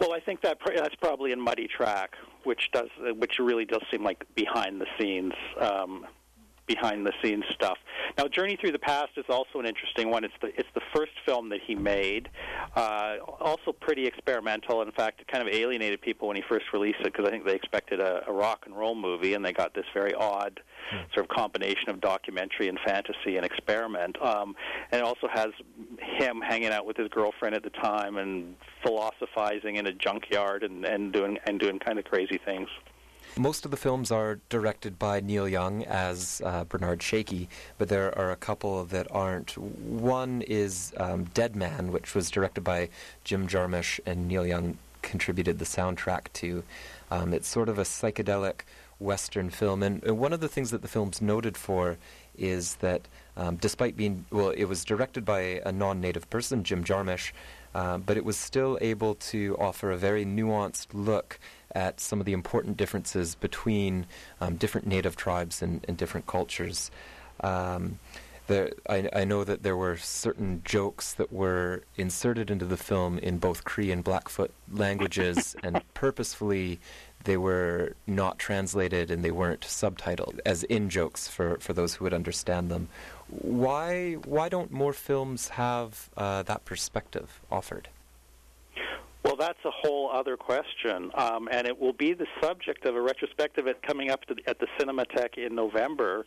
Well, 0.00 0.14
I 0.14 0.20
think 0.20 0.40
that 0.40 0.60
pr- 0.60 0.72
that's 0.76 0.94
probably 0.94 1.32
in 1.32 1.40
Muddy 1.40 1.68
Track, 1.68 2.14
which 2.44 2.70
does 2.72 2.88
uh, 3.06 3.12
which 3.12 3.38
really 3.38 3.66
does 3.66 3.82
seem 3.90 4.02
like 4.02 4.24
behind 4.34 4.80
the 4.80 4.86
scenes. 4.98 5.34
Um, 5.60 6.06
behind 6.74 7.04
the 7.04 7.12
scenes 7.22 7.44
stuff. 7.50 7.78
Now, 8.16 8.28
Journey 8.28 8.56
Through 8.60 8.72
the 8.72 8.78
Past 8.78 9.10
is 9.16 9.24
also 9.28 9.58
an 9.58 9.66
interesting 9.66 10.10
one. 10.10 10.24
It's 10.24 10.34
the 10.40 10.48
it's 10.58 10.68
the 10.74 10.82
first 10.94 11.12
film 11.26 11.48
that 11.48 11.60
he 11.66 11.74
made. 11.74 12.28
Uh, 12.76 13.16
also 13.40 13.72
pretty 13.72 14.06
experimental. 14.06 14.82
In 14.82 14.92
fact, 14.92 15.20
it 15.20 15.28
kind 15.28 15.46
of 15.46 15.52
alienated 15.52 16.00
people 16.00 16.28
when 16.28 16.36
he 16.36 16.42
first 16.48 16.66
released 16.72 17.00
it 17.00 17.12
because 17.12 17.26
I 17.26 17.30
think 17.30 17.44
they 17.44 17.54
expected 17.54 18.00
a, 18.00 18.22
a 18.28 18.32
rock 18.32 18.64
and 18.66 18.76
roll 18.76 18.94
movie, 18.94 19.34
and 19.34 19.44
they 19.44 19.52
got 19.52 19.74
this 19.74 19.86
very 19.92 20.14
odd 20.14 20.60
sort 21.14 21.24
of 21.24 21.28
combination 21.28 21.88
of 21.88 22.00
documentary 22.00 22.68
and 22.68 22.78
fantasy 22.84 23.36
and 23.36 23.44
experiment. 23.44 24.20
Um, 24.22 24.54
and 24.90 25.00
it 25.00 25.04
also 25.04 25.28
has 25.32 25.48
him 26.18 26.40
hanging 26.40 26.70
out 26.70 26.86
with 26.86 26.96
his 26.96 27.08
girlfriend 27.08 27.54
at 27.54 27.62
the 27.62 27.70
time 27.70 28.16
and 28.16 28.56
philosophizing 28.82 29.76
in 29.76 29.86
a 29.86 29.92
junkyard 29.92 30.62
and, 30.62 30.84
and 30.84 31.12
doing 31.12 31.38
and 31.46 31.58
doing 31.58 31.78
kind 31.78 31.98
of 31.98 32.04
crazy 32.04 32.40
things. 32.44 32.68
Most 33.36 33.64
of 33.64 33.70
the 33.70 33.76
films 33.76 34.10
are 34.10 34.40
directed 34.48 34.98
by 34.98 35.20
Neil 35.20 35.48
Young 35.48 35.84
as 35.84 36.42
uh, 36.44 36.64
Bernard 36.64 37.02
Shakey, 37.02 37.48
but 37.78 37.88
there 37.88 38.16
are 38.18 38.30
a 38.30 38.36
couple 38.36 38.84
that 38.86 39.06
aren't. 39.10 39.56
One 39.56 40.42
is 40.42 40.92
um, 40.96 41.24
Dead 41.32 41.54
Man, 41.54 41.92
which 41.92 42.14
was 42.14 42.30
directed 42.30 42.62
by 42.62 42.88
Jim 43.24 43.46
Jarmusch, 43.46 44.00
and 44.04 44.26
Neil 44.26 44.46
Young 44.46 44.78
contributed 45.02 45.58
the 45.58 45.64
soundtrack 45.64 46.32
to. 46.34 46.64
Um, 47.10 47.32
it's 47.32 47.48
sort 47.48 47.68
of 47.68 47.78
a 47.78 47.84
psychedelic 47.84 48.62
Western 48.98 49.48
film, 49.48 49.82
and, 49.82 50.02
and 50.02 50.18
one 50.18 50.32
of 50.32 50.40
the 50.40 50.48
things 50.48 50.70
that 50.72 50.82
the 50.82 50.88
film's 50.88 51.22
noted 51.22 51.56
for 51.56 51.98
is 52.36 52.76
that 52.76 53.08
um, 53.36 53.56
despite 53.56 53.96
being, 53.96 54.26
well, 54.30 54.50
it 54.50 54.64
was 54.64 54.84
directed 54.84 55.24
by 55.24 55.62
a 55.64 55.72
non 55.72 56.00
native 56.00 56.28
person, 56.30 56.64
Jim 56.64 56.84
Jarmusch, 56.84 57.32
uh, 57.74 57.98
but 57.98 58.16
it 58.16 58.24
was 58.24 58.36
still 58.36 58.78
able 58.80 59.14
to 59.14 59.56
offer 59.58 59.90
a 59.90 59.96
very 59.96 60.24
nuanced 60.24 60.88
look 60.92 61.38
at 61.74 62.00
some 62.00 62.18
of 62.20 62.26
the 62.26 62.32
important 62.32 62.76
differences 62.76 63.34
between 63.34 64.06
um, 64.40 64.56
different 64.56 64.86
native 64.86 65.16
tribes 65.16 65.62
and, 65.62 65.84
and 65.86 65.96
different 65.96 66.26
cultures. 66.26 66.90
Um, 67.40 67.98
there, 68.48 68.70
I, 68.88 69.08
I 69.12 69.24
know 69.24 69.44
that 69.44 69.62
there 69.62 69.76
were 69.76 69.96
certain 69.96 70.62
jokes 70.64 71.14
that 71.14 71.32
were 71.32 71.84
inserted 71.96 72.50
into 72.50 72.64
the 72.64 72.76
film 72.76 73.18
in 73.18 73.38
both 73.38 73.62
Cree 73.62 73.92
and 73.92 74.02
Blackfoot 74.02 74.50
languages, 74.72 75.54
and 75.62 75.82
purposefully 75.94 76.80
they 77.24 77.36
were 77.36 77.94
not 78.06 78.38
translated 78.38 79.10
and 79.10 79.24
they 79.24 79.30
weren't 79.30 79.60
subtitled 79.60 80.40
as 80.44 80.64
in 80.64 80.88
jokes 80.88 81.28
for, 81.28 81.58
for 81.60 81.72
those 81.72 81.94
who 81.94 82.04
would 82.04 82.14
understand 82.14 82.70
them. 82.70 82.88
Why 83.30 84.14
why 84.14 84.48
don't 84.48 84.72
more 84.72 84.92
films 84.92 85.48
have 85.50 86.10
uh, 86.16 86.42
that 86.44 86.64
perspective 86.64 87.40
offered? 87.50 87.88
Well, 89.22 89.36
that's 89.36 89.62
a 89.66 89.70
whole 89.70 90.10
other 90.10 90.38
question, 90.38 91.10
um, 91.14 91.48
and 91.52 91.66
it 91.66 91.78
will 91.78 91.92
be 91.92 92.14
the 92.14 92.26
subject 92.40 92.86
of 92.86 92.96
a 92.96 93.00
retrospective 93.00 93.66
at, 93.66 93.82
coming 93.82 94.10
up 94.10 94.24
to, 94.26 94.34
at 94.46 94.58
the 94.58 94.66
Cinematheque 94.78 95.36
in 95.36 95.54
November 95.54 96.24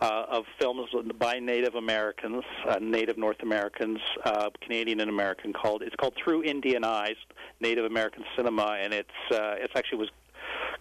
uh, 0.00 0.26
of 0.30 0.44
films 0.60 0.88
by 1.18 1.40
Native 1.40 1.74
Americans, 1.74 2.44
uh, 2.68 2.78
Native 2.80 3.18
North 3.18 3.42
Americans, 3.42 3.98
uh, 4.24 4.50
Canadian 4.62 5.00
and 5.00 5.10
American. 5.10 5.52
Called 5.52 5.82
it's 5.82 5.96
called 5.96 6.14
Through 6.22 6.44
Indian 6.44 6.84
Eyes, 6.84 7.16
Native 7.60 7.84
American 7.84 8.24
Cinema, 8.36 8.78
and 8.80 8.94
it's 8.94 9.10
uh, 9.32 9.56
it's 9.58 9.72
actually 9.74 9.98
was 9.98 10.10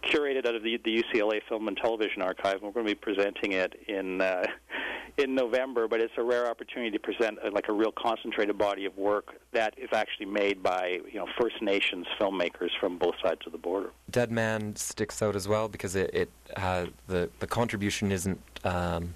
curated 0.04 0.46
out 0.46 0.56
of 0.56 0.64
the, 0.64 0.80
the 0.84 1.04
UCLA 1.04 1.42
Film 1.48 1.68
and 1.68 1.78
Television 1.78 2.22
Archive. 2.22 2.62
We're 2.62 2.72
going 2.72 2.86
to 2.86 2.92
be 2.92 2.96
presenting 2.96 3.54
it 3.54 3.74
in 3.88 4.22
uh, 4.22 4.46
in 5.18 5.34
November, 5.34 5.88
but 5.88 6.02
it's 6.02 6.14
a 6.18 6.24
rare 6.24 6.50
opportunity 6.50 6.92
to 6.92 7.00
present 7.00 7.38
a, 7.44 7.50
like 7.50 7.70
a 7.70 7.74
real 7.74 7.92
concentrated 7.92 8.58
body 8.58 8.86
of 8.86 8.98
work 8.98 9.36
that 9.54 9.74
is 9.78 9.90
actually 9.94 10.26
made 10.26 10.62
by 10.62 11.00
you 11.12 11.20
know 11.20 11.28
First 11.40 11.62
Nations 11.62 12.06
filmmakers 12.20 12.72
from 12.80 12.98
both 12.98 13.16
sides 13.24 13.42
of 13.46 13.52
the 13.52 13.58
border. 13.58 13.92
Dead 14.10 14.32
Man 14.32 14.76
sticks 14.76 15.22
out 15.22 15.36
as 15.36 15.48
well 15.48 15.68
because 15.68 15.96
it, 15.96 16.14
it 16.14 16.30
uh, 16.58 16.86
the 17.08 17.30
the 17.40 17.48
contribution 17.48 18.12
isn't 18.12 18.40
um, 18.64 19.14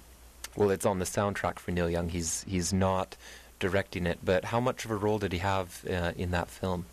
well, 0.56 0.70
it's 0.70 0.86
on 0.86 0.98
the 0.98 1.04
soundtrack 1.04 1.58
for 1.58 1.70
Neil 1.70 1.88
Young. 1.88 2.08
He's 2.08 2.44
he's 2.48 2.72
not 2.72 3.16
directing 3.58 4.06
it, 4.06 4.18
but 4.24 4.46
how 4.46 4.60
much 4.60 4.84
of 4.84 4.90
a 4.90 4.96
role 4.96 5.18
did 5.18 5.32
he 5.32 5.38
have 5.38 5.84
uh, 5.88 6.12
in 6.16 6.30
that 6.30 6.48
film? 6.48 6.86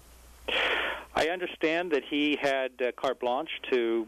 I 1.18 1.30
understand 1.30 1.92
that 1.94 2.04
he 2.08 2.38
had 2.40 2.74
uh, 2.80 2.92
carte 2.96 3.20
blanche 3.20 3.50
to 3.72 4.08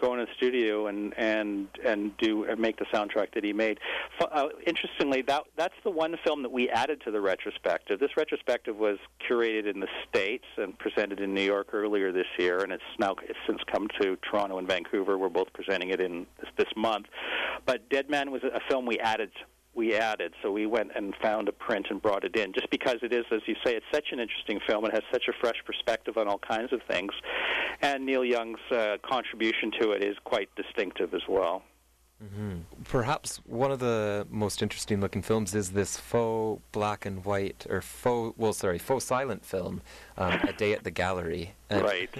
go 0.00 0.12
in 0.14 0.18
the 0.18 0.26
studio 0.36 0.88
and 0.88 1.14
and 1.16 1.68
and 1.84 2.16
do 2.16 2.44
and 2.44 2.58
make 2.58 2.78
the 2.78 2.84
soundtrack 2.92 3.32
that 3.34 3.44
he 3.44 3.52
made. 3.52 3.78
Uh, 4.20 4.48
interestingly, 4.66 5.22
that 5.22 5.44
that's 5.56 5.74
the 5.84 5.90
one 5.90 6.16
film 6.24 6.42
that 6.42 6.50
we 6.50 6.68
added 6.68 7.00
to 7.04 7.12
the 7.12 7.20
retrospective. 7.20 8.00
This 8.00 8.16
retrospective 8.16 8.74
was 8.74 8.98
curated 9.30 9.72
in 9.72 9.78
the 9.78 9.86
states 10.08 10.46
and 10.56 10.76
presented 10.80 11.20
in 11.20 11.32
New 11.32 11.42
York 11.42 11.68
earlier 11.72 12.10
this 12.10 12.26
year, 12.40 12.58
and 12.58 12.72
it's 12.72 12.82
now 12.98 13.14
it's 13.22 13.38
since 13.46 13.60
come 13.72 13.86
to 14.00 14.16
Toronto 14.28 14.58
and 14.58 14.66
Vancouver. 14.66 15.16
We're 15.16 15.28
both 15.28 15.52
presenting 15.52 15.90
it 15.90 16.00
in 16.00 16.26
this, 16.40 16.50
this 16.56 16.68
month. 16.76 17.06
But 17.66 17.88
Dead 17.88 18.10
Man 18.10 18.32
was 18.32 18.42
a 18.42 18.60
film 18.68 18.84
we 18.84 18.98
added 18.98 19.30
we 19.78 19.94
added. 19.94 20.34
So 20.42 20.50
we 20.50 20.66
went 20.66 20.90
and 20.96 21.14
found 21.22 21.48
a 21.48 21.52
print 21.52 21.86
and 21.88 22.02
brought 22.02 22.24
it 22.24 22.36
in, 22.36 22.52
just 22.52 22.68
because 22.68 22.96
it 23.02 23.12
is, 23.12 23.24
as 23.30 23.40
you 23.46 23.54
say, 23.64 23.76
it's 23.76 23.86
such 23.94 24.08
an 24.10 24.18
interesting 24.18 24.58
film. 24.66 24.84
It 24.84 24.92
has 24.92 25.04
such 25.12 25.28
a 25.28 25.32
fresh 25.40 25.62
perspective 25.64 26.18
on 26.18 26.26
all 26.26 26.40
kinds 26.40 26.72
of 26.72 26.80
things, 26.90 27.12
and 27.80 28.04
Neil 28.04 28.24
Young's 28.24 28.60
uh, 28.72 28.96
contribution 29.08 29.70
to 29.80 29.92
it 29.92 30.02
is 30.02 30.16
quite 30.24 30.50
distinctive 30.56 31.14
as 31.14 31.22
well. 31.28 31.62
Mm-hmm. 32.22 32.82
Perhaps 32.82 33.36
one 33.46 33.70
of 33.70 33.78
the 33.78 34.26
most 34.28 34.60
interesting 34.60 35.00
looking 35.00 35.22
films 35.22 35.54
is 35.54 35.70
this 35.70 35.96
faux 35.96 36.60
black 36.72 37.06
and 37.06 37.24
white, 37.24 37.64
or 37.70 37.80
faux, 37.80 38.36
well, 38.36 38.52
sorry, 38.52 38.78
faux 38.78 39.04
silent 39.04 39.44
film, 39.44 39.80
um, 40.16 40.32
A 40.48 40.52
Day 40.52 40.72
at 40.72 40.82
the 40.82 40.90
Gallery. 40.90 41.54
And 41.70 41.82
right. 41.82 42.10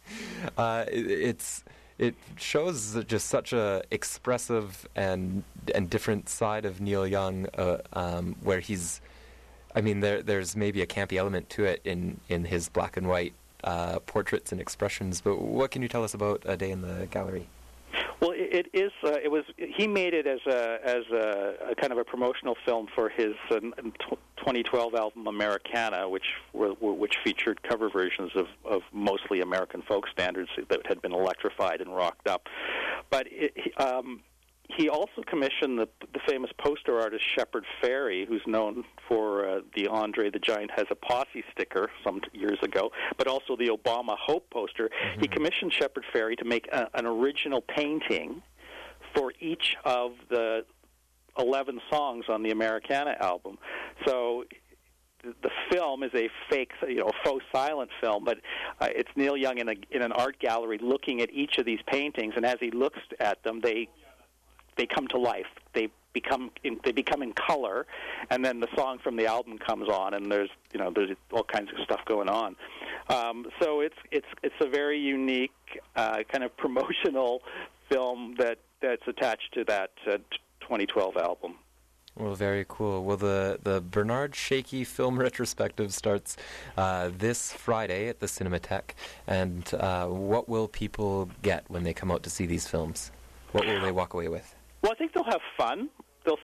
uh, 0.56 0.84
it, 0.86 1.10
it's 1.10 1.64
it 2.02 2.16
shows 2.36 2.98
just 3.04 3.28
such 3.28 3.52
a 3.52 3.84
expressive 3.92 4.88
and 4.96 5.44
and 5.72 5.88
different 5.88 6.28
side 6.28 6.64
of 6.64 6.80
Neil 6.80 7.06
Young, 7.06 7.46
uh, 7.56 7.78
um, 7.92 8.34
where 8.42 8.58
he's, 8.58 9.00
I 9.76 9.82
mean, 9.82 10.00
there 10.00 10.20
there's 10.20 10.56
maybe 10.56 10.82
a 10.82 10.86
campy 10.86 11.16
element 11.16 11.48
to 11.50 11.64
it 11.64 11.80
in 11.84 12.18
in 12.28 12.44
his 12.46 12.68
black 12.68 12.96
and 12.96 13.06
white 13.08 13.34
uh, 13.62 14.00
portraits 14.00 14.50
and 14.50 14.60
expressions. 14.60 15.20
But 15.20 15.40
what 15.40 15.70
can 15.70 15.80
you 15.80 15.88
tell 15.88 16.02
us 16.02 16.12
about 16.12 16.42
A 16.44 16.56
Day 16.56 16.72
in 16.72 16.82
the 16.82 17.06
Gallery? 17.08 17.46
Well, 18.22 18.30
it, 18.30 18.68
it 18.72 18.78
is. 18.78 18.92
Uh, 19.04 19.16
it 19.20 19.32
was. 19.32 19.42
He 19.56 19.88
made 19.88 20.14
it 20.14 20.28
as 20.28 20.38
a 20.46 20.78
as 20.84 21.02
a, 21.12 21.72
a 21.72 21.74
kind 21.74 21.92
of 21.92 21.98
a 21.98 22.04
promotional 22.04 22.56
film 22.64 22.86
for 22.94 23.08
his 23.08 23.34
uh, 23.50 23.58
2012 24.36 24.94
album 24.94 25.26
Americana, 25.26 26.08
which 26.08 26.26
were, 26.52 26.72
which 26.74 27.16
featured 27.24 27.60
cover 27.64 27.90
versions 27.90 28.30
of 28.36 28.46
of 28.64 28.82
mostly 28.92 29.40
American 29.40 29.82
folk 29.82 30.04
standards 30.12 30.50
that 30.68 30.86
had 30.86 31.02
been 31.02 31.12
electrified 31.12 31.80
and 31.80 31.92
rocked 31.92 32.28
up. 32.28 32.46
But 33.10 33.26
it, 33.28 33.56
um, 33.76 34.20
he 34.76 34.88
also 34.88 35.22
commissioned 35.26 35.78
the, 35.78 35.88
the 36.12 36.20
famous 36.26 36.50
poster 36.58 37.00
artist 37.00 37.24
Shepard 37.36 37.64
Fairey, 37.82 38.26
who's 38.26 38.42
known 38.46 38.84
for 39.08 39.48
uh, 39.48 39.60
the 39.76 39.88
Andre 39.88 40.30
the 40.30 40.38
Giant 40.38 40.70
has 40.76 40.86
a 40.90 40.94
posse 40.94 41.44
sticker 41.52 41.90
some 42.04 42.20
t- 42.20 42.38
years 42.38 42.58
ago, 42.62 42.90
but 43.18 43.26
also 43.26 43.56
the 43.56 43.68
Obama 43.68 44.16
Hope 44.18 44.48
poster. 44.50 44.88
Mm-hmm. 44.88 45.20
He 45.20 45.28
commissioned 45.28 45.72
Shepard 45.72 46.04
Fairey 46.14 46.36
to 46.38 46.44
make 46.44 46.68
a, 46.72 46.88
an 46.94 47.06
original 47.06 47.60
painting 47.60 48.42
for 49.14 49.32
each 49.40 49.76
of 49.84 50.12
the 50.30 50.64
11 51.38 51.80
songs 51.90 52.26
on 52.28 52.42
the 52.42 52.50
Americana 52.50 53.16
album. 53.20 53.58
So 54.06 54.44
the 55.22 55.50
film 55.70 56.02
is 56.02 56.10
a 56.14 56.28
fake, 56.50 56.72
you 56.88 56.96
know, 56.96 57.10
faux 57.24 57.44
silent 57.54 57.90
film, 58.00 58.24
but 58.24 58.38
uh, 58.80 58.88
it's 58.90 59.10
Neil 59.16 59.36
Young 59.36 59.58
in 59.58 59.68
a 59.68 59.74
in 59.90 60.02
an 60.02 60.12
art 60.12 60.38
gallery 60.40 60.78
looking 60.82 61.20
at 61.20 61.30
each 61.32 61.58
of 61.58 61.64
these 61.64 61.78
paintings, 61.86 62.34
and 62.36 62.44
as 62.44 62.56
he 62.60 62.70
looks 62.70 62.98
at 63.20 63.42
them, 63.44 63.60
they 63.62 63.88
they 64.76 64.86
come 64.86 65.06
to 65.08 65.18
life. 65.18 65.46
They 65.74 65.88
become 66.12 66.50
in, 66.64 66.78
they 66.84 66.92
become 66.92 67.22
in 67.22 67.32
color, 67.32 67.86
and 68.30 68.44
then 68.44 68.60
the 68.60 68.68
song 68.76 68.98
from 69.02 69.16
the 69.16 69.26
album 69.26 69.58
comes 69.58 69.88
on, 69.88 70.14
and 70.14 70.30
there's 70.30 70.50
you 70.72 70.80
know 70.80 70.92
there's 70.94 71.16
all 71.32 71.44
kinds 71.44 71.70
of 71.70 71.82
stuff 71.84 72.00
going 72.06 72.28
on. 72.28 72.56
Um, 73.08 73.46
so 73.60 73.80
it's 73.80 73.96
it's 74.10 74.26
it's 74.42 74.54
a 74.60 74.68
very 74.68 74.98
unique 74.98 75.52
uh, 75.96 76.18
kind 76.30 76.44
of 76.44 76.56
promotional 76.56 77.42
film 77.90 78.34
that 78.38 78.58
that's 78.80 79.06
attached 79.06 79.52
to 79.54 79.64
that 79.64 79.90
uh, 80.06 80.18
2012 80.60 81.16
album. 81.16 81.54
Well, 82.14 82.34
very 82.34 82.66
cool. 82.68 83.04
Well, 83.04 83.16
the, 83.16 83.58
the 83.62 83.80
Bernard 83.80 84.34
Shakey 84.34 84.84
Film 84.84 85.18
Retrospective 85.20 85.94
starts 85.94 86.36
uh, 86.76 87.10
this 87.16 87.52
Friday 87.52 88.08
at 88.08 88.20
the 88.20 88.26
Cinematheque. 88.26 88.94
And 89.26 89.72
uh, 89.74 90.08
what 90.08 90.46
will 90.46 90.68
people 90.68 91.30
get 91.40 91.64
when 91.68 91.84
they 91.84 91.94
come 91.94 92.10
out 92.10 92.22
to 92.24 92.30
see 92.30 92.44
these 92.44 92.68
films? 92.68 93.12
What 93.52 93.66
will 93.66 93.80
they 93.80 93.92
walk 93.92 94.12
away 94.12 94.28
with? 94.28 94.54
Well, 94.82 94.92
I 94.92 94.96
think 94.96 95.12
they'll 95.12 95.24
have 95.24 95.40
fun. 95.56 95.88